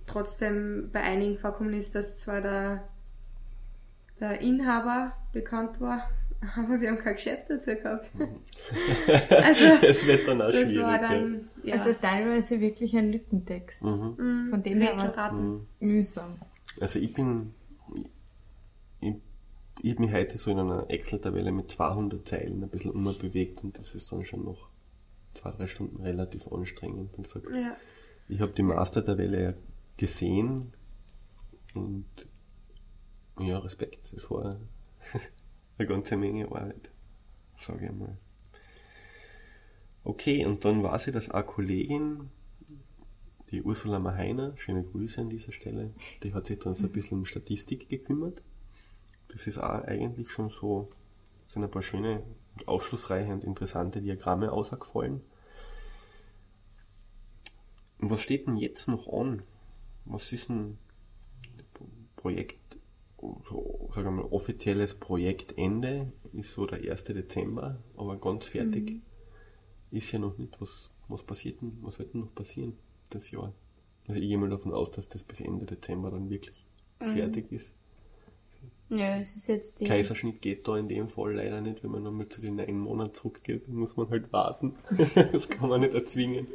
trotzdem 0.07 0.91
bei 0.93 1.01
einigen 1.03 1.39
vorkommen 1.39 1.73
ist, 1.75 1.95
dass 1.95 2.19
zwar 2.19 2.41
der, 2.41 2.83
der 4.19 4.41
Inhaber 4.41 5.13
bekannt 5.33 5.81
war, 5.81 6.03
aber 6.57 6.81
wir 6.81 6.91
haben 6.91 6.99
kein 6.99 7.15
Geschäft 7.17 7.51
dazu 7.51 7.71
gehabt. 7.75 8.11
also, 9.31 9.65
das 9.87 10.07
wird 10.07 10.27
dann 10.29 10.41
auch 10.43 10.51
das 10.53 10.61
schwierig. 10.63 10.83
war 10.83 10.99
dann, 10.99 11.49
ja. 11.63 11.75
Also 11.75 11.93
teilweise 12.01 12.61
wirklich 12.61 12.97
ein 12.97 13.13
Lückentext. 13.13 13.83
mhm. 13.85 14.15
Mm, 14.19 14.51
von 14.51 14.63
dem 14.63 14.81
her 14.81 14.93
war's- 14.97 15.05
Rätselraten. 15.05 15.51
Mhm. 15.53 15.67
Mühsam. 15.81 16.39
Also 16.81 16.99
ich 16.99 17.13
bin, 17.15 17.53
ich, 19.01 19.15
ich 19.83 19.91
habe 19.93 20.03
mich 20.03 20.13
heute 20.13 20.39
so 20.39 20.51
in 20.51 20.59
einer 20.59 20.89
Excel-Tabelle 20.89 21.53
mit 21.53 21.71
200 21.71 22.27
Zeilen 22.29 22.63
ein 22.63 22.69
bisschen 22.69 22.93
umbewegt 22.93 23.63
und 23.65 23.79
das 23.79 23.95
ist 23.95 24.11
dann 24.13 24.25
schon 24.25 24.45
noch 24.45 24.69
zwei, 25.35 25.51
drei 25.51 25.67
Stunden 25.67 26.03
relativ 26.03 26.47
anstrengend. 26.51 27.17
Und 27.19 27.27
sag, 27.27 27.43
Ja. 27.53 27.77
ich 28.29 28.41
habe 28.41 28.53
die 28.53 28.63
Master-Tabelle 28.63 29.57
gesehen 29.97 30.73
und 31.75 32.05
ja, 33.39 33.59
Respekt, 33.59 34.13
es 34.13 34.31
war 34.31 34.57
eine 35.81 35.89
ganze 35.89 36.17
Menge 36.17 36.45
Arbeit, 36.47 36.91
sage 37.59 37.87
ich 37.87 37.93
mal. 37.93 38.17
Okay, 40.05 40.45
und 40.45 40.65
dann 40.65 40.83
war 40.83 40.99
sie, 40.99 41.11
dass 41.11 41.31
eine 41.31 41.45
Kollegin, 41.45 42.31
die 43.51 43.63
Ursula 43.63 43.99
Maheiner, 43.99 44.57
schöne 44.57 44.85
Grüße 44.85 45.21
an 45.21 45.31
dieser 45.31 45.53
Stelle, 45.53 45.93
die 46.23 46.35
hat 46.35 46.47
sich 46.47 46.59
dann 46.59 46.75
so 46.75 46.85
ein 46.85 46.93
bisschen 46.93 47.19
um 47.19 47.25
Statistik 47.25 47.89
gekümmert. 47.89 48.43
Das 49.29 49.47
ist 49.47 49.59
auch 49.59 49.83
eigentlich 49.85 50.31
schon 50.31 50.51
so, 50.51 50.91
sind 51.49 51.65
ein 51.65 51.71
paar 51.71 51.83
schöne, 51.83 52.23
aufschlussreiche 52.67 53.33
und 53.33 53.45
interessante 53.45 54.03
Diagramme 54.03 54.53
ausgefallen. 54.53 55.23
Und 57.99 58.11
was 58.11 58.21
steht 58.21 58.47
denn 58.47 58.57
jetzt 58.57 58.87
noch 58.89 59.11
an? 59.13 59.43
Was 60.05 60.33
ist 60.33 60.49
ein 60.51 60.79
Projekt, 62.17 62.60
sagen 64.03 64.17
wir 64.17 64.23
mal, 64.25 64.33
offizielles 64.33 64.95
Projektende 64.95 66.13
ist 66.33 66.55
so 66.55 66.67
der 66.67 66.79
1. 66.91 67.05
Dezember, 67.05 67.79
aber 67.97 68.17
ganz 68.17 68.45
fertig 68.47 69.01
ist 69.91 70.13
ja 70.13 70.19
noch 70.19 70.37
nicht. 70.39 70.61
Was, 70.61 70.91
was 71.09 71.23
passiert 71.23 71.61
denn, 71.61 71.79
was 71.83 71.99
wird 71.99 72.15
denn 72.15 72.21
noch 72.23 72.35
passieren 72.35 72.75
das 73.11 73.31
Jahr? 73.31 73.53
Also 74.09 74.21
ich 74.21 74.29
gehe 74.29 74.39
mal 74.39 74.51
davon 74.51 74.73
aus, 74.73 74.91
dass 74.91 75.09
das 75.09 75.23
bis 75.23 75.41
Ende 75.41 75.67
Dezember 75.67 76.11
dann 76.11 76.31
wirklich 76.31 76.65
fertig 76.99 77.51
ist. 77.53 77.73
Ja, 78.89 79.17
es 79.19 79.37
ist 79.37 79.47
jetzt 79.47 79.81
die. 79.81 79.85
Kaiserschnitt 79.87 80.43
geht 80.43 80.67
da 80.67 80.77
in 80.77 80.89
dem 80.89 81.09
Fall 81.09 81.35
leider 81.35 81.61
nicht, 81.61 81.83
wenn 81.85 81.93
man 81.93 82.03
nochmal 82.03 82.29
zu 82.29 82.41
den 82.41 82.57
neun 82.57 82.79
Monaten 82.79 83.15
zurückgeht, 83.15 83.63
dann 83.69 83.77
muss 83.77 83.97
man 83.97 84.11
halt 84.11 84.33
warten. 84.33 84.75
das 85.15 85.49
kann 85.49 85.69
man 85.69 85.81
nicht 85.83 85.95
erzwingen. 85.95 86.49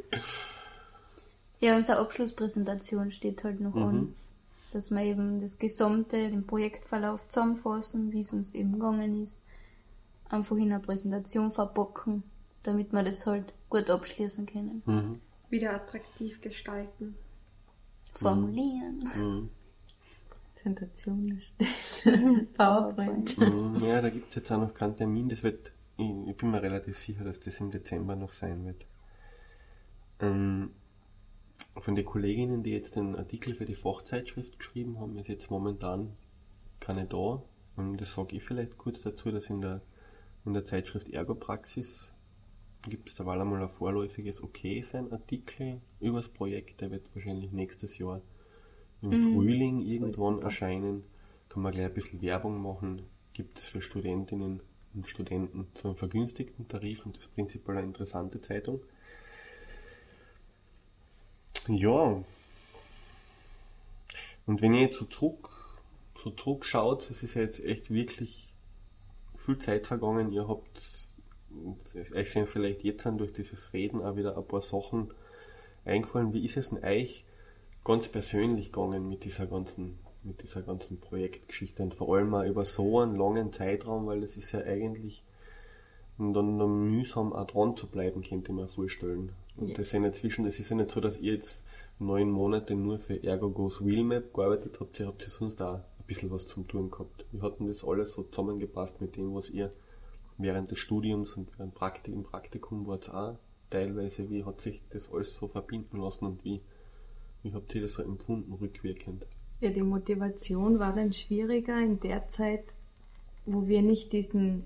Ja, 1.60 1.76
unsere 1.76 1.98
Abschlusspräsentation 1.98 3.10
steht 3.10 3.42
halt 3.42 3.60
noch 3.60 3.74
Mhm. 3.74 3.82
an. 3.82 4.14
Dass 4.76 4.90
wir 4.90 5.00
eben 5.00 5.40
das 5.40 5.58
gesamte, 5.58 6.28
den 6.28 6.46
Projektverlauf 6.46 7.28
zusammenfassen, 7.28 8.12
wie 8.12 8.20
es 8.20 8.30
uns 8.34 8.54
eben 8.54 8.72
gegangen 8.72 9.22
ist. 9.22 9.42
Einfach 10.28 10.54
in 10.56 10.64
einer 10.70 10.80
Präsentation 10.80 11.50
verpacken, 11.50 12.24
damit 12.62 12.92
wir 12.92 13.02
das 13.02 13.24
halt 13.24 13.54
gut 13.70 13.88
abschließen 13.88 14.44
können. 14.44 14.82
Mhm. 14.84 15.20
Wieder 15.48 15.72
attraktiv 15.72 16.42
gestalten. 16.42 17.16
Formulieren. 18.12 19.10
Mhm. 19.16 19.48
Präsentation 20.52 21.30
erstellen. 21.30 22.48
PowerPoint. 22.54 23.38
Mhm. 23.38 23.76
Ja, 23.82 24.02
da 24.02 24.10
gibt 24.10 24.28
es 24.28 24.34
jetzt 24.34 24.52
auch 24.52 24.60
noch 24.60 24.74
keinen 24.74 24.98
Termin. 24.98 25.30
Das 25.30 25.42
wird, 25.42 25.72
ich, 25.96 26.10
ich 26.26 26.36
bin 26.36 26.50
mir 26.50 26.60
relativ 26.60 26.98
sicher, 26.98 27.24
dass 27.24 27.40
das 27.40 27.58
im 27.60 27.70
Dezember 27.70 28.14
noch 28.14 28.32
sein 28.32 28.66
wird. 28.66 28.84
Ähm, 30.20 30.72
von 31.78 31.94
den 31.94 32.04
Kolleginnen, 32.04 32.62
die 32.62 32.70
jetzt 32.70 32.96
den 32.96 33.16
Artikel 33.16 33.54
für 33.54 33.66
die 33.66 33.74
Fachzeitschrift 33.74 34.58
geschrieben 34.58 34.98
haben, 34.98 35.18
ist 35.18 35.28
jetzt 35.28 35.50
momentan 35.50 36.16
keine 36.80 37.06
da. 37.06 37.42
Und 37.76 38.00
das 38.00 38.14
sage 38.14 38.36
ich 38.36 38.42
vielleicht 38.42 38.78
kurz 38.78 39.02
dazu, 39.02 39.30
dass 39.30 39.50
in 39.50 39.60
der, 39.60 39.82
in 40.44 40.54
der 40.54 40.64
Zeitschrift 40.64 41.10
Ergopraxis 41.10 42.12
gibt 42.88 43.08
es 43.08 43.14
da 43.14 43.24
mal 43.24 43.40
einmal 43.40 43.62
ein 43.62 43.68
vorläufiges 43.68 44.42
Okay 44.42 44.82
für 44.82 44.98
einen 44.98 45.12
Artikel 45.12 45.80
über 46.00 46.18
das 46.18 46.28
Projekt. 46.28 46.80
Der 46.80 46.90
wird 46.90 47.14
wahrscheinlich 47.14 47.52
nächstes 47.52 47.98
Jahr 47.98 48.22
im 49.02 49.10
Mhm. 49.10 49.32
Frühling 49.34 49.80
irgendwann 49.80 50.40
erscheinen. 50.40 51.04
Kann 51.48 51.62
man 51.62 51.72
gleich 51.72 51.86
ein 51.86 51.94
bisschen 51.94 52.22
Werbung 52.22 52.62
machen. 52.62 53.02
Gibt 53.32 53.58
es 53.58 53.66
für 53.66 53.82
Studentinnen 53.82 54.62
und 54.94 55.08
Studenten 55.08 55.68
zu 55.74 55.88
einem 55.88 55.96
vergünstigten 55.96 56.68
Tarif 56.68 57.04
und 57.04 57.16
das 57.16 57.24
ist 57.24 57.34
prinzipiell 57.34 57.76
eine 57.76 57.86
interessante 57.86 58.40
Zeitung. 58.40 58.80
Ja. 61.68 62.22
Und 64.46 64.62
wenn 64.62 64.74
ihr 64.74 64.82
jetzt 64.82 64.98
so 64.98 65.04
zurück, 65.06 65.50
so 66.22 66.30
zurückschaut, 66.30 67.10
es 67.10 67.22
ist 67.22 67.34
ja 67.34 67.42
jetzt 67.42 67.64
echt 67.64 67.90
wirklich 67.90 68.52
viel 69.36 69.58
Zeit 69.58 69.86
vergangen. 69.86 70.32
Ihr 70.32 70.48
habt, 70.48 70.82
euch 72.14 72.30
sind 72.30 72.48
vielleicht 72.48 72.84
jetzt 72.84 73.06
dann 73.06 73.18
durch 73.18 73.32
dieses 73.32 73.72
Reden 73.72 74.02
auch 74.02 74.16
wieder 74.16 74.36
ein 74.36 74.46
paar 74.46 74.62
Sachen 74.62 75.10
eingefallen. 75.84 76.32
Wie 76.32 76.44
ist 76.44 76.56
es 76.56 76.70
denn 76.70 76.84
euch 76.84 77.24
ganz 77.84 78.08
persönlich 78.08 78.72
gegangen 78.72 79.08
mit 79.08 79.24
dieser 79.24 79.46
ganzen, 79.46 79.98
mit 80.22 80.42
dieser 80.42 80.62
ganzen 80.62 80.98
Projektgeschichte 80.98 81.82
und 81.82 81.94
vor 81.94 82.16
allem 82.16 82.34
auch 82.34 82.44
über 82.44 82.64
so 82.64 83.00
einen 83.00 83.16
langen 83.16 83.52
Zeitraum, 83.52 84.06
weil 84.06 84.20
das 84.20 84.36
ist 84.36 84.52
ja 84.52 84.60
eigentlich 84.60 85.22
dann, 86.18 86.58
dann 86.58 86.90
mühsam 86.90 87.32
auch 87.32 87.46
dran 87.46 87.76
zu 87.76 87.86
bleiben, 87.86 88.22
könnte 88.22 88.52
mir 88.52 88.68
vorstellen. 88.68 89.32
Und 89.56 89.68
Ja. 89.70 89.74
das 89.76 89.90
sind 89.90 90.04
inzwischen, 90.04 90.46
es 90.46 90.58
ist 90.58 90.70
ja 90.70 90.76
nicht 90.76 90.90
so, 90.90 91.00
dass 91.00 91.20
ihr 91.20 91.34
jetzt 91.34 91.64
neun 91.98 92.30
Monate 92.30 92.74
nur 92.74 92.98
für 92.98 93.22
Ergogos 93.24 93.84
Wheelmap 93.84 94.34
gearbeitet 94.34 94.78
habt, 94.80 95.00
ihr 95.00 95.06
habt 95.06 95.22
ja 95.22 95.30
sonst 95.30 95.60
auch 95.62 95.76
ein 95.76 96.06
bisschen 96.06 96.30
was 96.30 96.46
zum 96.46 96.68
Tun 96.68 96.90
gehabt. 96.90 97.24
Wie 97.32 97.40
hat 97.40 97.58
denn 97.58 97.68
das 97.68 97.84
alles 97.84 98.12
so 98.12 98.22
zusammengepasst 98.24 99.00
mit 99.00 99.16
dem, 99.16 99.34
was 99.34 99.48
ihr 99.50 99.72
während 100.38 100.70
des 100.70 100.78
Studiums 100.78 101.34
und 101.36 101.48
während 101.58 101.74
Praktikum, 101.74 102.22
Praktikum 102.24 102.86
wart 102.86 103.12
auch 103.12 103.38
teilweise, 103.70 104.28
wie 104.30 104.44
hat 104.44 104.60
sich 104.60 104.82
das 104.90 105.10
alles 105.12 105.34
so 105.34 105.48
verbinden 105.48 105.98
lassen 105.98 106.26
und 106.26 106.44
wie, 106.44 106.60
wie 107.42 107.54
habt 107.54 107.74
ihr 107.74 107.82
das 107.82 107.94
so 107.94 108.02
empfunden 108.02 108.52
rückwirkend? 108.52 109.24
Ja, 109.60 109.70
die 109.70 109.80
Motivation 109.82 110.78
war 110.78 110.94
dann 110.94 111.14
schwieriger 111.14 111.80
in 111.80 111.98
der 112.00 112.28
Zeit, 112.28 112.64
wo 113.46 113.66
wir 113.66 113.80
nicht 113.80 114.12
diesen 114.12 114.64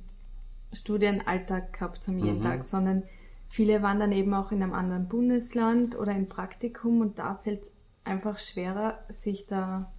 Studienalltag 0.73 1.73
gehabt 1.75 2.07
haben 2.07 2.19
jeden 2.19 2.39
Mhm. 2.39 2.43
Tag, 2.43 2.65
sondern 2.65 3.05
viele 3.51 3.83
waren 3.83 4.01
dann 4.01 4.13
eben 4.13 4.33
auch 4.35 4.51
in 4.53 4.63
einem 4.63 4.73
anderen 4.75 5.09
Bundesland 5.09 5.97
oder 5.99 6.13
im 6.13 6.29
Praktikum 6.29 7.01
und 7.01 7.19
da 7.19 7.35
fällt 7.37 7.63
es 7.63 7.77
einfach 8.05 8.39
schwerer, 8.39 8.99
sich 9.09 9.47
da 9.47 9.93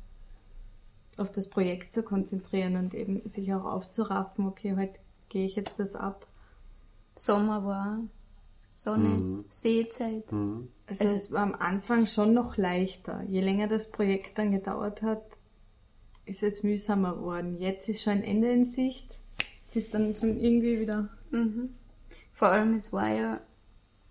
auf 1.17 1.31
das 1.31 1.49
Projekt 1.49 1.93
zu 1.93 2.01
konzentrieren 2.03 2.75
und 2.77 2.93
eben 2.93 3.29
sich 3.29 3.53
auch 3.53 3.65
aufzuraffen, 3.65 4.47
okay, 4.47 4.75
heute 4.75 4.99
gehe 5.29 5.45
ich 5.45 5.55
jetzt 5.55 5.79
das 5.79 5.95
ab. 5.95 6.25
Sommer 7.15 7.63
war 7.65 7.99
Sonne, 8.71 9.09
Mhm. 9.09 9.45
Seezeit. 9.49 10.31
Mhm. 10.31 10.69
Also 10.87 11.03
Es- 11.03 11.15
es 11.25 11.31
war 11.31 11.43
am 11.43 11.53
Anfang 11.55 12.05
schon 12.07 12.33
noch 12.33 12.55
leichter. 12.57 13.21
Je 13.27 13.41
länger 13.41 13.67
das 13.67 13.91
Projekt 13.91 14.37
dann 14.37 14.51
gedauert 14.51 15.01
hat, 15.01 15.23
ist 16.25 16.41
es 16.41 16.63
mühsamer 16.63 17.15
geworden. 17.15 17.57
Jetzt 17.59 17.89
ist 17.89 18.01
schon 18.01 18.13
ein 18.13 18.23
Ende 18.23 18.51
in 18.51 18.65
Sicht. 18.65 19.19
Es 19.67 19.75
ist 19.75 19.93
dann 19.93 20.15
schon 20.15 20.39
irgendwie 20.39 20.79
wieder. 20.79 21.09
Mhm. 21.31 21.75
Vor 22.41 22.49
allem, 22.51 22.73
es 22.73 22.91
war 22.91 23.07
ja 23.07 23.39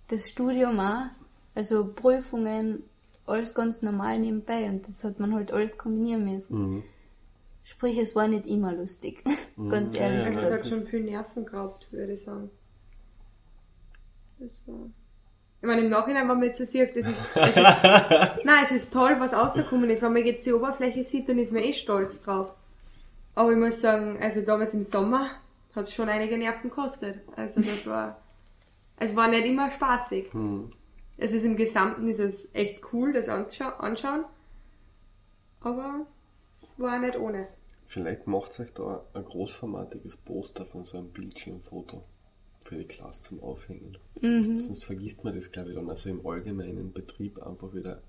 das 0.07 0.29
Studium 0.29 0.79
auch, 0.79 1.07
also 1.57 1.93
Prüfungen, 1.93 2.85
alles 3.27 3.55
ganz 3.55 3.83
normal 3.83 4.21
nebenbei 4.21 4.67
und 4.67 4.87
das 4.87 5.03
hat 5.03 5.19
man 5.19 5.35
halt 5.35 5.51
alles 5.51 5.77
kombinieren 5.77 6.25
müssen. 6.33 6.57
Mhm. 6.77 6.83
Sprich, 7.65 7.99
es 7.99 8.15
war 8.15 8.29
nicht 8.29 8.47
immer 8.47 8.73
lustig, 8.73 9.25
ganz 9.69 9.95
Ja, 9.95 10.03
ehrlich 10.03 10.21
ja, 10.21 10.27
Also 10.27 10.41
das 10.43 10.49
es 10.49 10.51
gesagt. 10.53 10.65
hat 10.65 10.73
schon 10.73 10.87
viel 10.87 11.01
Nerven 11.03 11.45
geraubt, 11.45 11.89
würde 11.93 12.13
ich 12.13 12.23
sagen. 12.23 12.51
Das 14.39 14.63
war. 14.69 14.77
Ich 15.61 15.67
meine, 15.67 15.81
im 15.81 15.91
Nachhinein, 15.91 16.29
wenn 16.29 16.39
man 16.39 16.45
jetzt 16.47 16.59
so 16.59 16.65
sieht, 16.65 16.95
das 16.95 17.09
ist, 17.09 17.29
es 17.35 17.49
ist 17.49 17.57
Nein, 18.45 18.63
es 18.63 18.71
ist 18.71 18.93
toll, 18.93 19.17
was 19.19 19.33
rausgekommen 19.33 19.91
ist. 19.91 20.03
Wenn 20.03 20.13
man 20.13 20.25
jetzt 20.25 20.47
die 20.47 20.53
Oberfläche 20.53 21.03
sieht, 21.03 21.29
dann 21.29 21.41
ist 21.41 21.53
man 21.53 21.65
eh 21.65 21.73
stolz 21.73 22.23
drauf. 22.23 22.55
Aber 23.35 23.51
ich 23.51 23.59
muss 23.59 23.81
sagen, 23.81 24.19
also 24.23 24.41
damals 24.43 24.73
im 24.73 24.85
Sommer 24.85 25.31
hat 25.81 25.91
schon 25.91 26.09
einige 26.09 26.39
Nerven 26.39 26.71
gekostet. 26.71 27.21
Also 27.37 27.61
das 27.61 27.87
war, 27.87 28.21
es 28.99 29.15
war 29.17 29.29
nicht 29.29 29.47
immer 29.47 29.71
spaßig. 29.71 30.33
Mhm. 30.35 30.73
Es 31.17 31.33
ist 31.33 31.45
im 31.45 31.57
Gesamten 31.57 32.09
ist 32.09 32.19
es 32.19 32.49
echt 32.55 32.81
cool, 32.93 33.13
das 33.13 33.29
anzuscha 33.29 33.71
anschauen. 33.79 34.25
Aber 35.61 36.07
es 36.61 36.79
war 36.79 36.99
nicht 36.99 37.17
ohne. 37.19 37.49
Vielleicht 37.87 38.27
macht 38.27 38.59
euch 38.61 38.73
da 38.73 39.05
ein 39.15 39.25
großformatiges 39.25 40.17
Poster 40.19 40.65
von 40.65 40.85
so 40.85 40.99
einem 40.99 41.09
Bildschirmfoto 41.11 42.05
für 42.65 42.77
die 42.77 42.85
Klasse 42.85 43.23
zum 43.25 43.43
Aufhängen. 43.43 43.99
Mhm. 44.21 44.61
Sonst 44.61 44.85
vergisst 44.85 45.25
man 45.25 45.35
das, 45.35 45.51
glaube 45.51 45.71
ich, 45.71 45.75
dann 45.75 45.91
also 45.91 46.09
im 46.09 46.25
allgemeinen 46.27 46.93
Betrieb 46.93 47.43
einfach 47.45 47.75
wieder 47.75 48.01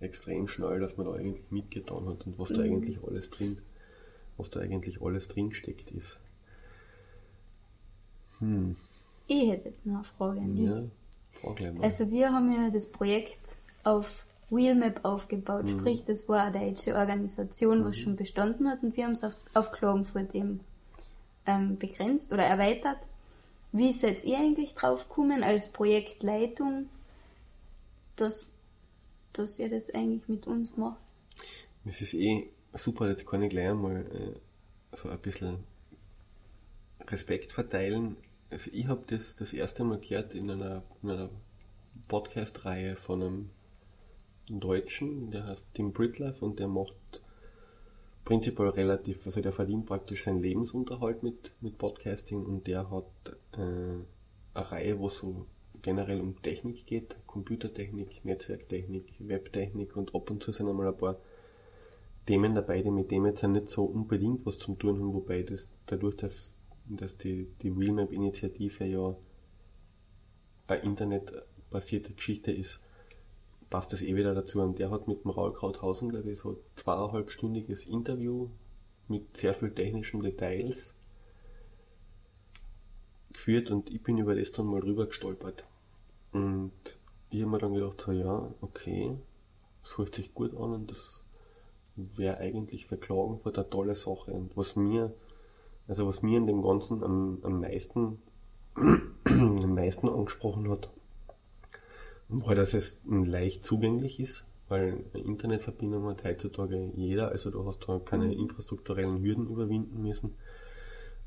extrem 0.00 0.48
schnell, 0.48 0.80
dass 0.80 0.96
man 0.96 1.06
da 1.06 1.12
eigentlich 1.12 1.50
mitgetan 1.50 2.06
hat 2.08 2.26
und 2.26 2.38
was 2.38 2.48
da 2.48 2.58
Mhm. 2.58 2.72
eigentlich 2.76 2.98
alles 3.06 3.30
drin, 3.30 3.58
was 4.36 4.50
da 4.50 4.60
eigentlich 4.60 5.02
alles 5.02 5.28
drin 5.28 5.52
steckt 5.52 5.90
ist. 5.90 6.18
Hm, 8.40 8.76
Ich 9.26 9.50
hätte 9.50 9.68
jetzt 9.68 9.86
noch 9.86 9.96
eine 9.96 10.04
Frage 10.04 10.40
an 10.40 10.56
dich. 10.56 10.64
ja, 10.66 10.82
frag 11.40 11.56
gleich 11.56 11.72
mal. 11.74 11.82
Also 11.84 12.10
wir 12.10 12.32
haben 12.32 12.52
ja 12.52 12.70
das 12.70 12.90
Projekt 12.90 13.38
auf 13.84 14.24
Wheelmap 14.50 15.04
aufgebaut, 15.04 15.64
Mhm. 15.64 15.80
sprich 15.80 16.04
das 16.04 16.26
war 16.28 16.44
eine 16.44 16.58
deutsche 16.70 16.94
Organisation, 16.94 17.84
was 17.84 17.98
schon 17.98 18.16
bestanden 18.16 18.68
hat 18.68 18.82
und 18.82 18.96
wir 18.96 19.04
haben 19.04 19.12
es 19.12 19.22
auf, 19.24 19.40
auf 19.54 19.70
Klagenfurt 19.72 20.34
eben 20.34 20.60
ähm, 21.46 21.76
begrenzt 21.78 22.32
oder 22.32 22.44
erweitert. 22.44 22.98
Wie 23.72 23.92
seid 23.92 24.24
ihr 24.24 24.38
eigentlich 24.38 24.74
drauf 24.74 25.08
gekommen 25.08 25.42
als 25.42 25.68
Projektleitung, 25.68 26.88
dass, 28.16 28.46
dass 29.34 29.58
ihr 29.58 29.68
das 29.68 29.90
eigentlich 29.90 30.26
mit 30.28 30.46
uns 30.46 30.76
macht? 30.78 31.02
Das 31.84 32.00
ist 32.00 32.14
eh 32.14 32.48
super, 32.74 33.08
jetzt 33.10 33.26
kann 33.26 33.42
ich 33.42 33.50
gleich 33.50 33.68
einmal 33.68 33.96
äh, 34.06 34.96
so 34.96 35.10
ein 35.10 35.18
bisschen 35.18 35.58
Respekt 37.06 37.52
verteilen. 37.52 38.16
Also 38.50 38.70
ich 38.72 38.86
habe 38.86 39.02
das 39.06 39.36
das 39.36 39.52
erste 39.52 39.84
Mal 39.84 39.98
gehört 39.98 40.34
in 40.34 40.50
einer, 40.50 40.82
in 41.02 41.10
einer 41.10 41.30
Podcast-Reihe 42.08 42.96
von 42.96 43.22
einem 43.22 43.50
Deutschen, 44.48 45.30
der 45.30 45.46
heißt 45.46 45.66
Tim 45.74 45.92
Britliff 45.92 46.40
und 46.40 46.58
der 46.58 46.68
macht 46.68 46.94
prinzipiell 48.24 48.68
relativ, 48.68 49.24
also 49.26 49.40
der 49.40 49.52
verdient 49.52 49.86
praktisch 49.86 50.24
seinen 50.24 50.42
Lebensunterhalt 50.42 51.22
mit, 51.22 51.52
mit 51.60 51.78
Podcasting 51.78 52.44
und 52.44 52.66
der 52.66 52.90
hat 52.90 53.04
äh, 53.52 53.58
eine 53.58 54.04
Reihe, 54.54 54.98
wo 54.98 55.08
so 55.08 55.46
generell 55.82 56.20
um 56.20 56.40
Technik 56.42 56.86
geht, 56.86 57.16
Computertechnik, 57.26 58.24
Netzwerktechnik, 58.24 59.14
Webtechnik 59.18 59.96
und 59.96 60.14
ab 60.14 60.30
und 60.30 60.42
zu 60.42 60.52
sind 60.52 60.68
einmal 60.68 60.88
ein 60.88 60.96
paar 60.96 61.16
Themen 62.26 62.54
dabei, 62.54 62.82
die 62.82 62.90
mit 62.90 63.10
dem 63.10 63.24
jetzt 63.24 63.42
nicht 63.44 63.68
so 63.68 63.84
unbedingt 63.84 64.44
was 64.44 64.58
zum 64.58 64.78
tun 64.78 64.98
haben, 64.98 65.14
wobei 65.14 65.42
das 65.42 65.70
dadurch, 65.86 66.16
dass, 66.16 66.52
dass 66.88 67.16
die, 67.16 67.46
die 67.62 67.76
Wheelmap-Initiative 67.76 68.84
ja 68.84 69.16
eine 70.66 70.82
internetbasierte 70.82 72.12
Geschichte 72.12 72.52
ist, 72.52 72.80
passt 73.70 73.92
das 73.92 74.02
eh 74.02 74.16
wieder 74.16 74.34
dazu. 74.34 74.60
Und 74.60 74.78
der 74.78 74.90
hat 74.90 75.08
mit 75.08 75.24
dem 75.24 75.30
Raul 75.30 75.52
Krauthausen, 75.52 76.10
glaube 76.10 76.30
ich, 76.30 76.38
so 76.38 76.58
zweieinhalbstündiges 76.76 77.86
Interview 77.86 78.48
mit 79.08 79.36
sehr 79.36 79.54
viel 79.54 79.70
technischen 79.70 80.20
Details 80.20 80.94
geführt 83.32 83.70
und 83.70 83.90
ich 83.90 84.02
bin 84.02 84.18
über 84.18 84.34
das 84.34 84.52
dann 84.52 84.66
mal 84.66 84.80
rüber 84.80 85.06
gestolpert. 85.06 85.64
Und 86.32 86.72
ich 87.30 87.40
habe 87.40 87.50
mir 87.50 87.58
dann 87.58 87.74
gedacht, 87.74 88.00
so 88.00 88.12
ja, 88.12 88.52
okay, 88.60 89.16
das 89.82 89.96
hört 89.96 90.14
sich 90.14 90.34
gut 90.34 90.54
an 90.54 90.72
und 90.72 90.90
das 90.90 91.22
wäre 91.96 92.38
eigentlich 92.38 92.86
für 92.86 92.96
Klagenfurt 92.96 93.58
eine 93.58 93.70
tolle 93.70 93.96
Sache. 93.96 94.32
Und 94.32 94.56
was 94.56 94.76
mir, 94.76 95.14
also 95.88 96.06
was 96.06 96.22
mir 96.22 96.38
in 96.38 96.46
dem 96.46 96.62
Ganzen 96.62 97.02
am, 97.02 97.38
am 97.42 97.60
meisten, 97.60 98.18
am 99.24 99.74
meisten 99.74 100.08
angesprochen 100.08 100.70
hat, 100.70 100.90
war, 102.28 102.54
dass 102.54 102.74
es 102.74 103.00
leicht 103.06 103.64
zugänglich 103.64 104.20
ist, 104.20 104.44
weil 104.68 105.04
eine 105.14 105.24
Internetverbindung 105.24 106.06
hat 106.06 106.24
heutzutage 106.24 106.92
jeder, 106.94 107.30
also 107.30 107.50
du 107.50 107.66
hast 107.66 107.88
da 107.88 107.98
keine 107.98 108.34
infrastrukturellen 108.34 109.22
Hürden 109.22 109.48
überwinden 109.48 110.02
müssen. 110.02 110.34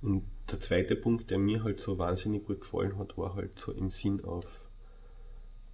Und 0.02 0.24
der 0.52 0.62
zweite 0.62 0.96
Punkt, 0.96 1.30
der 1.32 1.40
mir 1.40 1.64
halt 1.64 1.80
so 1.80 1.98
wahnsinnig 1.98 2.46
gut 2.46 2.62
gefallen 2.62 2.98
hat, 2.98 3.18
war 3.18 3.36
halt 3.36 3.60
so 3.60 3.72
im 3.72 3.90
Sinn 3.90 4.24
auf 4.24 4.70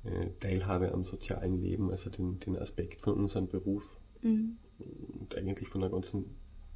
äh, 0.03 0.29
Teilhabe 0.39 0.93
am 0.93 1.03
sozialen 1.03 1.61
Leben, 1.61 1.91
also 1.91 2.09
den, 2.09 2.39
den 2.39 2.57
Aspekt 2.57 3.01
von 3.01 3.13
unserem 3.15 3.47
Beruf 3.47 3.97
Mhm. 4.21 4.57
und 5.19 5.35
eigentlich 5.35 5.67
von 5.69 5.81
der 5.81 5.89
ganzen 5.89 6.35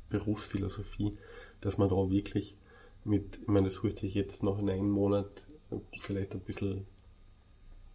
Berufsphilosophie, 0.10 1.18
dass 1.62 1.78
man 1.78 1.90
da 1.90 2.10
wirklich 2.10 2.56
mit, 3.04 3.40
ich 3.42 3.48
meine, 3.48 3.68
das 3.68 3.82
hört 3.82 4.00
sich 4.00 4.14
jetzt 4.14 4.44
nach 4.44 4.58
einem 4.58 4.90
Monat 4.90 5.30
vielleicht 6.02 6.34
ein 6.34 6.42
bisschen 6.42 6.86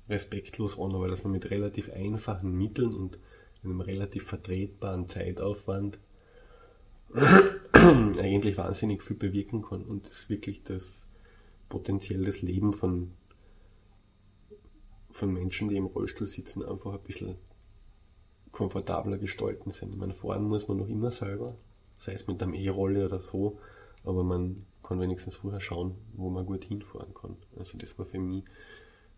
respektlos 0.09 0.79
an, 0.79 0.95
aber 0.95 1.09
dass 1.09 1.23
man 1.23 1.33
mit 1.33 1.51
relativ 1.51 1.91
einfachen 1.93 2.57
Mitteln 2.57 2.95
und 2.95 3.19
einem 3.65 3.81
relativ 3.81 4.25
vertretbaren 4.25 5.09
Zeitaufwand 5.09 5.99
eigentlich 7.73 8.57
wahnsinnig 8.57 9.03
viel 9.03 9.17
bewirken 9.17 9.63
kann 9.63 9.83
und 9.83 10.09
das 10.09 10.29
wirklich 10.29 10.63
das 10.65 11.07
potenziell 11.69 12.25
das 12.25 12.43
Leben 12.43 12.73
von, 12.73 13.13
von 15.11 15.33
Menschen, 15.33 15.69
die 15.69 15.77
im 15.77 15.87
Rollstuhl 15.87 16.29
sitzen, 16.29 16.65
einfach 16.65 16.95
ein 16.95 17.01
bisschen 17.01 17.37
komfortabler 18.53 19.19
gestalten 19.19 19.73
sind. 19.73 19.91
Ich 19.91 19.99
meine, 19.99 20.15
fahren 20.15 20.45
muss 20.45 20.69
man 20.69 20.79
noch 20.79 20.89
immer 20.89 21.11
selber, 21.11 21.57
sei 21.99 22.13
es 22.13 22.27
mit 22.27 22.43
einem 22.43 22.55
E-Rolle 22.55 23.07
oder 23.07 23.21
so, 23.21 23.59
aber 24.05 24.23
man 24.25 24.65
kann 24.83 25.01
wenigstens 25.01 25.35
vorher 25.35 25.61
schauen, 25.61 25.95
wo 26.15 26.31
man 26.31 26.47
gut 26.47 26.65
hinfahren 26.65 27.13
kann. 27.15 27.37
Also 27.59 27.77
das 27.79 27.99
war 27.99 28.07
für 28.07 28.19
mich, 28.19 28.45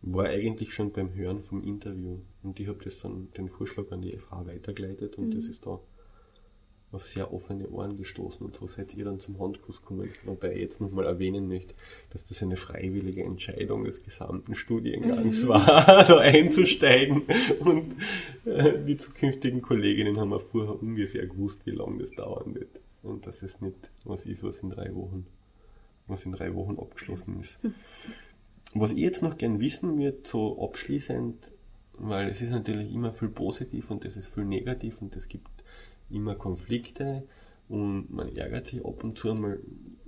war 0.00 0.26
eigentlich 0.26 0.72
schon 0.72 0.92
beim 0.92 1.14
Hören 1.14 1.42
vom 1.42 1.62
Interview 1.62 2.18
und 2.42 2.58
ich 2.58 2.68
habe 2.68 2.82
das 2.84 3.00
dann 3.00 3.30
den 3.36 3.48
Vorschlag 3.48 3.90
an 3.90 4.02
die 4.02 4.16
FH 4.16 4.46
weitergeleitet 4.46 5.18
und 5.18 5.32
das 5.34 5.44
ist 5.44 5.66
da 5.66 5.80
auf 6.90 7.06
sehr 7.06 7.32
offene 7.34 7.68
Ohren 7.68 7.98
gestoßen 7.98 8.46
und 8.46 8.56
so 8.56 8.66
seid 8.66 8.94
ihr 8.94 9.04
dann 9.04 9.20
zum 9.20 9.38
Handkuss 9.38 9.82
gekommen. 9.82 10.08
Wobei 10.24 10.54
ich 10.54 10.60
jetzt 10.60 10.80
nochmal 10.80 11.04
erwähnen 11.04 11.46
möchte, 11.46 11.74
dass 12.10 12.24
das 12.26 12.42
eine 12.42 12.56
freiwillige 12.56 13.22
Entscheidung 13.22 13.84
des 13.84 14.02
gesamten 14.02 14.54
Studiengangs 14.54 15.46
war, 15.46 15.66
da 16.06 16.18
einzusteigen 16.18 17.24
und 17.60 17.96
äh, 18.46 18.82
die 18.84 18.96
zukünftigen 18.96 19.60
Kolleginnen 19.60 20.18
haben 20.18 20.32
auch 20.32 20.42
vorher 20.42 20.80
ungefähr 20.80 21.26
gewusst, 21.26 21.60
wie 21.66 21.72
lange 21.72 21.98
das 21.98 22.10
dauern 22.12 22.54
wird. 22.54 22.80
Und 23.02 23.26
dass 23.26 23.42
es 23.42 23.60
nicht 23.60 23.90
was 24.04 24.24
ist, 24.24 24.42
was 24.42 24.60
in 24.60 24.70
drei 24.70 24.94
Wochen, 24.94 25.26
was 26.06 26.24
in 26.24 26.32
drei 26.32 26.54
Wochen 26.54 26.78
abgeschlossen 26.78 27.40
ist. 27.40 27.58
Was 28.74 28.90
ich 28.90 28.98
jetzt 28.98 29.22
noch 29.22 29.38
gern 29.38 29.60
wissen 29.60 29.98
würde, 29.98 30.18
so 30.24 30.62
abschließend, 30.62 31.36
weil 31.94 32.28
es 32.28 32.42
ist 32.42 32.50
natürlich 32.50 32.92
immer 32.92 33.14
viel 33.14 33.28
positiv 33.28 33.90
und 33.90 34.04
es 34.04 34.14
ist 34.14 34.26
viel 34.26 34.44
negativ 34.44 35.00
und 35.00 35.16
es 35.16 35.26
gibt 35.26 35.48
immer 36.10 36.34
Konflikte 36.34 37.24
und 37.68 38.10
man 38.10 38.34
ärgert 38.34 38.66
sich 38.66 38.84
ab 38.84 39.04
und 39.04 39.18
zu 39.18 39.30
einmal. 39.30 39.60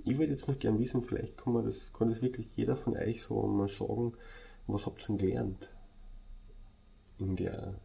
Ich 0.03 0.17
würde 0.17 0.31
jetzt 0.31 0.47
noch 0.47 0.57
gern 0.57 0.79
wissen, 0.79 1.03
vielleicht 1.03 1.37
kann 1.37 1.53
man 1.53 1.65
das, 1.65 1.93
kann 1.93 2.09
das 2.09 2.21
wirklich 2.21 2.47
jeder 2.55 2.75
von 2.75 2.97
euch 2.97 3.21
so 3.21 3.41
mal 3.43 3.67
sagen, 3.67 4.13
was 4.67 4.85
habt 4.85 5.01
ihr 5.01 5.07
denn 5.07 5.17
gelernt 5.17 5.69
in 7.19 7.35
der, 7.35 7.75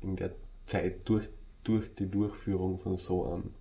in 0.00 0.16
der 0.16 0.32
Zeit 0.66 1.08
durch, 1.08 1.28
durch 1.64 1.94
die 1.94 2.08
Durchführung 2.08 2.78
von 2.78 2.96
so 2.96 3.24
einem, 3.24 3.54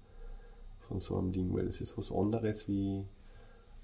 von 0.87 0.99
so 0.99 1.17
einem 1.17 1.31
Ding, 1.31 1.53
weil 1.53 1.67
es 1.67 1.81
ist 1.81 1.97
was 1.97 2.11
anderes 2.11 2.67
wie, 2.67 3.03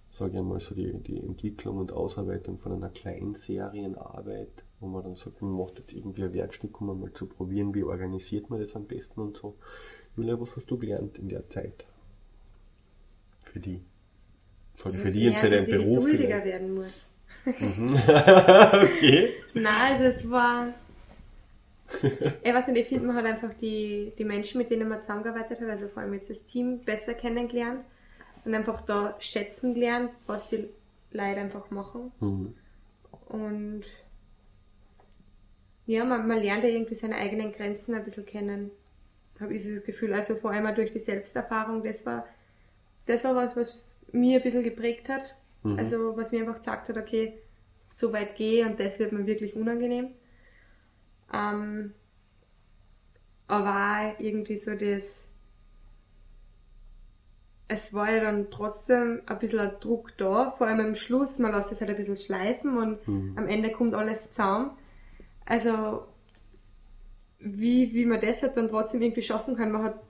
sage 0.09 0.33
ich 0.33 0.37
einmal, 0.37 0.59
so 0.59 0.75
die, 0.75 0.93
die 0.99 1.19
Entwicklung 1.19 1.77
und 1.77 1.91
Ausarbeitung 1.91 2.59
von 2.59 2.73
einer 2.73 2.89
kleinen 2.89 3.33
Serienarbeit, 3.33 4.63
wo 4.79 4.87
man 4.87 5.03
dann 5.03 5.15
sagt, 5.15 5.41
man 5.41 5.53
macht 5.53 5.79
jetzt 5.79 5.93
irgendwie 5.93 6.23
ein 6.23 6.33
Werkstück, 6.33 6.79
um 6.79 6.99
mal 6.99 7.13
zu 7.13 7.25
probieren, 7.25 7.73
wie 7.73 7.83
organisiert 7.83 8.49
man 8.49 8.59
das 8.59 8.75
am 8.75 8.85
besten 8.85 9.21
und 9.21 9.37
so. 9.37 9.55
Julia, 10.17 10.39
was 10.39 10.55
hast 10.55 10.69
du 10.69 10.77
gelernt 10.77 11.17
in 11.17 11.29
der 11.29 11.47
Zeit? 11.49 11.85
Für 13.43 13.59
die. 13.59 13.81
Sag 14.77 14.93
ich 14.93 14.99
für 14.99 15.11
die 15.11 15.27
und 15.27 15.37
für 15.37 15.49
deinen 15.49 15.59
dass 15.59 15.67
ich 15.67 15.75
Beruf. 15.75 16.05
geduldiger 16.05 16.43
werden 16.43 16.73
muss. 16.73 17.09
okay. 17.45 19.33
Nein, 19.53 19.93
also 19.93 20.03
es 20.03 20.29
war. 20.29 20.73
Ich 22.43 22.53
weiß 22.53 22.67
nicht, 22.67 22.81
ich 22.81 22.87
finde, 22.87 23.07
man 23.07 23.17
hat 23.17 23.25
einfach 23.25 23.53
die, 23.55 24.13
die 24.17 24.23
Menschen, 24.23 24.59
mit 24.59 24.69
denen 24.69 24.87
man 24.87 25.01
zusammengearbeitet 25.01 25.59
hat, 25.59 25.69
also 25.69 25.87
vor 25.89 26.03
allem 26.03 26.13
jetzt 26.13 26.29
das 26.29 26.45
Team, 26.45 26.79
besser 26.85 27.13
kennengelernt 27.13 27.81
und 28.45 28.55
einfach 28.55 28.81
da 28.81 29.15
schätzen 29.19 29.73
gelernt, 29.73 30.11
was 30.25 30.47
die 30.49 30.69
Leute 31.11 31.41
einfach 31.41 31.69
machen. 31.69 32.11
Mhm. 32.21 32.55
Und 33.27 33.83
ja, 35.85 36.05
man, 36.05 36.27
man 36.27 36.41
lernt 36.41 36.63
ja 36.63 36.69
irgendwie 36.69 36.95
seine 36.95 37.15
eigenen 37.15 37.51
Grenzen 37.51 37.93
ein 37.95 38.03
bisschen 38.05 38.25
kennen. 38.25 38.71
Habe 39.41 39.55
ich 39.55 39.63
das 39.63 39.83
Gefühl, 39.83 40.13
also 40.13 40.35
vor 40.35 40.51
allem 40.51 40.73
durch 40.75 40.91
die 40.91 40.99
Selbsterfahrung, 40.99 41.83
das 41.83 42.05
war, 42.05 42.25
das 43.07 43.23
war 43.23 43.35
was, 43.35 43.55
was 43.55 43.83
mir 44.11 44.37
ein 44.39 44.43
bisschen 44.43 44.63
geprägt 44.63 45.09
hat. 45.09 45.25
Mhm. 45.63 45.77
Also 45.79 46.17
was 46.17 46.31
mir 46.31 46.41
einfach 46.41 46.59
gesagt 46.59 46.89
hat, 46.89 46.97
okay, 46.97 47.39
so 47.89 48.13
weit 48.13 48.35
gehe 48.35 48.65
und 48.65 48.79
das 48.79 48.99
wird 48.99 49.11
mir 49.13 49.25
wirklich 49.27 49.55
unangenehm. 49.55 50.11
Ähm, 51.33 51.93
aber 53.47 54.15
irgendwie 54.19 54.57
so 54.57 54.73
das, 54.75 55.03
es 57.67 57.93
war 57.93 58.11
ja 58.11 58.21
dann 58.21 58.51
trotzdem 58.51 59.21
ein 59.25 59.39
bisschen 59.39 59.59
ein 59.59 59.71
Druck 59.79 60.17
da, 60.17 60.51
vor 60.51 60.67
allem 60.67 60.79
am 60.81 60.95
Schluss, 60.95 61.39
man 61.39 61.53
lässt 61.53 61.71
es 61.71 61.79
halt 61.79 61.89
ein 61.89 61.95
bisschen 61.97 62.17
schleifen 62.17 62.77
und 62.77 63.07
Mhm. 63.07 63.33
am 63.37 63.47
Ende 63.47 63.71
kommt 63.71 63.93
alles 63.95 64.29
zusammen. 64.31 64.71
Also, 65.45 66.05
wie, 67.43 67.93
wie 67.93 68.05
man 68.05 68.21
das 68.21 68.41
halt 68.41 68.57
dann 68.57 68.69
trotzdem 68.69 69.01
irgendwie 69.01 69.21
schaffen 69.21 69.55
kann. 69.55 69.71
Man 69.71 69.83
hat 69.83 70.01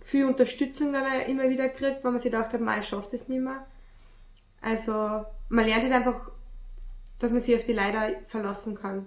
viel 0.00 0.26
Unterstützung 0.26 0.92
dann 0.92 1.04
auch 1.04 1.28
immer 1.28 1.48
wieder 1.48 1.68
gekriegt, 1.68 2.04
weil 2.04 2.12
man 2.12 2.20
sich 2.20 2.30
gedacht 2.30 2.52
hat, 2.52 2.60
man, 2.60 2.80
ich 2.80 2.86
schaffe 2.86 3.08
das 3.12 3.28
nicht 3.28 3.42
mehr. 3.42 3.66
Also, 4.60 5.24
man 5.48 5.66
lernt 5.66 5.82
halt 5.84 5.92
einfach, 5.92 6.30
dass 7.18 7.32
man 7.32 7.40
sich 7.40 7.56
auf 7.56 7.64
die 7.64 7.72
Leute 7.72 8.16
verlassen 8.28 8.74
kann. 8.74 9.06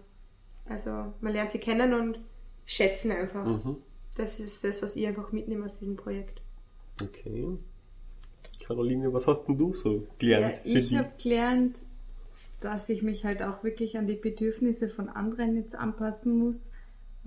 Also, 0.67 1.13
man 1.21 1.33
lernt 1.33 1.51
sie 1.51 1.59
kennen 1.59 1.93
und 1.93 2.19
schätzen 2.65 3.11
einfach. 3.11 3.45
Mhm. 3.45 3.77
Das 4.15 4.39
ist 4.39 4.63
das, 4.63 4.81
was 4.81 4.95
ich 4.95 5.05
einfach 5.05 5.31
mitnehme 5.31 5.65
aus 5.65 5.79
diesem 5.79 5.95
Projekt. 5.95 6.41
Okay. 7.01 7.47
Caroline, 8.59 9.13
was 9.13 9.27
hast 9.27 9.45
denn 9.45 9.57
du 9.57 9.73
so 9.73 10.07
gelernt? 10.19 10.59
Ja, 10.63 10.75
ich 10.79 10.95
habe 10.95 11.11
gelernt, 11.21 11.77
dass 12.59 12.89
ich 12.89 13.03
mich 13.03 13.23
halt 13.23 13.41
auch 13.41 13.63
wirklich 13.63 13.97
an 13.97 14.07
die 14.07 14.15
Bedürfnisse 14.15 14.89
von 14.89 15.07
anderen 15.09 15.55
jetzt 15.55 15.75
anpassen 15.75 16.38
muss, 16.38 16.71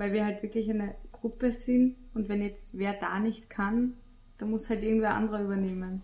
weil 0.01 0.15
wir 0.15 0.25
halt 0.25 0.43
wirklich 0.43 0.71
eine 0.71 0.95
Gruppe 1.13 1.53
sind 1.53 1.95
und 2.15 2.31
wenn 2.31 2.41
jetzt 2.43 2.71
wer 2.79 2.95
da 2.95 3.19
nicht 3.21 3.51
kann, 3.51 3.93
dann 4.39 4.51
muss 4.51 4.71
halt 4.71 4.83
irgendwer 4.83 5.15
anderer 5.15 5.43
übernehmen. 5.43 6.03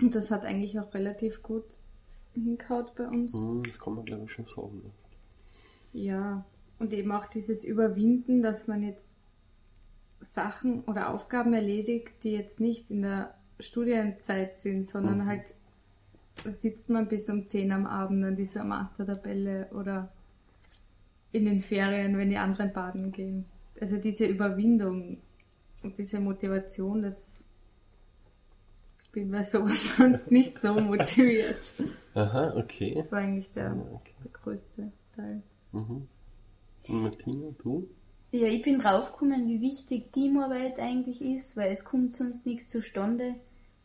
Und 0.00 0.14
das 0.14 0.30
hat 0.30 0.44
eigentlich 0.44 0.78
auch 0.78 0.92
relativ 0.92 1.42
gut 1.42 1.64
hinkaut 2.34 2.94
bei 2.94 3.06
uns. 3.08 3.32
Hm, 3.32 3.62
das 3.64 3.78
kann 3.78 3.94
man 3.94 4.04
glaube 4.04 4.24
ich 4.24 4.32
schon 4.32 4.44
sagen. 4.44 4.82
ne? 4.84 4.90
Ja, 5.94 6.44
und 6.78 6.92
eben 6.92 7.10
auch 7.10 7.26
dieses 7.26 7.64
Überwinden, 7.64 8.42
dass 8.42 8.66
man 8.68 8.82
jetzt 8.82 9.14
Sachen 10.20 10.82
oder 10.84 11.08
Aufgaben 11.08 11.54
erledigt, 11.54 12.22
die 12.22 12.32
jetzt 12.32 12.60
nicht 12.60 12.90
in 12.90 13.00
der 13.02 13.34
Studienzeit 13.60 14.58
sind, 14.58 14.84
sondern 14.84 15.18
Mhm. 15.20 15.26
halt 15.26 15.54
sitzt 16.44 16.90
man 16.90 17.08
bis 17.08 17.28
um 17.30 17.46
10 17.46 17.72
am 17.72 17.86
Abend 17.86 18.24
an 18.24 18.36
dieser 18.36 18.62
Mastertabelle 18.62 19.70
oder 19.72 20.12
in 21.32 21.44
den 21.44 21.62
Ferien, 21.62 22.16
wenn 22.16 22.30
die 22.30 22.36
anderen 22.36 22.72
baden 22.72 23.12
gehen. 23.12 23.44
Also 23.80 23.96
diese 23.98 24.26
Überwindung 24.26 25.18
und 25.82 25.98
diese 25.98 26.20
Motivation, 26.20 27.02
das 27.02 27.42
ich 29.04 29.12
bin 29.12 29.30
bei 29.30 29.42
sowas 29.42 29.88
sonst 29.96 30.30
nicht 30.30 30.60
so 30.60 30.74
motiviert. 30.74 31.62
Aha, 32.14 32.54
okay. 32.56 32.94
Das 32.94 33.10
war 33.10 33.20
eigentlich 33.20 33.50
der, 33.52 33.64
Ja, 33.64 33.86
okay. 33.94 34.12
der 34.22 34.30
größte 34.32 34.92
Teil. 35.16 35.42
Mhm. 35.72 36.08
Und 36.88 37.02
Martina, 37.02 37.48
du? 37.62 37.88
Ja, 38.32 38.48
ich 38.48 38.62
bin 38.62 38.78
draufgekommen, 38.78 39.48
wie 39.48 39.62
wichtig 39.62 40.12
Teamarbeit 40.12 40.78
eigentlich 40.78 41.22
ist, 41.22 41.56
weil 41.56 41.72
es 41.72 41.84
kommt 41.84 42.12
sonst 42.12 42.44
nichts 42.44 42.66
zustande, 42.66 43.36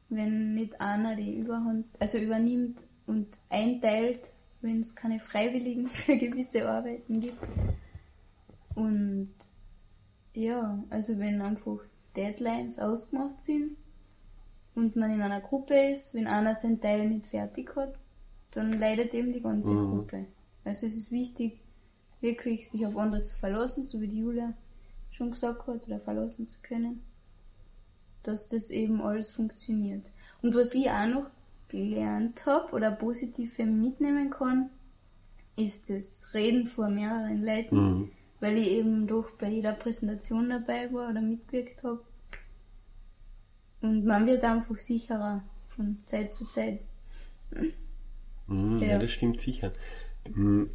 wenn 0.10 0.54
nicht 0.54 0.82
einer 0.82 1.16
die 1.16 1.34
Überhand, 1.38 1.86
also 2.00 2.18
übernimmt 2.18 2.84
und 3.08 3.28
einteilt, 3.50 4.32
wenn 4.64 4.80
es 4.80 4.96
keine 4.96 5.20
Freiwilligen 5.20 5.88
für 5.92 6.18
gewisse 6.18 6.68
Arbeiten 6.68 7.20
gibt. 7.20 7.38
Und 8.76 9.34
ja, 10.34 10.84
also 10.90 11.20
wenn 11.20 11.42
einfach 11.42 11.80
Deadlines 12.16 12.80
ausgemacht 12.80 13.42
sind 13.42 13.78
und 14.76 14.96
man 14.96 15.12
in 15.12 15.22
einer 15.22 15.42
Gruppe 15.42 15.76
ist, 15.92 16.14
wenn 16.14 16.28
einer 16.28 16.56
seinen 16.56 16.82
Teil 16.82 17.08
nicht 17.08 17.28
fertig 17.28 17.76
hat, 17.76 18.00
dann 18.52 18.80
leidet 18.80 19.14
eben 19.14 19.34
die 19.34 19.42
ganze 19.42 19.72
Mhm. 19.72 19.90
Gruppe. 19.90 20.26
Also 20.64 20.88
es 20.88 20.96
ist 20.96 21.12
wichtig, 21.12 21.60
wirklich 22.22 22.70
sich 22.70 22.86
auf 22.86 22.98
andere 22.98 23.22
zu 23.24 23.36
verlassen, 23.36 23.84
so 23.84 24.00
wie 24.02 24.08
die 24.08 24.20
Julia 24.20 24.54
schon 25.12 25.32
gesagt 25.32 25.68
hat, 25.68 25.86
oder 25.88 26.00
verlassen 26.00 26.48
zu 26.48 26.58
können, 26.62 27.04
dass 28.24 28.48
das 28.48 28.70
eben 28.70 29.02
alles 29.02 29.30
funktioniert. 29.30 30.10
Und 30.42 30.56
was 30.56 30.74
ich 30.74 30.90
auch 30.90 31.08
noch 31.08 31.30
gelernt 31.74 32.46
habe 32.46 32.72
oder 32.74 32.92
positiv 32.92 33.56
für 33.56 33.66
mich 33.66 33.90
mitnehmen 33.90 34.30
kann, 34.30 34.70
ist 35.56 35.90
das 35.90 36.30
Reden 36.36 36.68
vor 36.68 36.88
mehreren 36.88 37.44
Leuten, 37.44 37.76
Mhm. 37.76 38.12
weil 38.40 38.58
ich 38.58 38.70
eben 38.70 39.08
doch 39.08 39.32
bei 39.32 39.50
jeder 39.50 39.74
Präsentation 39.74 40.50
dabei 40.50 40.92
war 40.94 41.10
oder 41.10 41.22
mitgewirkt 41.22 41.84
habe. 41.84 42.02
Und 43.82 44.06
man 44.06 44.26
wird 44.28 44.44
einfach 44.44 44.78
sicherer 44.78 45.44
von 45.76 45.98
Zeit 46.06 46.34
zu 46.36 46.46
Zeit. 46.46 46.80
Mhm, 48.48 48.78
ja. 48.78 48.88
Ja. 48.88 48.98
das 49.00 49.12
stimmt 49.12 49.42
sicher. 49.42 49.74
Mhm. 50.34 50.70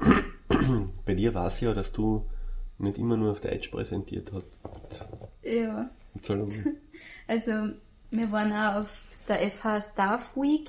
Bei 1.06 1.14
dir 1.14 1.32
war 1.34 1.46
es 1.46 1.60
ja, 1.60 1.72
dass 1.74 1.92
du 1.92 2.26
nicht 2.78 2.98
immer 2.98 3.16
nur 3.16 3.30
auf 3.32 3.40
Deutsch 3.40 3.68
präsentiert 3.68 4.32
hast. 4.32 5.06
Ja. 5.44 5.88
Also 7.28 7.52
wir 8.10 8.32
waren 8.32 8.52
auch 8.52 8.82
auf 8.82 8.98
der 9.30 9.50
FH 9.50 9.80
Staff 9.80 10.36
Week 10.36 10.68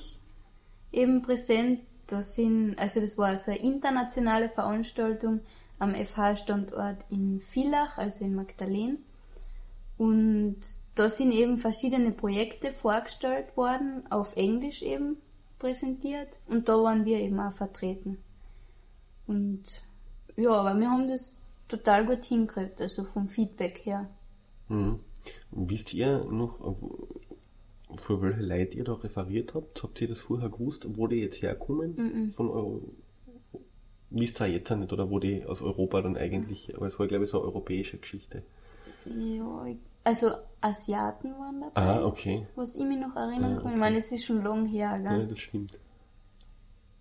eben 0.91 1.21
präsent. 1.21 1.81
Das 2.07 2.35
sind, 2.35 2.77
also 2.77 2.99
das 2.99 3.17
war 3.17 3.35
so 3.37 3.51
eine 3.51 3.61
internationale 3.61 4.49
Veranstaltung 4.49 5.41
am 5.79 5.95
FH-Standort 5.95 7.05
in 7.09 7.41
Villach, 7.41 7.97
also 7.97 8.23
in 8.23 8.35
Magdalen. 8.35 8.99
Und 9.97 10.57
da 10.95 11.09
sind 11.09 11.31
eben 11.31 11.57
verschiedene 11.57 12.11
Projekte 12.11 12.71
vorgestellt 12.71 13.55
worden, 13.55 14.03
auf 14.09 14.35
Englisch 14.35 14.81
eben 14.81 15.17
präsentiert. 15.59 16.39
Und 16.47 16.69
da 16.69 16.81
waren 16.81 17.05
wir 17.05 17.19
eben 17.19 17.39
auch 17.39 17.53
vertreten. 17.53 18.17
Und 19.27 19.63
ja, 20.35 20.51
aber 20.51 20.79
wir 20.79 20.89
haben 20.89 21.07
das 21.07 21.45
total 21.67 22.05
gut 22.05 22.23
hingekriegt, 22.25 22.81
also 22.81 23.03
vom 23.03 23.27
Feedback 23.27 23.85
her. 23.85 24.09
Mhm. 24.67 24.99
Wisst 25.51 25.93
ihr 25.93 26.25
noch, 26.25 26.75
für 27.97 28.21
welche 28.21 28.41
Leute 28.41 28.77
ihr 28.77 28.83
da 28.83 28.93
referiert 28.93 29.53
habt? 29.53 29.81
Habt 29.83 30.01
ihr 30.01 30.07
das 30.07 30.19
vorher 30.19 30.49
gewusst, 30.49 30.85
wo 30.97 31.07
die 31.07 31.17
jetzt 31.21 31.41
herkommen? 31.41 31.95
Mhm. 31.95 32.31
Von 32.31 32.49
Euro 32.49 32.81
Wisst 34.13 34.41
ihr 34.41 34.47
jetzt 34.47 34.69
nicht, 34.71 34.91
oder 34.91 35.09
wo 35.09 35.19
die 35.19 35.45
aus 35.45 35.61
Europa 35.61 36.01
dann 36.01 36.17
eigentlich, 36.17 36.75
aber 36.75 36.85
es 36.87 36.99
war 36.99 37.07
glaube 37.07 37.23
ich 37.23 37.29
so 37.29 37.37
eine 37.39 37.47
europäische 37.47 37.97
Geschichte. 37.97 38.43
Ja, 39.05 39.65
also 40.03 40.31
Asiaten 40.59 41.31
waren 41.39 41.61
dabei, 41.61 41.81
Ah, 41.81 42.03
okay. 42.05 42.45
was 42.55 42.75
ich 42.75 42.83
mich 42.83 42.99
noch 42.99 43.15
erinnern 43.15 43.53
Ah, 43.53 43.55
kann. 43.55 43.65
okay. 43.67 43.71
Ich 43.73 43.79
meine, 43.79 43.97
es 43.97 44.11
ist 44.11 44.25
schon 44.25 44.43
lang 44.43 44.65
her, 44.65 44.99
Ja, 45.01 45.17
gell? 45.17 45.27
das 45.27 45.39
stimmt. 45.39 45.79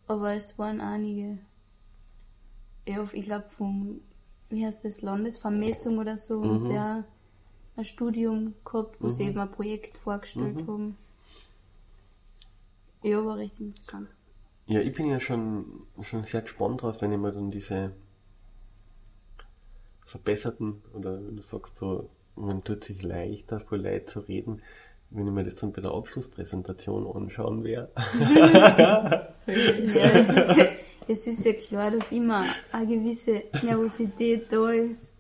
aber 0.06 0.34
es 0.34 0.56
waren 0.58 0.80
einige. 0.80 1.38
Ja, 2.86 3.06
ich 3.12 3.24
glaube 3.24 3.46
vom, 3.50 4.00
wie 4.48 4.64
heißt 4.64 4.84
das, 4.84 5.02
Landesvermessung 5.02 5.98
oder 5.98 6.16
so, 6.16 6.42
Mhm. 6.42 6.58
auch 6.78 7.04
ein 7.76 7.84
Studium 7.84 8.54
gehabt, 8.64 8.96
wo 9.00 9.08
sie 9.10 9.24
Mhm. 9.24 9.28
eben 9.30 9.40
ein 9.40 9.50
Projekt 9.50 9.96
vorgestellt 9.98 10.56
Mhm. 10.56 10.66
haben. 10.66 10.96
Ja, 13.02 13.24
war 13.24 13.36
recht 13.38 13.58
interessant. 13.60 14.08
Ja, 14.66 14.80
ich 14.80 14.92
bin 14.94 15.06
ja 15.06 15.18
schon, 15.20 15.64
schon 16.02 16.24
sehr 16.24 16.42
gespannt 16.42 16.82
drauf, 16.82 17.00
wenn 17.00 17.12
ich 17.12 17.18
mir 17.18 17.32
dann 17.32 17.50
diese 17.50 17.92
verbesserten, 20.06 20.82
oder 20.92 21.14
wenn 21.14 21.36
du 21.36 21.42
sagst 21.42 21.76
so, 21.76 22.08
man 22.36 22.62
tut 22.64 22.84
sich 22.84 23.02
leichter, 23.02 23.60
vor 23.60 23.78
Leid 23.78 24.10
zu 24.10 24.20
reden, 24.20 24.62
wenn 25.10 25.26
ich 25.26 25.32
mir 25.32 25.44
das 25.44 25.56
dann 25.56 25.72
bei 25.72 25.80
der 25.80 25.92
Abschlusspräsentation 25.92 27.06
anschauen 27.06 27.64
werde. 27.64 27.90
Ja, 29.46 30.10
es 30.10 30.28
ist 30.28 30.56
ja, 30.56 30.64
es 31.08 31.26
ist 31.26 31.44
ja 31.44 31.52
klar, 31.54 31.90
dass 31.90 32.12
immer 32.12 32.44
eine 32.70 32.86
gewisse 32.86 33.42
Nervosität 33.62 34.52
da 34.52 34.70
ist. 34.70 35.12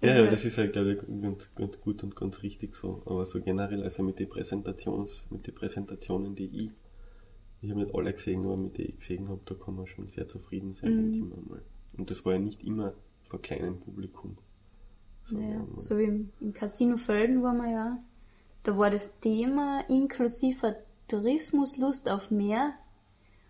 Ja, 0.00 0.14
ja, 0.24 0.30
das 0.30 0.44
ist 0.44 0.56
ja, 0.56 0.66
glaube 0.66 0.92
ich, 0.92 1.22
ganz, 1.22 1.50
ganz 1.56 1.80
gut 1.80 2.02
und 2.04 2.14
ganz 2.14 2.42
richtig 2.42 2.76
so. 2.76 3.02
Aber 3.04 3.26
so 3.26 3.40
generell, 3.40 3.82
also 3.82 4.02
mit 4.04 4.18
den 4.20 4.28
Präsentations, 4.28 5.28
mit 5.30 5.46
den 5.46 5.54
Präsentationen, 5.54 6.36
die 6.36 6.46
ich, 6.46 6.70
ich 7.60 7.70
habe 7.70 7.80
nicht 7.80 7.94
alle 7.94 8.12
gesehen, 8.12 8.44
aber 8.44 8.56
mit 8.56 8.78
denen 8.78 8.90
ich 8.90 8.98
gesehen 9.00 9.28
habe, 9.28 9.40
da 9.44 9.54
kann 9.56 9.74
man 9.74 9.86
schon 9.88 10.06
sehr 10.08 10.28
zufrieden 10.28 10.76
sein, 10.80 10.92
Mhm. 10.92 11.12
denke 11.12 11.16
ich 11.16 11.48
mal. 11.50 11.62
Und 11.96 12.10
das 12.10 12.24
war 12.24 12.34
ja 12.34 12.38
nicht 12.38 12.62
immer 12.62 12.94
vor 13.28 13.42
kleinem 13.42 13.80
Publikum. 13.80 14.38
Ja, 15.30 15.66
so 15.72 15.98
wie 15.98 16.04
im, 16.04 16.30
im 16.40 16.52
Casino 16.54 16.96
Felden 16.96 17.42
waren 17.42 17.58
wir 17.58 17.70
ja. 17.70 17.98
Da 18.62 18.78
war 18.78 18.90
das 18.90 19.18
Thema 19.20 19.80
inklusiver 19.88 20.76
Tourismus, 21.08 21.76
Lust 21.76 22.08
auf 22.08 22.30
mehr. 22.30 22.74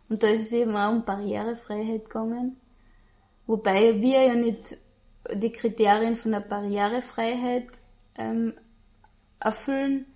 Und 0.08 0.22
da 0.22 0.28
ist 0.28 0.40
es 0.40 0.52
eben 0.52 0.74
auch 0.76 0.92
um 0.92 1.04
Barrierefreiheit 1.04 2.04
gegangen. 2.06 2.56
Wobei 3.46 4.00
wir 4.00 4.22
ja 4.24 4.34
nicht 4.34 4.78
die 5.34 5.50
Kriterien 5.52 6.16
von 6.16 6.32
der 6.32 6.40
Barrierefreiheit 6.40 7.66
ähm, 8.16 8.54
erfüllen. 9.40 10.06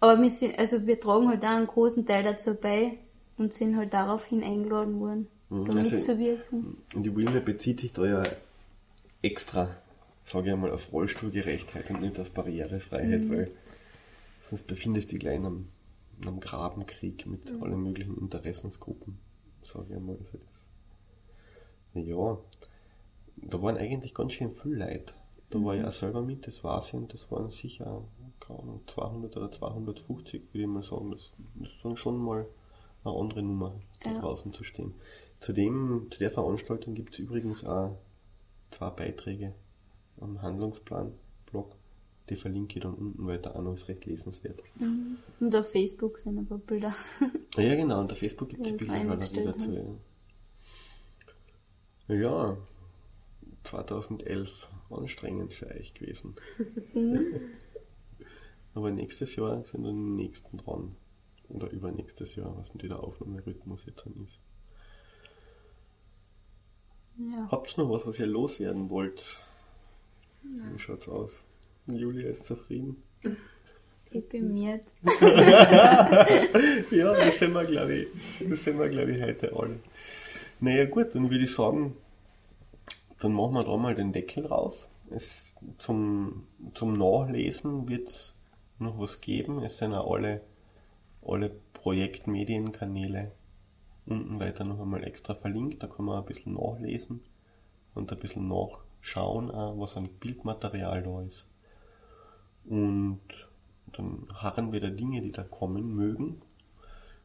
Aber 0.00 0.20
wir 0.20 0.30
sind, 0.30 0.58
also 0.58 0.86
wir 0.86 1.00
tragen 1.00 1.28
halt 1.28 1.44
auch 1.44 1.48
einen 1.50 1.66
großen 1.66 2.06
Teil 2.06 2.22
dazu 2.24 2.54
bei 2.54 2.98
und 3.38 3.52
sind 3.52 3.76
halt 3.76 3.92
daraufhin 3.92 4.42
eingeladen 4.44 5.00
worden, 5.00 5.28
Mhm, 5.48 5.64
da 5.66 5.72
also- 5.74 5.90
mitzuwirken. 5.90 6.76
Und 6.94 7.02
die 7.02 7.14
Wilme 7.16 7.40
bezieht 7.40 7.80
sich 7.80 7.92
da 7.92 8.04
ja 8.06 8.22
extra, 9.22 9.76
sage 10.26 10.48
ich 10.48 10.52
einmal, 10.52 10.70
auf 10.72 10.92
Rollstuhlgerechtheit 10.92 11.90
und 11.90 12.00
nicht 12.02 12.18
auf 12.18 12.30
Barrierefreiheit, 12.30 13.22
Mhm. 13.22 13.30
weil 13.30 13.50
sonst 14.40 14.66
befindest 14.66 15.08
du 15.08 15.12
dich 15.12 15.20
gleich 15.20 15.36
in 15.36 15.46
einem, 15.46 15.68
in 16.20 16.28
einem 16.28 16.40
Grabenkrieg 16.40 17.26
mit 17.26 17.50
Mhm. 17.52 17.62
allen 17.62 17.82
möglichen 17.82 18.16
Interessensgruppen, 18.18 19.18
sage 19.64 19.86
ich 19.90 19.96
einmal. 19.96 20.16
Also 20.16 20.38
das, 21.94 22.06
ja, 22.06 22.38
da 23.36 23.60
waren 23.62 23.76
eigentlich 23.76 24.14
ganz 24.14 24.32
schön 24.32 24.52
viele 24.52 24.76
Leute. 24.86 25.12
Da 25.50 25.62
war 25.62 25.74
ich 25.74 25.82
Mhm. 25.82 25.88
auch 25.88 25.92
selber 25.92 26.22
mit, 26.22 26.46
das 26.46 26.62
weiß 26.64 26.88
ich, 26.88 26.94
und 26.94 27.12
das 27.14 27.30
waren 27.30 27.50
sicher 27.50 28.02
keine 28.40 28.60
Ahnung, 28.60 28.80
200 28.86 29.36
oder 29.36 29.50
250, 29.50 30.42
würde 30.52 30.62
ich 30.62 30.66
mal 30.68 30.82
sagen. 30.82 31.10
Das, 31.10 31.32
ist 31.62 31.84
dann 31.84 31.96
schon 31.96 32.16
mal 32.18 32.46
eine 33.04 33.14
andere 33.14 33.42
Nummer, 33.42 33.74
da 34.02 34.10
Ja. 34.12 34.20
draußen 34.20 34.52
zu 34.52 34.62
stehen. 34.64 34.94
Zudem, 35.40 36.08
zu 36.10 36.18
der 36.18 36.30
Veranstaltung 36.30 36.94
gibt 36.94 37.14
es 37.14 37.18
übrigens 37.20 37.64
auch 37.64 37.96
zwei 38.70 38.90
Beiträge 38.90 39.52
am 40.20 40.40
Handlungsplan-Blog. 40.42 41.74
Die 42.28 42.36
verlinke 42.36 42.76
ich 42.78 42.82
dann 42.82 42.94
unten, 42.94 43.26
weil 43.26 43.38
der 43.38 43.54
auch 43.56 43.62
noch 43.62 43.74
ist 43.74 43.86
recht 43.88 44.04
lesenswert. 44.06 44.60
Mhm. 44.76 45.18
Und 45.38 45.54
auf 45.54 45.70
Facebook 45.70 46.18
sind 46.18 46.38
ein 46.38 46.46
paar 46.46 46.58
Bilder. 46.58 46.94
Ja, 47.56 47.74
genau, 47.74 48.00
und 48.00 48.12
auf 48.12 48.18
Facebook 48.18 48.50
gibt 48.50 48.66
es 48.66 48.76
Bilder 48.76 48.92
halt 49.08 49.46
dazu. 49.46 49.72
Ja. 52.08 52.14
ja, 52.14 52.56
2011 53.66 54.68
anstrengend 54.90 55.52
für 55.54 55.68
euch 55.68 55.92
gewesen. 55.94 56.34
Aber 58.74 58.90
nächstes 58.90 59.36
Jahr 59.36 59.62
sind 59.64 59.84
dann 59.84 59.94
die 59.94 60.22
nächsten 60.24 60.58
dran. 60.58 60.96
Oder 61.48 61.70
übernächstes 61.70 62.34
Jahr, 62.36 62.56
was 62.56 62.72
denn 62.72 62.88
der 62.88 63.02
Aufnahmerhythmus 63.02 63.86
jetzt 63.86 64.04
dann 64.04 64.24
ist. 64.24 64.40
Ja. 67.18 67.48
Habt 67.50 67.76
ihr 67.76 67.84
noch 67.84 67.90
was, 67.90 68.06
was 68.06 68.18
ihr 68.18 68.26
loswerden 68.26 68.90
wollt? 68.90 69.38
Wie 70.42 70.78
schaut's 70.78 71.08
aus? 71.08 71.42
Julia 71.86 72.30
ist 72.30 72.46
zufrieden. 72.46 73.02
Deprimiert. 74.12 74.86
ja, 76.90 77.14
das 77.14 77.38
sind 77.38 77.52
wir, 77.52 77.64
glaube 77.64 77.94
ich, 77.94 78.08
das 78.48 78.64
sind 78.64 78.78
wir, 78.78 78.88
glaube 78.88 79.12
ich, 79.12 79.22
heute 79.22 79.52
alle. 79.56 79.80
Naja, 80.60 80.84
gut, 80.86 81.14
dann 81.14 81.30
würde 81.30 81.44
ich 81.44 81.54
sagen, 81.54 81.96
dann 83.20 83.32
machen 83.32 83.54
wir 83.54 83.64
da 83.64 83.76
mal 83.76 83.94
den 83.94 84.12
Deckel 84.12 84.44
drauf. 84.44 84.88
Es, 85.10 85.54
zum, 85.78 86.46
zum 86.74 86.98
Nachlesen 86.98 87.88
wird 87.88 88.08
es 88.08 88.34
noch 88.78 88.98
was 88.98 89.20
geben. 89.20 89.62
Es 89.62 89.78
sind 89.78 89.94
auch 89.94 90.12
alle, 90.12 90.42
alle 91.24 91.50
Projektmedienkanäle 91.74 93.32
unten 94.06 94.38
weiter 94.40 94.64
noch 94.64 94.80
einmal 94.80 95.04
extra 95.04 95.34
verlinkt. 95.34 95.82
Da 95.82 95.86
kann 95.86 96.04
man 96.04 96.18
ein 96.18 96.24
bisschen 96.24 96.54
nachlesen 96.54 97.20
und 97.94 98.12
ein 98.12 98.18
bisschen 98.18 98.48
nachschauen, 98.48 99.48
was 99.78 99.96
an 99.96 100.08
Bildmaterial 100.20 101.02
da 101.02 101.22
ist. 101.22 101.46
Und 102.64 103.20
dann 103.92 104.26
harren 104.34 104.72
wir 104.72 104.80
der 104.80 104.90
Dinge, 104.90 105.22
die 105.22 105.32
da 105.32 105.42
kommen 105.42 105.94
mögen. 105.94 106.42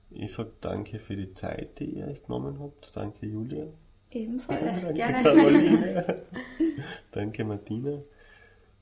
Ich 0.10 0.34
sag 0.34 0.60
danke 0.62 1.00
für 1.00 1.16
die 1.16 1.34
Zeit, 1.34 1.80
die 1.80 1.86
ihr 1.86 2.08
euch 2.08 2.24
genommen 2.24 2.60
habt. 2.60 2.96
Danke 2.96 3.26
Julia. 3.26 3.68
Ebenfalls. 4.12 4.82
Danke 4.82 4.94
gerne. 4.96 5.24
Caroline. 5.24 6.24
danke 7.12 7.44
Martina. 7.46 8.02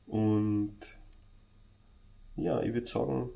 Und 0.08 0.78
ja, 2.36 2.62
ich 2.62 2.74
würde 2.74 2.88
sagen, 2.88 3.30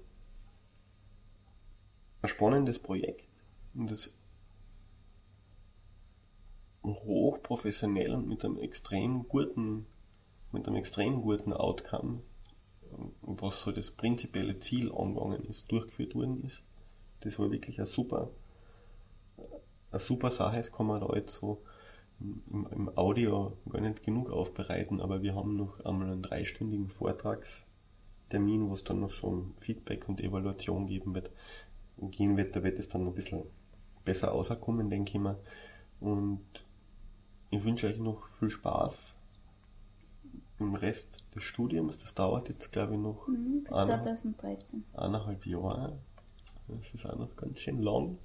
ein 2.21 2.29
spannendes 2.29 2.79
Projekt. 2.79 3.27
Und 3.75 3.91
das 3.91 4.09
hochprofessionell 6.83 8.13
und 8.13 8.27
mit 8.27 8.43
einem 8.43 8.57
extrem 8.57 9.27
guten, 9.27 9.85
mit 10.51 10.67
einem 10.67 10.75
extrem 10.77 11.21
guten 11.21 11.53
Outcome, 11.53 12.21
was 13.21 13.61
so 13.61 13.71
das 13.71 13.91
prinzipielle 13.91 14.59
Ziel 14.59 14.91
angegangen 14.91 15.45
ist, 15.45 15.71
durchgeführt 15.71 16.15
worden 16.15 16.43
ist. 16.43 16.61
Das 17.21 17.39
war 17.39 17.51
wirklich 17.51 17.77
eine 17.79 17.87
super, 17.87 18.29
eine 19.91 19.99
super 19.99 20.29
Sache. 20.29 20.57
Das 20.57 20.71
kann 20.71 20.87
man 20.87 21.01
da 21.01 21.15
jetzt 21.15 21.39
so 21.39 21.61
im, 22.19 22.67
im 22.71 22.97
Audio 22.97 23.57
gar 23.69 23.81
nicht 23.81 24.03
genug 24.03 24.29
aufbereiten, 24.29 25.01
aber 25.01 25.21
wir 25.21 25.35
haben 25.35 25.55
noch 25.57 25.79
einmal 25.85 26.11
einen 26.11 26.21
dreistündigen 26.21 26.89
Vortragstermin, 26.89 28.69
wo 28.69 28.73
es 28.75 28.83
dann 28.83 28.99
noch 29.01 29.11
so 29.11 29.27
um 29.27 29.53
Feedback 29.59 30.07
und 30.07 30.21
Evaluation 30.21 30.87
geben 30.87 31.13
wird, 31.15 31.29
gehen 31.97 32.37
wird. 32.37 32.55
Da 32.55 32.63
wird 32.63 32.79
es 32.79 32.89
dann 32.89 33.03
noch 33.03 33.11
ein 33.11 33.15
bisschen 33.15 33.43
besser 34.05 34.29
rauskommen, 34.29 34.89
denke 34.89 35.11
ich 35.11 35.19
mal. 35.19 35.37
Und 35.99 36.41
ich 37.49 37.63
wünsche 37.63 37.87
euch 37.87 37.97
noch 37.97 38.27
viel 38.39 38.49
Spaß 38.49 39.15
im 40.59 40.75
Rest 40.75 41.17
des 41.35 41.43
Studiums. 41.43 41.97
Das 41.97 42.13
dauert 42.15 42.49
jetzt, 42.49 42.71
glaube 42.71 42.93
ich, 42.93 42.99
noch 42.99 43.27
Mhm, 43.27 43.63
Bis 43.63 43.73
Anna. 43.73 44.01
2013. 44.01 44.83
eineinhalb 44.93 45.45
Jahre. 45.45 45.99
Das 46.67 46.77
ist 46.93 47.05
auch 47.05 47.17
noch 47.17 47.35
ganz 47.35 47.59
schön 47.59 47.81
lang. 47.81 48.17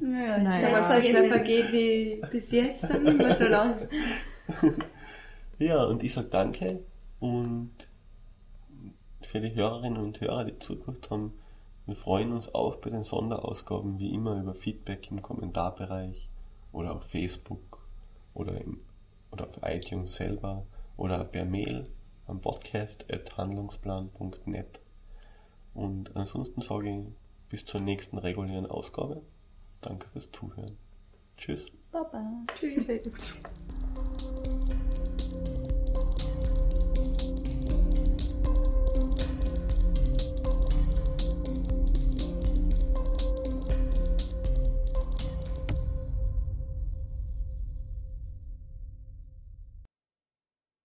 Ja, 0.00 0.38
Naja. 0.38 0.54
Zeit 0.54 0.74
Aber 0.74 0.94
so 1.02 1.08
schnell 1.08 1.28
vergeht. 1.28 1.72
wie 1.72 2.22
bis 2.30 2.50
jetzt, 2.52 2.84
dann 2.84 3.16
mehr 3.16 3.36
so 3.36 3.44
lang. 3.44 3.88
Ja, 5.58 5.82
und 5.84 6.04
ich 6.04 6.14
sage 6.14 6.28
danke 6.28 6.84
und 7.18 7.72
für 9.22 9.40
die 9.40 9.54
Hörerinnen 9.54 10.00
und 10.00 10.20
Hörer, 10.20 10.44
die 10.44 10.56
zugehört 10.60 11.10
haben, 11.10 11.32
wir 11.86 11.96
freuen 11.96 12.32
uns 12.32 12.54
auch 12.54 12.76
bei 12.76 12.90
den 12.90 13.02
Sonderausgaben 13.02 13.98
wie 13.98 14.14
immer 14.14 14.40
über 14.40 14.54
Feedback 14.54 15.10
im 15.10 15.20
Kommentarbereich 15.20 16.28
oder 16.70 16.94
auf 16.94 17.02
Facebook 17.04 17.80
oder, 18.34 18.60
im, 18.60 18.80
oder 19.32 19.48
auf 19.48 19.56
iTunes 19.62 20.14
selber 20.14 20.64
oder 20.96 21.24
per 21.24 21.44
Mail 21.44 21.84
am 22.28 22.40
podcast 22.40 23.04
at 23.10 23.36
handlungsplan.net. 23.36 24.80
Und 25.74 26.14
ansonsten 26.14 26.60
sage 26.60 26.90
ich 26.90 27.04
bis 27.48 27.64
zur 27.64 27.80
nächsten 27.80 28.18
regulären 28.18 28.66
Ausgabe. 28.66 29.22
Danke 29.80 30.08
fürs 30.08 30.30
Zuhören. 30.32 30.76
Tschüss. 31.36 31.66
Baba. 31.92 32.44
Tschüss. 32.54 33.40